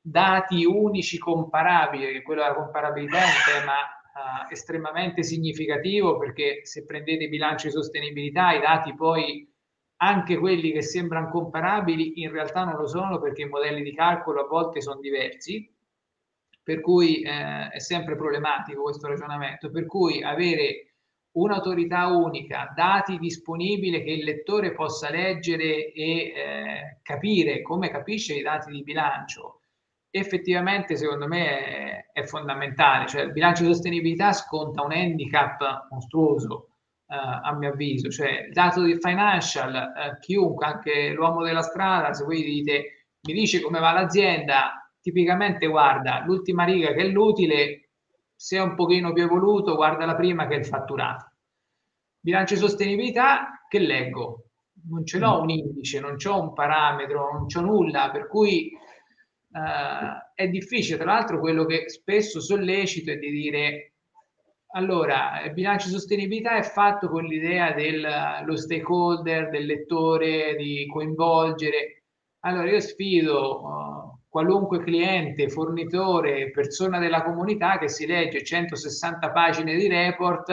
dati 0.00 0.64
unici 0.64 1.18
comparabili, 1.18 2.22
quello 2.22 2.42
della 2.42 2.54
comparabilità 2.54 3.18
è 3.18 3.24
un 3.24 3.62
tema 3.62 3.72
uh, 3.72 4.52
estremamente 4.52 5.22
significativo 5.24 6.16
perché 6.16 6.60
se 6.64 6.84
prendete 6.84 7.24
i 7.24 7.28
bilanci 7.28 7.66
di 7.66 7.72
sostenibilità, 7.72 8.52
i 8.52 8.60
dati 8.60 8.94
poi 8.94 9.52
anche 9.98 10.36
quelli 10.38 10.72
che 10.72 10.82
sembrano 10.82 11.28
comparabili 11.28 12.20
in 12.20 12.30
realtà 12.30 12.64
non 12.64 12.76
lo 12.76 12.86
sono 12.86 13.18
perché 13.18 13.42
i 13.42 13.48
modelli 13.48 13.82
di 13.82 13.94
calcolo 13.94 14.42
a 14.42 14.46
volte 14.46 14.80
sono 14.80 15.00
diversi, 15.00 15.68
per 16.62 16.80
cui 16.80 17.22
eh, 17.22 17.68
è 17.68 17.78
sempre 17.78 18.16
problematico 18.16 18.82
questo 18.82 19.08
ragionamento, 19.08 19.70
per 19.70 19.86
cui 19.86 20.22
avere 20.22 20.95
un'autorità 21.36 22.06
unica, 22.08 22.72
dati 22.74 23.18
disponibili 23.18 24.02
che 24.02 24.10
il 24.10 24.24
lettore 24.24 24.72
possa 24.72 25.10
leggere 25.10 25.92
e 25.92 26.32
eh, 26.34 27.00
capire 27.02 27.62
come 27.62 27.90
capisce 27.90 28.34
i 28.34 28.42
dati 28.42 28.70
di 28.70 28.82
bilancio, 28.82 29.60
effettivamente 30.10 30.96
secondo 30.96 31.26
me 31.26 31.64
è, 31.64 32.06
è, 32.12 32.22
fondamentale. 32.24 33.06
Cioè 33.06 33.22
il 33.22 33.32
bilancio 33.32 33.62
di 33.62 33.72
sostenibilità 33.72 34.32
sconta 34.32 34.82
un 34.82 34.92
handicap 34.92 35.88
mostruoso. 35.90 36.70
Uh, 37.08 37.14
a 37.14 37.54
mio 37.54 37.70
avviso, 37.70 38.08
cioè 38.10 38.46
il 38.48 38.52
dato 38.52 38.82
di 38.82 38.98
financial, 38.98 39.72
uh, 39.72 40.18
chiunque, 40.18 40.66
anche 40.66 41.12
l'uomo 41.12 41.44
della 41.44 41.62
strada, 41.62 42.12
se 42.12 42.24
voi 42.24 42.42
dite 42.42 43.06
mi 43.28 43.32
dice 43.32 43.60
come 43.60 43.78
va 43.78 43.92
l'azienda, 43.92 44.90
tipicamente 45.00 45.68
guarda 45.68 46.24
l'ultima 46.26 46.64
riga 46.64 46.92
che 46.92 47.02
è 47.02 47.06
l'utile, 47.06 47.85
se 48.36 48.56
è 48.58 48.60
un 48.60 48.74
pochino 48.74 49.12
più 49.12 49.24
evoluto, 49.24 49.74
guarda 49.74 50.04
la 50.04 50.14
prima 50.14 50.46
che 50.46 50.54
è 50.54 50.58
il 50.58 50.66
fatturato. 50.66 51.32
Bilancio 52.20 52.54
di 52.54 52.60
sostenibilità, 52.60 53.64
che 53.68 53.78
leggo? 53.78 54.50
Non 54.88 55.04
ce 55.06 55.18
l'ho 55.18 55.40
un 55.40 55.50
indice, 55.50 56.00
non 56.00 56.16
c'ho 56.16 56.40
un 56.40 56.52
parametro, 56.52 57.32
non 57.32 57.46
c'ho 57.46 57.60
nulla, 57.60 58.10
per 58.10 58.26
cui 58.28 58.70
eh, 58.70 60.32
è 60.34 60.48
difficile. 60.48 60.98
Tra 60.98 61.12
l'altro 61.12 61.40
quello 61.40 61.64
che 61.64 61.88
spesso 61.88 62.40
sollecito 62.40 63.10
è 63.10 63.16
di 63.16 63.30
dire 63.30 63.92
Allora, 64.74 65.42
il 65.42 65.52
bilancio 65.52 65.88
sostenibilità 65.88 66.56
è 66.56 66.62
fatto 66.62 67.08
con 67.08 67.24
l'idea 67.24 67.72
dello 67.72 68.56
stakeholder, 68.56 69.48
del 69.48 69.64
lettore, 69.66 70.54
di 70.56 70.86
coinvolgere. 70.86 72.04
Allora, 72.40 72.70
io 72.70 72.80
sfido 72.80 73.62
uh, 73.64 74.15
qualunque 74.36 74.82
cliente, 74.82 75.48
fornitore, 75.48 76.50
persona 76.50 76.98
della 76.98 77.22
comunità 77.22 77.78
che 77.78 77.88
si 77.88 78.04
legge 78.04 78.44
160 78.44 79.30
pagine 79.30 79.74
di 79.74 79.88
report, 79.88 80.52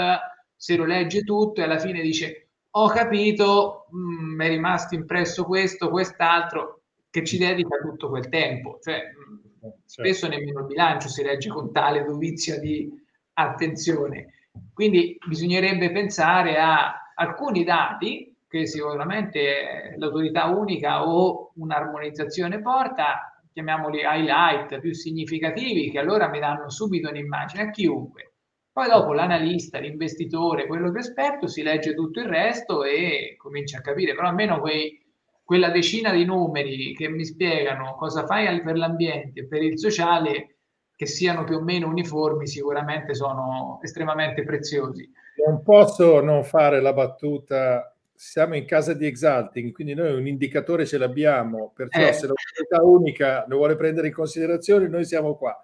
se 0.55 0.77
lo 0.77 0.85
legge 0.85 1.25
tutto 1.25 1.59
e 1.59 1.65
alla 1.65 1.77
fine 1.77 2.01
dice 2.01 2.47
ho 2.75 2.87
capito, 2.87 3.87
mm, 3.93 4.35
mi 4.35 4.45
è 4.45 4.47
rimasto 4.47 4.95
impresso 4.95 5.43
questo, 5.43 5.89
quest'altro, 5.89 6.83
che 7.09 7.25
ci 7.25 7.37
dedica 7.37 7.75
tutto 7.79 8.07
quel 8.07 8.29
tempo. 8.29 8.79
Cioè, 8.81 9.01
mm, 9.01 9.37
certo. 9.59 9.79
spesso 9.83 10.29
nemmeno 10.29 10.61
il 10.61 10.67
bilancio 10.67 11.09
si 11.09 11.21
legge 11.21 11.49
con 11.49 11.73
tale 11.73 12.05
dovizia 12.05 12.57
di 12.59 12.89
attenzione. 13.33 14.47
Quindi 14.73 15.17
bisognerebbe 15.27 15.91
pensare 15.91 16.57
a 16.57 17.11
alcuni 17.15 17.65
dati 17.65 18.33
che 18.47 18.65
sicuramente 18.65 19.93
l'autorità 19.97 20.45
unica 20.45 21.05
o 21.05 21.51
un'armonizzazione 21.55 22.61
porta, 22.61 23.32
chiamiamoli 23.53 24.01
highlight 24.03 24.79
più 24.79 24.93
significativi, 24.93 25.91
che 25.91 25.99
allora 25.99 26.27
mi 26.27 26.39
danno 26.39 26.69
subito 26.69 27.09
un'immagine 27.09 27.63
a 27.63 27.69
chiunque. 27.69 28.33
Poi 28.73 28.89
dopo 28.89 29.13
l'analista, 29.13 29.77
l'investitore, 29.77 30.65
quello 30.65 30.89
più 30.89 30.99
esperto 30.99 31.45
si 31.45 31.61
legge 31.61 31.93
tutto 31.93 32.19
il 32.19 32.25
resto 32.25 32.83
e 32.83 33.35
comincia 33.37 33.77
a 33.77 33.81
capire, 33.81 34.15
però 34.15 34.29
almeno 34.29 34.59
quei, 34.59 34.99
quella 35.43 35.69
decina 35.69 36.11
di 36.11 36.25
numeri 36.25 36.95
che 36.95 37.07
mi 37.07 37.23
spiegano 37.23 37.95
cosa 37.95 38.25
fai 38.25 38.63
per 38.63 38.75
l'ambiente 38.75 39.41
e 39.41 39.47
per 39.47 39.61
il 39.61 39.77
sociale 39.77 40.57
che 40.95 41.05
siano 41.05 41.43
più 41.43 41.57
o 41.57 41.61
meno 41.61 41.87
uniformi 41.87 42.47
sicuramente 42.47 43.13
sono 43.13 43.79
estremamente 43.83 44.43
preziosi. 44.43 45.07
Non 45.45 45.61
posso 45.61 46.19
non 46.21 46.43
fare 46.43 46.81
la 46.81 46.93
battuta, 46.93 47.92
siamo 48.15 48.55
in 48.55 48.65
casa 48.65 48.93
di 48.93 49.05
Exalting, 49.05 49.71
quindi 49.71 49.93
noi 49.93 50.13
un 50.13 50.27
indicatore 50.27 50.85
ce 50.85 50.97
l'abbiamo, 50.97 51.71
perciò 51.75 52.07
eh. 52.07 52.13
se 52.13 52.27
l'autorità 52.27 52.83
unica 52.83 53.45
lo 53.47 53.57
vuole 53.57 53.75
prendere 53.75 54.07
in 54.07 54.13
considerazione, 54.13 54.87
noi 54.87 55.05
siamo 55.05 55.35
qua. 55.35 55.55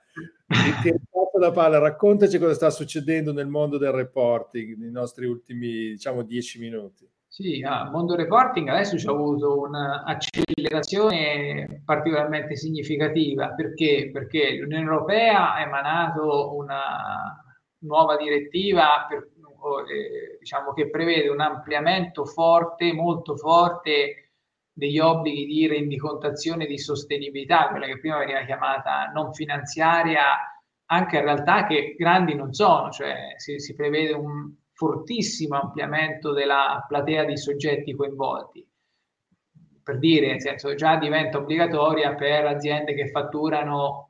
Ti 0.48 0.94
la 1.40 1.52
palla, 1.52 1.80
raccontaci 1.80 2.38
cosa 2.38 2.54
sta 2.54 2.70
succedendo 2.70 3.34
nel 3.34 3.48
mondo 3.48 3.78
del 3.78 3.92
reporting 3.92 4.78
nei 4.78 4.92
nostri 4.92 5.26
ultimi, 5.26 5.92
diciamo, 5.92 6.24
dieci 6.24 6.60
minuti. 6.60 7.08
Sì, 7.28 7.64
a 7.66 7.90
Mondo 7.90 8.16
Reporting 8.16 8.68
adesso 8.70 8.96
c'è 8.96 9.08
avuto 9.08 9.62
un'accelerazione 9.62 11.84
particolarmente 11.86 12.56
significativa 12.56 13.54
perché? 13.54 14.10
Perché 14.12 14.58
l'Unione 14.58 14.84
Europea 14.84 15.54
ha 15.54 15.62
emanato 15.62 16.56
una 16.56 17.40
nuova 17.82 18.18
direttiva 18.18 19.06
per, 19.08 19.30
eh, 19.88 20.38
diciamo, 20.40 20.74
che 20.74 20.90
prevede 20.90 21.30
un 21.30 21.42
ampliamento 21.42 22.26
forte, 22.26 22.94
molto 22.94 23.36
forte 23.36 24.32
degli 24.72 25.00
obblighi 25.00 25.46
di 25.46 25.68
rendicontazione 25.68 26.66
di 26.66 26.78
sostenibilità, 26.78 27.68
quella 27.70 27.86
che 27.86 28.00
prima 28.00 28.18
veniva 28.18 28.46
chiamata 28.46 29.12
non 29.14 29.34
finanziaria, 29.34 30.24
anche 30.92 31.18
in 31.18 31.24
realtà 31.24 31.68
che 31.68 31.96
grandi 31.98 32.34
non 32.34 32.54
sono, 32.54 32.90
cioè 32.90 33.34
si, 33.36 33.60
si 33.60 33.76
prevede 33.76 34.14
un 34.14 34.54
fortissimo 34.74 35.60
ampliamento 35.60 36.32
della 36.32 36.84
platea 36.88 37.26
di 37.26 37.38
soggetti 37.38 37.94
coinvolti. 37.94 38.66
Per 39.84 40.00
dire, 40.00 40.28
nel 40.28 40.42
senso, 40.42 40.74
già 40.76 40.96
diventa 40.96 41.40
obbligatoria 41.40 42.16
per 42.16 42.46
aziende 42.46 42.94
che 42.94 43.10
fatturano, 43.10 44.09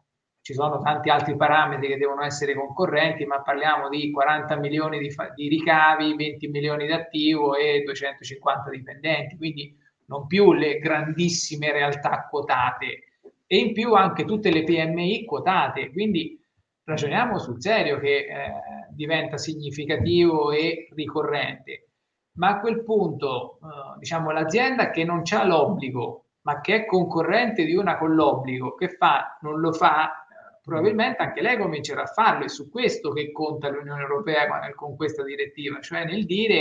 ci 0.50 0.56
sono 0.56 0.82
tanti 0.82 1.12
altri 1.12 1.36
parametri 1.36 1.89
che 1.89 1.97
devono 1.97 2.24
essere 2.24 2.56
concorrenti, 2.56 3.24
ma 3.24 3.39
parliamo 3.39 3.88
di 3.88 4.10
40 4.10 4.58
milioni 4.58 4.97
di, 4.97 5.14
di 5.36 5.47
ricavi, 5.47 6.16
20 6.16 6.47
milioni 6.47 6.88
di 6.88 6.91
attivo 6.91 7.56
e 7.56 7.84
250 7.86 8.72
dipendenti, 8.72 9.38
quindi 9.38 9.78
non 10.08 10.26
più 10.26 10.54
le 10.54 10.80
grandissime 10.80 11.72
realtà 11.72 12.26
quotate 12.28 13.20
e 13.45 13.58
in 13.58 13.74
più 13.74 13.93
anche 13.93 14.26
tutte 14.26 14.50
le 14.50 14.64
PMI 14.64 15.24
quotate, 15.26 15.91
quindi 15.91 16.43
ragioniamo 16.84 17.38
sul 17.38 17.62
serio 17.62 18.00
che 18.00 18.18
eh, 18.18 18.52
diventa 18.89 19.38
significativo 19.38 20.52
e 20.52 20.88
ricorrente. 20.95 21.89
Ma 22.38 22.56
a 22.56 22.60
quel 22.60 22.84
punto, 22.84 23.60
eh, 23.62 24.00
diciamo, 24.00 24.32
l'azienda 24.32 24.89
che 24.89 25.04
non 25.04 25.22
ha 25.32 25.45
l'obbligo, 25.45 26.24
ma 26.41 26.60
che 26.60 26.74
è 26.74 26.86
concorrente 26.88 27.66
di 27.66 27.76
una 27.76 28.00
con 28.00 28.16
l'obbligo, 28.16 28.74
che 28.74 28.89
fa, 28.89 29.38
non 29.41 29.60
lo 29.60 29.72
fa, 29.74 30.24
probabilmente 30.64 31.22
anche 31.22 31.41
lei 31.41 31.57
comincerà 31.57 32.03
a 32.03 32.07
farlo. 32.07 32.45
È 32.45 32.49
su 32.49 32.70
questo 32.70 33.12
che 33.12 33.32
conta 33.32 33.70
l'Unione 33.70 34.01
Europea 34.01 34.47
con 34.74 34.95
questa 34.95 35.24
direttiva, 35.24 35.80
cioè 35.82 36.05
nel 36.05 36.26
dire 36.26 36.55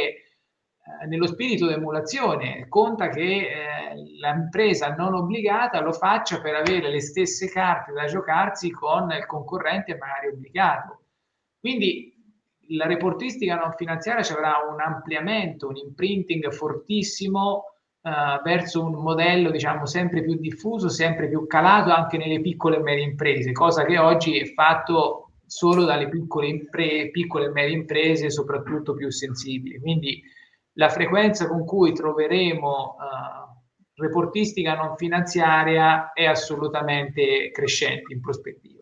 eh, 1.02 1.06
nello 1.06 1.26
spirito 1.26 1.66
di 1.66 1.74
emulazione, 1.74 2.66
conta 2.68 3.08
che 3.08 3.22
eh, 3.22 3.94
l'impresa 3.94 4.94
non 4.94 5.14
obbligata 5.14 5.80
lo 5.80 5.92
faccia 5.92 6.40
per 6.40 6.54
avere 6.54 6.88
le 6.88 7.00
stesse 7.00 7.48
carte 7.50 7.92
da 7.92 8.06
giocarsi 8.06 8.70
con 8.70 9.10
il 9.10 9.26
concorrente 9.26 9.96
magari 9.96 10.28
obbligato. 10.28 11.02
Quindi 11.60 12.14
la 12.70 12.86
reportistica 12.86 13.56
non 13.56 13.72
finanziaria 13.72 14.22
ci 14.22 14.32
avrà 14.32 14.56
un 14.70 14.80
ampliamento, 14.80 15.68
un 15.68 15.76
imprinting 15.76 16.50
fortissimo 16.52 17.64
eh, 18.02 18.40
verso 18.44 18.84
un 18.84 18.94
modello 18.94 19.50
diciamo 19.50 19.86
sempre 19.86 20.22
più 20.22 20.36
diffuso, 20.36 20.88
sempre 20.88 21.28
più 21.28 21.46
calato 21.46 21.90
anche 21.90 22.16
nelle 22.16 22.40
piccole 22.40 22.76
e 22.76 22.80
medie 22.80 23.04
imprese, 23.04 23.52
cosa 23.52 23.84
che 23.84 23.98
oggi 23.98 24.38
è 24.38 24.46
fatto 24.46 25.32
solo 25.46 25.84
dalle 25.84 26.08
piccole, 26.08 26.46
impre- 26.48 27.10
piccole 27.10 27.46
e 27.46 27.50
medie 27.50 27.76
imprese, 27.76 28.30
soprattutto 28.30 28.94
più 28.94 29.10
sensibili. 29.10 29.80
Quindi 29.80 30.22
la 30.74 30.88
frequenza 30.88 31.48
con 31.48 31.64
cui 31.64 31.92
troveremo 31.92 32.68
uh, 32.68 34.02
reportistica 34.02 34.74
non 34.74 34.96
finanziaria 34.96 36.12
è 36.12 36.24
assolutamente 36.26 37.50
crescente 37.50 38.12
in 38.12 38.20
prospettiva. 38.20 38.77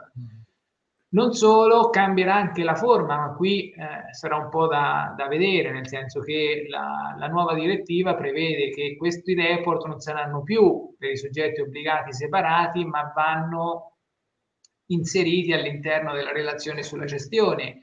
Non 1.16 1.32
solo, 1.32 1.88
cambierà 1.88 2.34
anche 2.34 2.62
la 2.62 2.74
forma, 2.74 3.16
ma 3.16 3.32
qui 3.32 3.70
eh, 3.70 4.12
sarà 4.12 4.36
un 4.36 4.50
po' 4.50 4.66
da, 4.66 5.14
da, 5.16 5.26
vedere, 5.28 5.72
nel 5.72 5.88
senso 5.88 6.20
che 6.20 6.66
la, 6.68 7.16
la, 7.18 7.26
nuova 7.28 7.54
direttiva 7.54 8.14
prevede 8.14 8.68
che 8.68 8.96
questi 8.98 9.32
report 9.32 9.86
non 9.86 9.98
saranno 9.98 10.42
più 10.42 10.94
per 10.98 11.12
i 11.12 11.16
soggetti 11.16 11.62
obbligati 11.62 12.12
separati, 12.12 12.84
ma 12.84 13.10
vanno 13.14 13.96
inseriti 14.88 15.54
all'interno 15.54 16.12
della 16.12 16.32
relazione 16.32 16.82
sulla 16.82 17.06
gestione. 17.06 17.80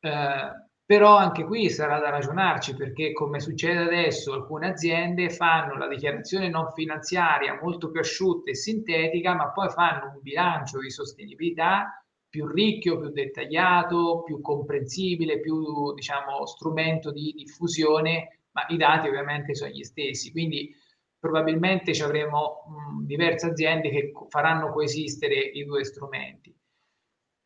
Eh, 0.00 0.66
però 0.86 1.16
anche 1.18 1.44
qui 1.44 1.68
sarà 1.68 1.98
da 1.98 2.08
ragionarci 2.08 2.74
perché 2.76 3.12
come 3.12 3.40
succede 3.40 3.80
adesso 3.82 4.32
alcune 4.32 4.68
aziende 4.68 5.28
fanno 5.28 5.76
la 5.76 5.86
dichiarazione 5.86 6.48
non 6.48 6.72
finanziaria 6.72 7.58
molto 7.60 7.90
più 7.90 8.00
asciutta 8.00 8.50
e 8.50 8.54
sintetica 8.54 9.34
ma 9.34 9.50
poi 9.50 9.68
fanno 9.68 10.12
un 10.14 10.22
bilancio 10.22 10.78
di 10.78 10.90
sostenibilità 10.90 12.02
più 12.28 12.46
ricchio, 12.46 12.98
più 12.98 13.10
dettagliato, 13.10 14.22
più 14.24 14.40
comprensibile, 14.40 15.40
più 15.40 15.94
diciamo 15.94 16.46
strumento 16.46 17.10
di 17.10 17.32
diffusione 17.36 18.40
ma 18.52 18.64
i 18.68 18.76
dati 18.76 19.08
ovviamente 19.08 19.54
sono 19.54 19.70
gli 19.70 19.84
stessi 19.84 20.30
quindi 20.32 20.74
probabilmente 21.18 21.94
ci 21.94 22.02
avremo 22.02 22.64
mh, 23.00 23.04
diverse 23.06 23.48
aziende 23.48 23.90
che 23.90 24.12
faranno 24.28 24.72
coesistere 24.72 25.34
i 25.36 25.64
due 25.64 25.84
strumenti 25.84 26.54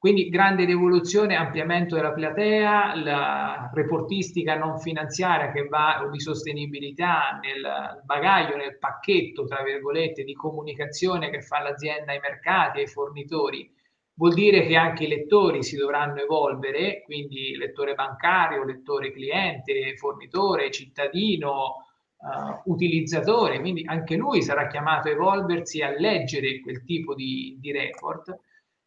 quindi 0.02 0.30
grande 0.30 0.64
rivoluzione, 0.64 1.36
ampliamento 1.36 1.94
della 1.94 2.10
platea, 2.12 2.96
la 2.96 3.70
reportistica 3.72 4.56
non 4.56 4.80
finanziaria 4.80 5.52
che 5.52 5.68
va 5.68 6.08
di 6.10 6.18
sostenibilità 6.18 7.38
nel 7.40 8.02
bagaglio, 8.02 8.56
nel 8.56 8.78
pacchetto, 8.78 9.44
tra 9.44 9.62
virgolette, 9.62 10.24
di 10.24 10.34
comunicazione 10.34 11.30
che 11.30 11.40
fa 11.40 11.62
l'azienda 11.62 12.10
ai 12.10 12.18
mercati, 12.18 12.80
ai 12.80 12.88
fornitori. 12.88 13.72
Vuol 14.14 14.34
dire 14.34 14.66
che 14.66 14.76
anche 14.76 15.04
i 15.04 15.08
lettori 15.08 15.62
si 15.62 15.76
dovranno 15.76 16.20
evolvere, 16.20 17.02
quindi 17.02 17.56
lettore 17.56 17.94
bancario, 17.94 18.64
lettore 18.64 19.10
cliente, 19.10 19.96
fornitore, 19.96 20.70
cittadino, 20.70 21.86
uh, 22.18 22.70
utilizzatore, 22.70 23.60
quindi 23.60 23.84
anche 23.86 24.16
lui 24.16 24.42
sarà 24.42 24.66
chiamato 24.66 25.08
a 25.08 25.12
evolversi 25.12 25.80
a 25.82 25.90
leggere 25.90 26.60
quel 26.60 26.84
tipo 26.84 27.14
di, 27.14 27.56
di 27.58 27.72
report. 27.72 28.36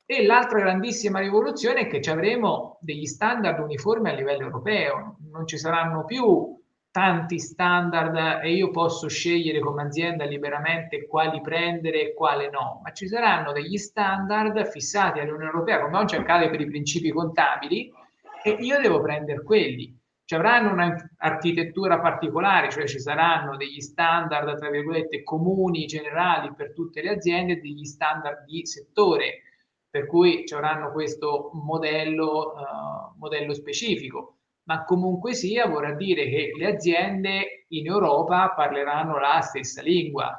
E 0.06 0.24
l'altra 0.24 0.60
grandissima 0.60 1.20
rivoluzione 1.20 1.82
è 1.82 1.88
che 1.88 2.00
ci 2.00 2.12
avremo 2.12 2.78
degli 2.82 3.06
standard 3.06 3.60
uniformi 3.60 4.10
a 4.10 4.14
livello 4.14 4.44
europeo, 4.44 5.18
non 5.32 5.48
ci 5.48 5.58
saranno 5.58 6.06
più 6.06 6.55
tanti 6.96 7.40
standard 7.40 8.40
e 8.42 8.54
io 8.54 8.72
posso 8.72 9.10
scegliere 9.10 9.60
come 9.60 9.82
azienda 9.82 10.24
liberamente 10.24 11.06
quali 11.08 11.42
prendere 11.42 12.00
e 12.00 12.14
quale 12.14 12.50
no, 12.50 12.80
ma 12.82 12.94
ci 12.94 13.06
saranno 13.10 13.52
degli 13.52 13.76
standard 13.76 14.66
fissati 14.70 15.20
all'Unione 15.20 15.48
Europea, 15.48 15.82
come 15.82 15.98
oggi 15.98 16.16
accade 16.16 16.50
per 16.50 16.62
i 16.62 16.68
principi 16.68 17.12
contabili, 17.12 17.92
e 18.42 18.52
io 18.62 18.80
devo 18.80 19.02
prendere 19.02 19.44
quelli. 19.44 19.94
Ci 20.24 20.36
avranno 20.36 20.72
un'architettura 20.72 22.00
particolare, 22.00 22.70
cioè 22.70 22.86
ci 22.86 23.02
saranno 23.02 23.58
degli 23.58 23.82
standard, 23.82 24.58
tra 24.58 24.70
virgolette, 24.70 25.22
comuni, 25.22 25.88
generali 25.88 26.54
per 26.56 26.72
tutte 26.72 27.02
le 27.02 27.10
aziende, 27.10 27.60
degli 27.60 27.84
standard 27.84 28.46
di 28.46 28.66
settore 28.66 29.42
per 29.90 30.08
cui 30.08 30.46
ci 30.46 30.54
avranno 30.54 30.94
questo 30.94 31.52
modello, 31.54 32.54
uh, 32.54 33.18
modello 33.18 33.54
specifico. 33.54 34.35
Ma 34.68 34.84
comunque 34.84 35.34
sia, 35.34 35.68
vorrà 35.68 35.94
dire 35.94 36.28
che 36.28 36.52
le 36.58 36.66
aziende 36.66 37.66
in 37.70 37.86
Europa 37.86 38.52
parleranno 38.56 39.20
la 39.20 39.40
stessa 39.42 39.82
lingua, 39.82 40.36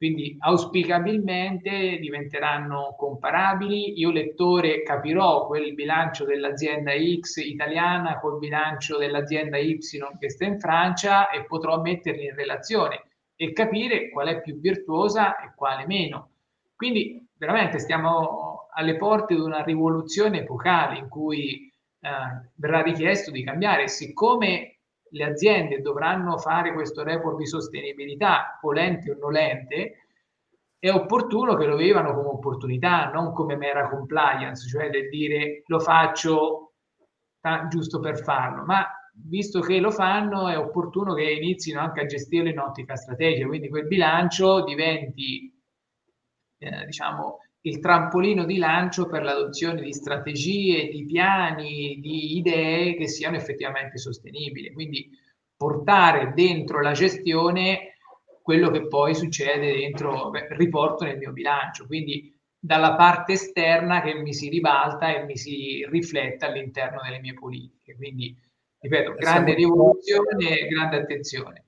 quindi 0.00 0.34
auspicabilmente 0.38 1.98
diventeranno 1.98 2.94
comparabili. 2.96 3.98
Io 3.98 4.10
lettore 4.10 4.82
capirò 4.82 5.46
quel 5.46 5.74
bilancio 5.74 6.24
dell'azienda 6.24 6.92
X 6.92 7.36
italiana 7.36 8.18
col 8.18 8.38
bilancio 8.38 8.96
dell'azienda 8.96 9.58
Y 9.58 9.78
che 10.18 10.30
sta 10.30 10.46
in 10.46 10.58
Francia 10.58 11.28
e 11.28 11.44
potrò 11.44 11.82
metterli 11.82 12.24
in 12.24 12.34
relazione 12.34 13.08
e 13.36 13.52
capire 13.52 14.08
qual 14.08 14.28
è 14.28 14.40
più 14.40 14.58
virtuosa 14.58 15.38
e 15.38 15.52
quale 15.54 15.86
meno. 15.86 16.30
Quindi 16.74 17.26
veramente 17.36 17.78
stiamo 17.78 18.68
alle 18.72 18.96
porte 18.96 19.34
di 19.34 19.40
una 19.40 19.62
rivoluzione 19.62 20.40
epocale 20.40 20.98
in 20.98 21.08
cui 21.08 21.69
eh, 22.00 22.50
verrà 22.54 22.82
richiesto 22.82 23.30
di 23.30 23.44
cambiare. 23.44 23.88
Siccome 23.88 24.78
le 25.10 25.24
aziende 25.24 25.80
dovranno 25.80 26.38
fare 26.38 26.72
questo 26.72 27.02
report 27.02 27.36
di 27.36 27.46
sostenibilità, 27.46 28.58
volente 28.62 29.10
o 29.10 29.16
nolente, 29.18 30.06
è 30.78 30.90
opportuno 30.90 31.56
che 31.56 31.66
lo 31.66 31.76
vivano 31.76 32.14
come 32.14 32.28
opportunità, 32.28 33.10
non 33.10 33.32
come 33.32 33.56
mera 33.56 33.88
compliance, 33.88 34.66
cioè 34.66 34.88
del 34.88 35.08
dire 35.10 35.62
lo 35.66 35.78
faccio 35.78 36.72
giusto 37.68 38.00
per 38.00 38.18
farlo, 38.18 38.64
ma 38.64 38.86
visto 39.12 39.60
che 39.60 39.78
lo 39.78 39.90
fanno 39.90 40.48
è 40.48 40.56
opportuno 40.56 41.14
che 41.14 41.30
inizino 41.30 41.80
anche 41.80 42.00
a 42.00 42.06
gestirlo 42.06 42.48
in 42.48 42.58
ottica 42.58 42.96
strategica, 42.96 43.46
quindi 43.46 43.68
quel 43.68 43.86
bilancio 43.86 44.62
diventi, 44.64 45.52
eh, 46.58 46.84
diciamo, 46.86 47.38
il 47.62 47.78
trampolino 47.80 48.44
di 48.44 48.56
lancio 48.56 49.06
per 49.06 49.22
l'adozione 49.22 49.82
di 49.82 49.92
strategie, 49.92 50.88
di 50.88 51.04
piani, 51.04 51.98
di 52.00 52.38
idee 52.38 52.94
che 52.96 53.06
siano 53.06 53.36
effettivamente 53.36 53.98
sostenibili. 53.98 54.72
Quindi 54.72 55.10
portare 55.56 56.32
dentro 56.34 56.80
la 56.80 56.92
gestione 56.92 57.96
quello 58.42 58.70
che 58.70 58.86
poi 58.86 59.14
succede 59.14 59.72
dentro, 59.72 60.30
beh, 60.30 60.48
riporto 60.56 61.04
nel 61.04 61.18
mio 61.18 61.32
bilancio. 61.32 61.86
Quindi 61.86 62.34
dalla 62.58 62.94
parte 62.94 63.32
esterna 63.32 64.00
che 64.00 64.14
mi 64.14 64.32
si 64.32 64.48
ribalta 64.48 65.14
e 65.14 65.24
mi 65.24 65.36
si 65.36 65.86
riflette 65.88 66.46
all'interno 66.46 67.00
delle 67.02 67.20
mie 67.20 67.34
politiche. 67.34 67.94
Quindi, 67.94 68.34
ripeto, 68.80 69.14
grande 69.14 69.54
rivoluzione 69.54 70.60
e 70.60 70.66
grande 70.66 70.96
attenzione. 70.96 71.66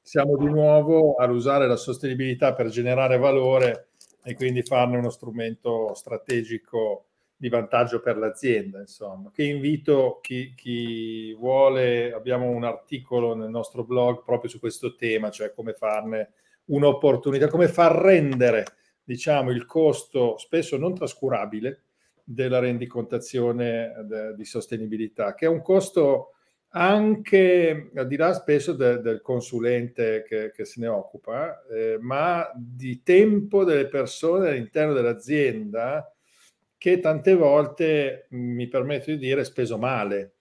Siamo 0.00 0.38
di 0.38 0.46
nuovo 0.46 1.16
all'usare 1.16 1.66
la 1.66 1.76
sostenibilità 1.76 2.54
per 2.54 2.68
generare 2.68 3.18
valore 3.18 3.89
e 4.22 4.34
quindi 4.34 4.62
farne 4.62 4.98
uno 4.98 5.10
strumento 5.10 5.94
strategico 5.94 7.06
di 7.36 7.48
vantaggio 7.48 8.00
per 8.00 8.18
l'azienda. 8.18 8.80
Insomma, 8.80 9.30
che 9.32 9.44
invito 9.44 10.18
chi, 10.20 10.52
chi, 10.54 11.32
vuole, 11.34 12.12
abbiamo 12.12 12.50
un 12.50 12.64
articolo 12.64 13.34
nel 13.34 13.48
nostro 13.48 13.82
blog 13.84 14.22
proprio 14.24 14.50
su 14.50 14.60
questo 14.60 14.94
tema, 14.94 15.30
cioè 15.30 15.54
come 15.54 15.72
farne 15.72 16.32
un'opportunità, 16.66 17.48
come 17.48 17.68
far 17.68 17.92
rendere 17.92 18.64
diciamo, 19.02 19.50
il 19.50 19.64
costo 19.64 20.36
spesso 20.38 20.76
non 20.76 20.94
trascurabile 20.94 21.84
della 22.22 22.58
rendicontazione 22.58 23.92
de, 24.04 24.34
di 24.36 24.44
sostenibilità, 24.44 25.34
che 25.34 25.46
è 25.46 25.48
un 25.48 25.62
costo 25.62 26.34
anche 26.72 27.90
al 27.94 28.06
di 28.06 28.16
là 28.16 28.32
spesso 28.32 28.72
de, 28.74 29.00
del 29.00 29.20
consulente 29.22 30.24
che, 30.26 30.52
che, 30.52 30.64
se 30.64 30.80
ne 30.80 30.86
occupa, 30.86 31.64
eh, 31.66 31.98
ma 32.00 32.48
di 32.54 33.02
tempo 33.02 33.64
delle 33.64 33.86
persone 33.86 34.50
all'interno 34.50 34.92
dell'azienda 34.92 36.12
che 36.76 36.98
tante 36.98 37.34
volte, 37.34 38.26
mi 38.30 38.66
permetto 38.68 39.10
di 39.10 39.18
dire, 39.18 39.44
speso 39.44 39.76
male, 39.76 40.36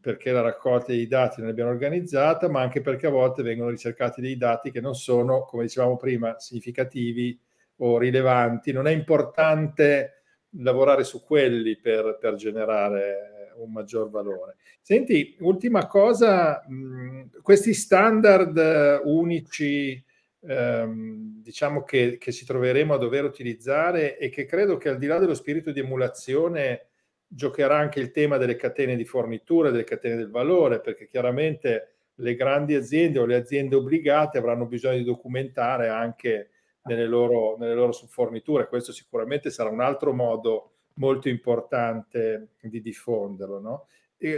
perché 0.00 0.32
la 0.32 0.40
raccolta 0.40 0.86
dei 0.92 1.06
dati 1.06 1.40
non 1.40 1.48
l'abbiamo 1.48 1.70
organizzata, 1.70 2.48
ma 2.48 2.62
anche 2.62 2.80
perché 2.80 3.08
a 3.08 3.10
volte 3.10 3.42
vengono 3.42 3.68
ricercati 3.68 4.22
dei 4.22 4.38
dati 4.38 4.70
che 4.70 4.80
non 4.80 4.94
sono, 4.94 5.44
come 5.44 5.64
dicevamo 5.64 5.96
prima, 5.98 6.38
significativi 6.38 7.38
o 7.76 7.98
rilevanti. 7.98 8.72
Non 8.72 8.86
è 8.86 8.90
importante 8.92 10.22
lavorare 10.56 11.04
su 11.04 11.22
quelli 11.22 11.76
per, 11.76 12.16
per 12.18 12.36
generare 12.36 13.31
un 13.64 13.72
maggior 13.72 14.10
valore. 14.10 14.56
Senti, 14.80 15.36
ultima 15.40 15.86
cosa, 15.86 16.64
mh, 16.66 17.40
questi 17.42 17.74
standard 17.74 18.56
eh, 18.56 19.00
unici, 19.04 20.02
ehm, 20.40 21.40
diciamo 21.42 21.82
che, 21.82 22.18
che, 22.18 22.32
si 22.32 22.44
troveremo 22.44 22.94
a 22.94 22.98
dover 22.98 23.24
utilizzare 23.24 24.18
e 24.18 24.28
che 24.28 24.44
credo 24.44 24.76
che 24.76 24.88
al 24.88 24.98
di 24.98 25.06
là 25.06 25.18
dello 25.18 25.34
spirito 25.34 25.70
di 25.70 25.80
emulazione 25.80 26.86
giocherà 27.26 27.76
anche 27.76 28.00
il 28.00 28.10
tema 28.10 28.36
delle 28.36 28.56
catene 28.56 28.96
di 28.96 29.04
fornitura, 29.04 29.70
delle 29.70 29.84
catene 29.84 30.16
del 30.16 30.30
valore, 30.30 30.80
perché 30.80 31.08
chiaramente 31.08 31.88
le 32.16 32.34
grandi 32.34 32.74
aziende 32.74 33.18
o 33.18 33.24
le 33.24 33.36
aziende 33.36 33.76
obbligate 33.76 34.38
avranno 34.38 34.66
bisogno 34.66 34.98
di 34.98 35.04
documentare 35.04 35.88
anche 35.88 36.50
nelle 36.84 37.06
loro, 37.06 37.56
nelle 37.58 37.74
loro 37.74 37.92
forniture. 37.92 38.68
Questo 38.68 38.92
sicuramente 38.92 39.50
sarà 39.50 39.70
un 39.70 39.80
altro 39.80 40.12
modo 40.12 40.71
molto 40.94 41.28
importante 41.28 42.50
di 42.60 42.80
diffonderlo. 42.80 43.60
No? 43.60 43.86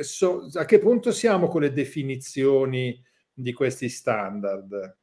So, 0.02 0.48
a 0.54 0.64
che 0.64 0.78
punto 0.78 1.12
siamo 1.12 1.48
con 1.48 1.60
le 1.60 1.72
definizioni 1.72 3.02
di 3.32 3.52
questi 3.52 3.88
standard? 3.88 4.96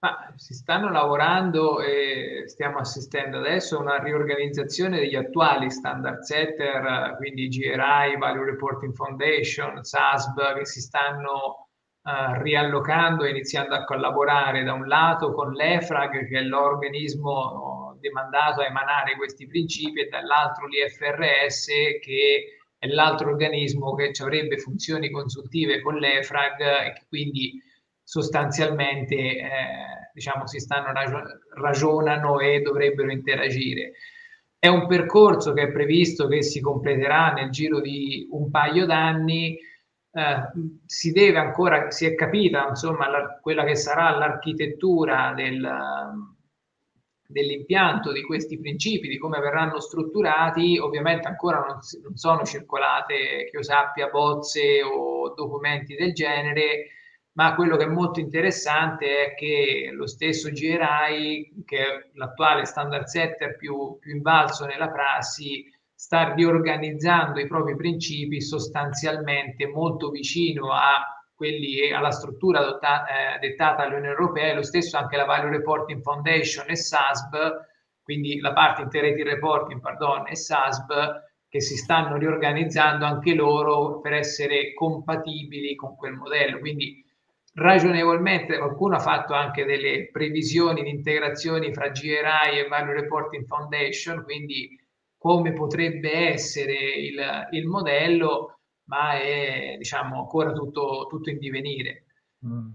Ma 0.00 0.32
si 0.36 0.54
stanno 0.54 0.92
lavorando 0.92 1.80
e 1.80 2.44
stiamo 2.46 2.78
assistendo 2.78 3.38
adesso 3.38 3.76
a 3.76 3.80
una 3.80 3.98
riorganizzazione 3.98 5.00
degli 5.00 5.16
attuali 5.16 5.70
standard 5.70 6.20
setter, 6.20 7.16
quindi 7.16 7.48
GRI, 7.48 8.16
Value 8.16 8.44
Reporting 8.44 8.94
Foundation, 8.94 9.82
SASB, 9.82 10.54
che 10.58 10.66
si 10.66 10.80
stanno 10.80 11.70
uh, 12.02 12.40
riallocando 12.40 13.24
e 13.24 13.30
iniziando 13.30 13.74
a 13.74 13.82
collaborare 13.82 14.62
da 14.62 14.72
un 14.72 14.86
lato 14.86 15.32
con 15.32 15.52
l'EFRAG, 15.52 16.28
che 16.28 16.38
è 16.38 16.42
l'organismo 16.42 17.77
demandato 18.00 18.60
a 18.60 18.66
emanare 18.66 19.16
questi 19.16 19.46
principi 19.46 20.00
e 20.00 20.08
dall'altro 20.08 20.66
l'IFRS 20.66 21.66
che 22.00 22.58
è 22.78 22.86
l'altro 22.86 23.30
organismo 23.30 23.94
che 23.94 24.12
avrebbe 24.20 24.58
funzioni 24.58 25.10
consultive 25.10 25.80
con 25.80 25.96
l'EFRAG 25.96 26.60
e 26.60 26.92
che 26.92 27.04
quindi 27.08 27.60
sostanzialmente 28.02 29.14
eh, 29.14 29.48
diciamo 30.14 30.46
si 30.46 30.60
stanno 30.60 30.92
ragionano 31.54 32.38
e 32.38 32.60
dovrebbero 32.60 33.10
interagire. 33.10 33.92
È 34.58 34.68
un 34.68 34.86
percorso 34.86 35.52
che 35.52 35.62
è 35.62 35.72
previsto 35.72 36.26
che 36.26 36.42
si 36.42 36.60
completerà 36.60 37.32
nel 37.32 37.50
giro 37.50 37.80
di 37.80 38.26
un 38.30 38.50
paio 38.50 38.86
d'anni. 38.86 39.58
Eh, 40.10 40.36
si 40.86 41.12
deve 41.12 41.38
ancora, 41.38 41.90
si 41.90 42.06
è 42.06 42.14
capita 42.14 42.66
insomma 42.68 43.08
la, 43.08 43.38
quella 43.40 43.64
che 43.64 43.76
sarà 43.76 44.16
l'architettura 44.16 45.32
del, 45.36 45.60
dell'impianto 47.30 48.10
di 48.10 48.22
questi 48.22 48.58
principi, 48.58 49.06
di 49.06 49.18
come 49.18 49.38
verranno 49.38 49.80
strutturati, 49.80 50.78
ovviamente 50.78 51.28
ancora 51.28 51.58
non, 51.58 51.78
non, 52.02 52.16
sono 52.16 52.42
circolate, 52.44 53.14
che 53.50 53.50
io 53.52 53.62
sappia, 53.62 54.08
bozze 54.08 54.82
o 54.82 55.34
documenti 55.34 55.94
del 55.94 56.14
genere, 56.14 56.86
ma 57.32 57.54
quello 57.54 57.76
che 57.76 57.84
è 57.84 57.88
molto 57.88 58.18
interessante 58.18 59.26
è 59.26 59.34
che 59.34 59.90
lo 59.92 60.06
stesso 60.06 60.48
GRI, 60.48 61.62
che 61.66 61.78
è 61.78 62.08
l'attuale 62.14 62.64
standard 62.64 63.04
setter 63.04 63.56
più, 63.56 63.98
più 64.00 64.14
invalso 64.14 64.64
nella 64.64 64.90
prassi, 64.90 65.64
sta 65.94 66.32
riorganizzando 66.32 67.40
i 67.40 67.46
propri 67.46 67.76
principi 67.76 68.40
sostanzialmente 68.40 69.66
molto 69.66 70.08
vicino 70.08 70.72
a 70.72 71.17
quelli 71.38 71.92
alla 71.92 72.10
struttura 72.10 72.58
adotta, 72.58 73.04
eh, 73.06 73.38
dettata 73.38 73.84
dall'Unione 73.84 74.08
Europea, 74.08 74.50
e 74.50 74.54
lo 74.56 74.64
stesso 74.64 74.96
anche 74.96 75.16
la 75.16 75.24
Value 75.24 75.50
Reporting 75.50 76.02
Foundation 76.02 76.68
e 76.68 76.74
SASB, 76.74 77.34
quindi 78.02 78.40
la 78.40 78.52
parte 78.52 78.82
Integrated 78.82 79.24
Reporting, 79.24 79.80
pardon, 79.80 80.26
e 80.26 80.34
SASB, 80.34 80.90
che 81.48 81.60
si 81.60 81.76
stanno 81.76 82.16
riorganizzando 82.16 83.04
anche 83.04 83.34
loro 83.34 84.00
per 84.00 84.14
essere 84.14 84.74
compatibili 84.74 85.76
con 85.76 85.94
quel 85.94 86.14
modello. 86.14 86.58
Quindi 86.58 87.04
ragionevolmente 87.54 88.58
qualcuno 88.58 88.96
ha 88.96 89.00
fatto 89.00 89.32
anche 89.32 89.64
delle 89.64 90.10
previsioni 90.10 90.82
di 90.82 90.90
integrazioni 90.90 91.72
fra 91.72 91.90
GRI 91.90 92.58
e 92.58 92.66
Value 92.68 92.94
Reporting 92.94 93.46
Foundation, 93.46 94.24
quindi 94.24 94.76
come 95.16 95.52
potrebbe 95.52 96.30
essere 96.30 96.74
il, 96.74 97.46
il 97.52 97.66
modello 97.66 98.57
ma 98.88 99.20
è 99.20 99.76
diciamo 99.78 100.18
ancora 100.18 100.52
tutto, 100.52 101.06
tutto 101.08 101.30
in 101.30 101.38
divenire. 101.38 102.04
Mm. 102.46 102.68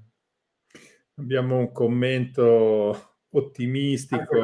Abbiamo 1.16 1.58
un 1.58 1.72
commento 1.72 3.14
ottimistico. 3.34 4.42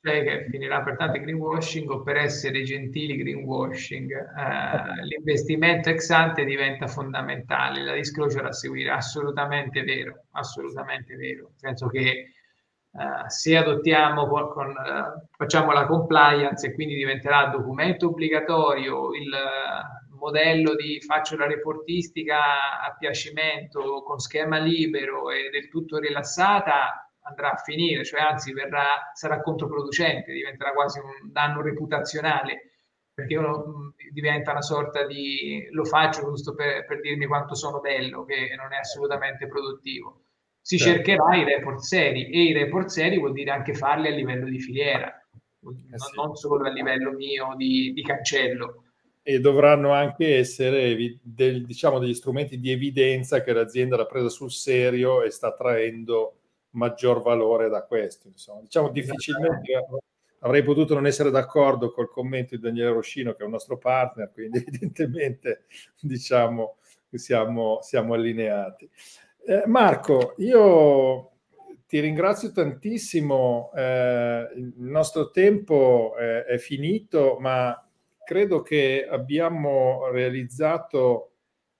Che 0.00 0.46
finirà 0.50 0.82
per 0.82 0.96
tanto 0.96 1.20
greenwashing 1.20 1.90
o 1.90 2.02
per 2.02 2.16
essere 2.16 2.62
gentili 2.62 3.16
greenwashing. 3.16 4.10
Eh, 4.10 5.04
l'investimento 5.06 5.90
ex 5.90 6.08
ante 6.10 6.44
diventa 6.44 6.86
fondamentale, 6.86 7.82
la 7.82 7.94
disclosure 7.94 8.48
a 8.48 8.52
seguire, 8.52 8.90
assolutamente 8.90 9.82
vero, 9.82 10.24
assolutamente 10.32 11.14
vero. 11.16 11.50
Nel 11.50 11.58
senso 11.58 11.88
che 11.88 12.32
Uh, 12.90 13.28
se 13.28 13.54
adottiamo 13.54 14.26
con, 14.26 14.68
uh, 14.70 15.28
facciamo 15.36 15.72
la 15.72 15.86
compliance 15.86 16.66
e 16.66 16.74
quindi 16.74 16.94
diventerà 16.94 17.46
documento 17.48 18.08
obbligatorio 18.08 19.14
il 19.14 19.30
modello 20.18 20.74
di 20.74 21.00
faccio 21.00 21.36
la 21.36 21.46
reportistica 21.46 22.80
a 22.80 22.94
piacimento 22.98 24.02
con 24.02 24.18
schema 24.18 24.58
libero 24.58 25.30
e 25.30 25.48
del 25.50 25.68
tutto 25.68 25.98
rilassata 25.98 27.10
andrà 27.22 27.52
a 27.52 27.56
finire, 27.56 28.04
cioè 28.04 28.20
anzi 28.20 28.52
verrà, 28.52 29.10
sarà 29.12 29.40
controproducente, 29.40 30.32
diventerà 30.32 30.72
quasi 30.72 30.98
un 30.98 31.30
danno 31.30 31.60
reputazionale 31.60 32.68
perché 33.18 33.36
uno 33.36 33.94
diventa 34.12 34.52
una 34.52 34.62
sorta 34.62 35.04
di 35.04 35.66
lo 35.72 35.84
faccio 35.84 36.20
giusto 36.20 36.54
per, 36.54 36.86
per 36.86 37.00
dirmi 37.00 37.26
quanto 37.26 37.56
sono 37.56 37.80
bello, 37.80 38.24
che 38.24 38.54
non 38.56 38.72
è 38.72 38.76
assolutamente 38.76 39.48
produttivo. 39.48 40.22
Si 40.60 40.78
certo. 40.78 41.02
cercherà 41.02 41.34
i 41.34 41.44
report 41.44 41.78
seri 41.78 42.30
e 42.30 42.42
i 42.44 42.52
report 42.52 42.86
seri 42.86 43.18
vuol 43.18 43.32
dire 43.32 43.50
anche 43.50 43.74
farli 43.74 44.06
a 44.06 44.12
livello 44.12 44.46
di 44.48 44.60
filiera, 44.60 45.08
eh 45.08 46.14
non 46.14 46.36
solo 46.36 46.64
a 46.64 46.70
livello 46.70 47.10
mio 47.10 47.54
di, 47.56 47.92
di 47.92 48.02
cancello 48.02 48.84
e 49.28 49.40
dovranno 49.40 49.92
anche 49.92 50.38
essere 50.38 51.18
del, 51.20 51.66
diciamo, 51.66 51.98
degli 51.98 52.14
strumenti 52.14 52.58
di 52.58 52.70
evidenza 52.70 53.42
che 53.42 53.52
l'azienda 53.52 53.98
l'ha 53.98 54.06
presa 54.06 54.30
sul 54.30 54.50
serio 54.50 55.22
e 55.22 55.28
sta 55.28 55.52
traendo 55.52 56.36
maggior 56.70 57.20
valore 57.20 57.68
da 57.68 57.82
questo. 57.82 58.28
Insomma. 58.28 58.62
Diciamo 58.62 58.88
difficilmente 58.88 59.86
avrei 60.38 60.62
potuto 60.62 60.94
non 60.94 61.06
essere 61.06 61.28
d'accordo 61.28 61.92
col 61.92 62.08
commento 62.08 62.56
di 62.56 62.62
Daniele 62.62 62.92
Roscino, 62.92 63.34
che 63.34 63.42
è 63.42 63.44
un 63.44 63.50
nostro 63.50 63.76
partner, 63.76 64.30
quindi 64.32 64.60
evidentemente 64.66 65.64
diciamo 66.00 66.78
che 67.10 67.18
siamo, 67.18 67.80
siamo 67.82 68.14
allineati. 68.14 68.88
Eh, 69.44 69.64
Marco, 69.66 70.36
io 70.38 71.32
ti 71.86 72.00
ringrazio 72.00 72.50
tantissimo, 72.50 73.72
eh, 73.76 74.48
il 74.56 74.72
nostro 74.76 75.28
tempo 75.28 76.14
eh, 76.18 76.46
è 76.46 76.56
finito, 76.56 77.36
ma 77.38 77.78
credo 78.28 78.60
che 78.60 79.08
abbiamo 79.08 80.10
realizzato 80.10 81.36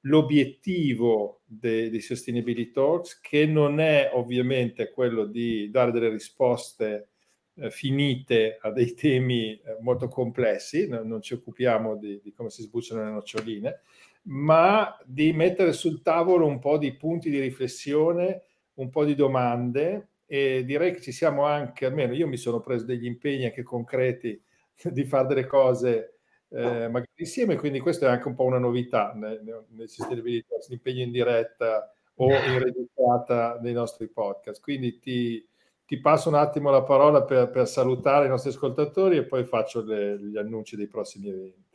l'obiettivo 0.07 1.43
dei, 1.45 2.01
Sustainability 2.01 2.71
Talks, 2.71 3.21
che 3.21 3.45
non 3.45 3.81
è 3.81 4.09
ovviamente 4.15 4.91
quello 4.91 5.27
di 5.27 5.69
dare 5.69 5.93
delle 5.93 6.09
risposte 6.09 7.11
eh, 7.53 7.71
finite 7.71 8.57
a 8.63 8.71
dei 8.71 8.95
temi 8.95 9.57
eh, 9.57 9.77
molto 9.81 10.09
complessi, 10.09 10.89
no, 10.89 11.03
non 11.03 11.21
ci 11.21 11.35
occupiamo 11.35 11.99
di, 11.99 12.19
di, 12.23 12.33
come 12.33 12.49
si 12.49 12.63
sbucciano 12.63 13.05
le 13.05 13.11
noccioline, 13.11 13.81
ma 14.23 14.97
di 15.05 15.35
mettere 15.35 15.75
sul 15.75 16.01
tavolo 16.01 16.47
un 16.47 16.61
po' 16.61 16.79
di 16.79 16.95
punti 16.95 17.29
di 17.29 17.41
riflessione, 17.41 18.45
un 18.77 18.89
po' 18.89 19.05
di 19.05 19.15
domande 19.15 20.13
e 20.25 20.65
direi 20.65 20.95
che 20.95 21.03
ci 21.03 21.13
siamo 21.13 21.45
anche, 21.45 21.85
almeno 21.85 22.15
io 22.15 22.27
mi 22.27 22.39
sono 22.39 22.61
preso 22.61 22.87
degli 22.87 23.05
impegni 23.05 23.45
anche 23.45 23.63
concreti 23.63 24.43
di 24.83 25.05
fare 25.05 25.27
delle 25.27 25.47
cose 25.47 26.18
eh, 26.51 26.89
magari 26.89 27.11
insieme, 27.17 27.57
quindi 27.57 27.81
questo 27.81 28.07
è 28.07 28.09
anche 28.09 28.29
un 28.29 28.35
po' 28.35 28.45
una 28.45 28.59
novità 28.59 29.13
nel, 29.15 29.41
nel 29.71 29.89
Sustainability 29.89 30.47
l'impegno 30.69 31.03
in 31.03 31.11
diretta 31.11 31.93
o 32.17 32.33
in 32.33 32.59
registrata 32.63 33.59
dei 33.59 33.73
nostri 33.73 34.09
podcast. 34.09 34.63
Quindi 34.63 34.99
ti, 34.99 35.47
ti 35.85 36.01
passo 36.01 36.29
un 36.29 36.35
attimo 36.35 36.71
la 36.71 36.83
parola 36.83 37.23
per, 37.23 37.51
per, 37.51 37.69
salutare 37.69 38.27
i 38.27 38.29
nostri 38.29 38.51
ascoltatori 38.51 39.17
e 39.17 39.25
poi 39.25 39.45
faccio 39.45 39.83
le, 39.83 40.19
gli 40.19 40.37
annunci 40.37 40.77
dei 40.77 40.89
prossimi 40.89 41.29
eventi. 41.29 41.67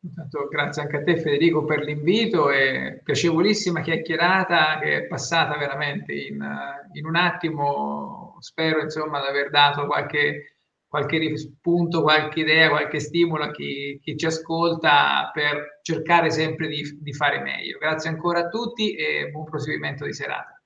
Intanto, 0.00 0.46
grazie 0.48 0.82
anche 0.82 0.98
a 0.98 1.02
te 1.02 1.16
Federico 1.18 1.64
per 1.64 1.80
l'invito 1.80 2.50
e 2.50 3.00
piacevolissima 3.02 3.80
chiacchierata 3.80 4.78
che 4.78 4.96
è 4.96 5.06
passata 5.06 5.56
veramente 5.56 6.12
in, 6.12 6.44
in 6.92 7.06
un 7.06 7.16
attimo. 7.16 8.36
Spero 8.38 8.80
insomma 8.82 9.20
di 9.20 9.26
aver 9.26 9.50
dato 9.50 9.86
qualche, 9.86 10.55
qualche 10.96 11.36
spunto, 11.36 12.00
qualche 12.00 12.40
idea, 12.40 12.70
qualche 12.70 13.00
stimolo 13.00 13.44
a 13.44 13.50
chi, 13.50 14.00
chi 14.02 14.16
ci 14.16 14.24
ascolta 14.24 15.30
per 15.32 15.80
cercare 15.82 16.30
sempre 16.30 16.68
di, 16.68 16.98
di 17.00 17.12
fare 17.12 17.40
meglio. 17.40 17.76
Grazie 17.78 18.08
ancora 18.08 18.40
a 18.40 18.48
tutti 18.48 18.94
e 18.94 19.28
buon 19.30 19.44
proseguimento 19.44 20.06
di 20.06 20.14
serata. 20.14 20.58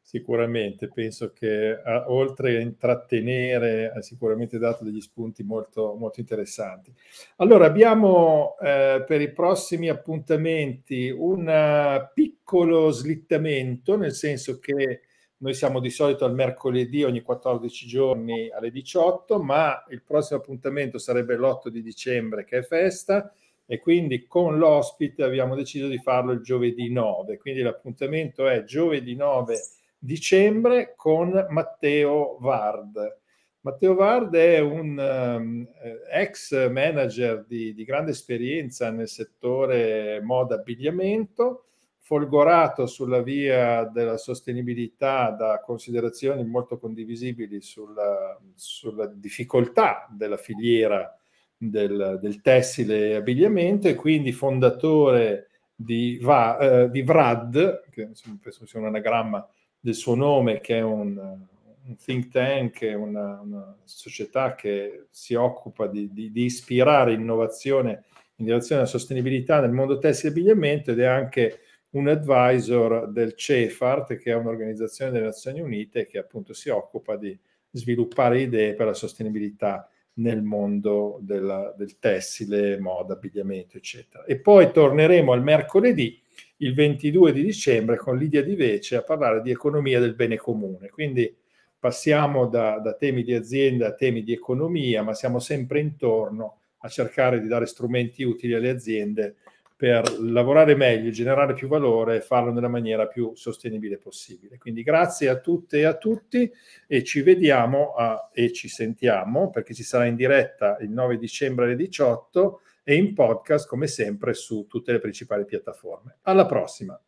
Sicuramente, 0.00 0.88
penso 0.92 1.32
che 1.32 1.70
eh, 1.70 1.82
oltre 2.06 2.56
a 2.56 2.60
intrattenere 2.60 3.92
ha 3.94 4.02
sicuramente 4.02 4.58
dato 4.58 4.84
degli 4.84 5.00
spunti 5.00 5.44
molto, 5.44 5.94
molto 5.94 6.20
interessanti. 6.20 6.92
Allora, 7.36 7.66
abbiamo 7.66 8.56
eh, 8.60 9.04
per 9.06 9.20
i 9.20 9.32
prossimi 9.32 9.88
appuntamenti 9.88 11.10
un 11.10 11.46
uh, 11.46 12.12
piccolo 12.12 12.90
slittamento, 12.90 13.96
nel 13.96 14.12
senso 14.12 14.58
che 14.58 15.00
noi 15.38 15.54
siamo 15.54 15.80
di 15.80 15.90
solito 15.90 16.24
al 16.24 16.34
mercoledì 16.34 17.02
ogni 17.02 17.22
14 17.22 17.86
giorni 17.86 18.50
alle 18.50 18.70
18, 18.70 19.42
ma 19.42 19.84
il 19.90 20.02
prossimo 20.02 20.40
appuntamento 20.40 20.98
sarebbe 20.98 21.36
l'8 21.36 21.68
di 21.68 21.82
dicembre 21.82 22.44
che 22.44 22.58
è 22.58 22.62
festa 22.62 23.32
e 23.66 23.78
quindi 23.78 24.26
con 24.26 24.58
l'ospite 24.58 25.22
abbiamo 25.22 25.54
deciso 25.54 25.88
di 25.88 25.98
farlo 25.98 26.32
il 26.32 26.42
giovedì 26.42 26.90
9. 26.90 27.38
Quindi 27.38 27.62
l'appuntamento 27.62 28.46
è 28.46 28.64
giovedì 28.64 29.14
9 29.14 29.58
dicembre 29.98 30.94
con 30.96 31.46
Matteo 31.48 32.36
Vard. 32.40 33.18
Matteo 33.60 33.94
Vard 33.94 34.34
è 34.36 34.58
un 34.58 34.98
um, 34.98 35.66
ex 36.12 36.68
manager 36.68 37.46
di, 37.46 37.72
di, 37.72 37.84
grande 37.84 38.10
esperienza 38.10 38.90
nel 38.90 39.08
settore 39.08 40.20
moda 40.20 40.56
abbigliamento, 40.56 41.64
folgorato 42.04 42.86
sulla 42.86 43.22
via 43.22 43.84
della 43.84 44.18
sostenibilità 44.18 45.30
da 45.30 45.62
considerazioni 45.64 46.44
molto 46.44 46.76
condivisibili 46.78 47.62
sulla, 47.62 48.38
sulla 48.54 49.06
difficoltà 49.06 50.06
della 50.10 50.36
filiera 50.36 51.16
del, 51.56 52.18
del, 52.20 52.42
tessile 52.42 53.08
e 53.08 53.14
abbigliamento 53.14 53.88
e 53.88 53.94
quindi 53.94 54.32
fondatore 54.32 55.48
di, 55.74 56.18
Va, 56.20 56.58
eh, 56.58 56.90
di 56.90 57.00
VRAD, 57.00 57.84
che 57.88 58.10
penso 58.38 58.66
sia 58.66 58.80
un 58.80 58.86
anagramma 58.86 59.48
del 59.80 59.94
suo 59.94 60.14
nome, 60.14 60.60
che 60.60 60.76
è 60.76 60.82
un, 60.82 61.16
un 61.16 61.96
think 61.96 62.28
tank, 62.28 62.80
una, 62.94 63.40
una, 63.40 63.76
società 63.84 64.54
che 64.54 65.06
si 65.08 65.32
occupa 65.32 65.86
di, 65.86 66.12
di, 66.12 66.30
di, 66.30 66.44
ispirare 66.44 67.14
innovazione 67.14 68.04
in 68.36 68.44
direzione 68.44 68.82
alla 68.82 68.90
sostenibilità 68.90 69.60
nel 69.60 69.72
mondo 69.72 69.98
tessile 69.98 70.28
e 70.28 70.32
abbigliamento 70.32 70.90
ed 70.90 71.00
è 71.00 71.06
anche 71.06 71.60
un 71.94 72.08
advisor 72.08 73.08
del 73.08 73.34
CEFART, 73.34 74.16
che 74.16 74.30
è 74.30 74.34
un'organizzazione 74.34 75.10
delle 75.10 75.26
Nazioni 75.26 75.60
Unite 75.60 76.06
che 76.06 76.18
appunto 76.18 76.52
si 76.52 76.68
occupa 76.68 77.16
di 77.16 77.36
sviluppare 77.70 78.42
idee 78.42 78.74
per 78.74 78.86
la 78.86 78.94
sostenibilità 78.94 79.88
nel 80.14 80.42
mondo 80.42 81.18
della, 81.20 81.74
del 81.76 81.98
tessile, 81.98 82.78
moda, 82.78 83.14
abbigliamento, 83.14 83.76
eccetera. 83.76 84.24
E 84.24 84.38
poi 84.38 84.70
torneremo 84.70 85.32
al 85.32 85.42
mercoledì 85.42 86.20
il 86.58 86.74
22 86.74 87.32
di 87.32 87.42
dicembre 87.42 87.96
con 87.96 88.16
Lidia 88.16 88.42
Di 88.42 88.54
Vece 88.54 88.96
a 88.96 89.02
parlare 89.02 89.40
di 89.42 89.50
economia 89.50 89.98
del 89.98 90.14
bene 90.14 90.36
comune. 90.36 90.88
Quindi 90.88 91.34
passiamo 91.78 92.46
da, 92.46 92.78
da 92.78 92.94
temi 92.94 93.22
di 93.22 93.34
azienda 93.34 93.88
a 93.88 93.94
temi 93.94 94.22
di 94.22 94.32
economia, 94.32 95.02
ma 95.02 95.14
siamo 95.14 95.38
sempre 95.38 95.80
intorno 95.80 96.60
a 96.78 96.88
cercare 96.88 97.40
di 97.40 97.48
dare 97.48 97.66
strumenti 97.66 98.22
utili 98.22 98.54
alle 98.54 98.70
aziende 98.70 99.36
per 99.84 100.18
lavorare 100.18 100.74
meglio, 100.74 101.10
generare 101.10 101.52
più 101.52 101.68
valore 101.68 102.16
e 102.16 102.20
farlo 102.22 102.50
nella 102.50 102.68
maniera 102.68 103.06
più 103.06 103.32
sostenibile 103.34 103.98
possibile. 103.98 104.56
Quindi 104.56 104.82
grazie 104.82 105.28
a 105.28 105.38
tutte 105.40 105.80
e 105.80 105.84
a 105.84 105.98
tutti 105.98 106.50
e 106.86 107.04
ci 107.04 107.20
vediamo 107.20 107.92
a, 107.92 108.30
e 108.32 108.50
ci 108.50 108.66
sentiamo 108.66 109.50
perché 109.50 109.74
ci 109.74 109.82
sarà 109.82 110.06
in 110.06 110.16
diretta 110.16 110.78
il 110.80 110.88
9 110.88 111.18
dicembre 111.18 111.66
alle 111.66 111.76
18 111.76 112.60
e 112.82 112.94
in 112.94 113.12
podcast 113.12 113.68
come 113.68 113.86
sempre 113.86 114.32
su 114.32 114.64
tutte 114.66 114.90
le 114.90 115.00
principali 115.00 115.44
piattaforme. 115.44 116.16
Alla 116.22 116.46
prossima! 116.46 116.98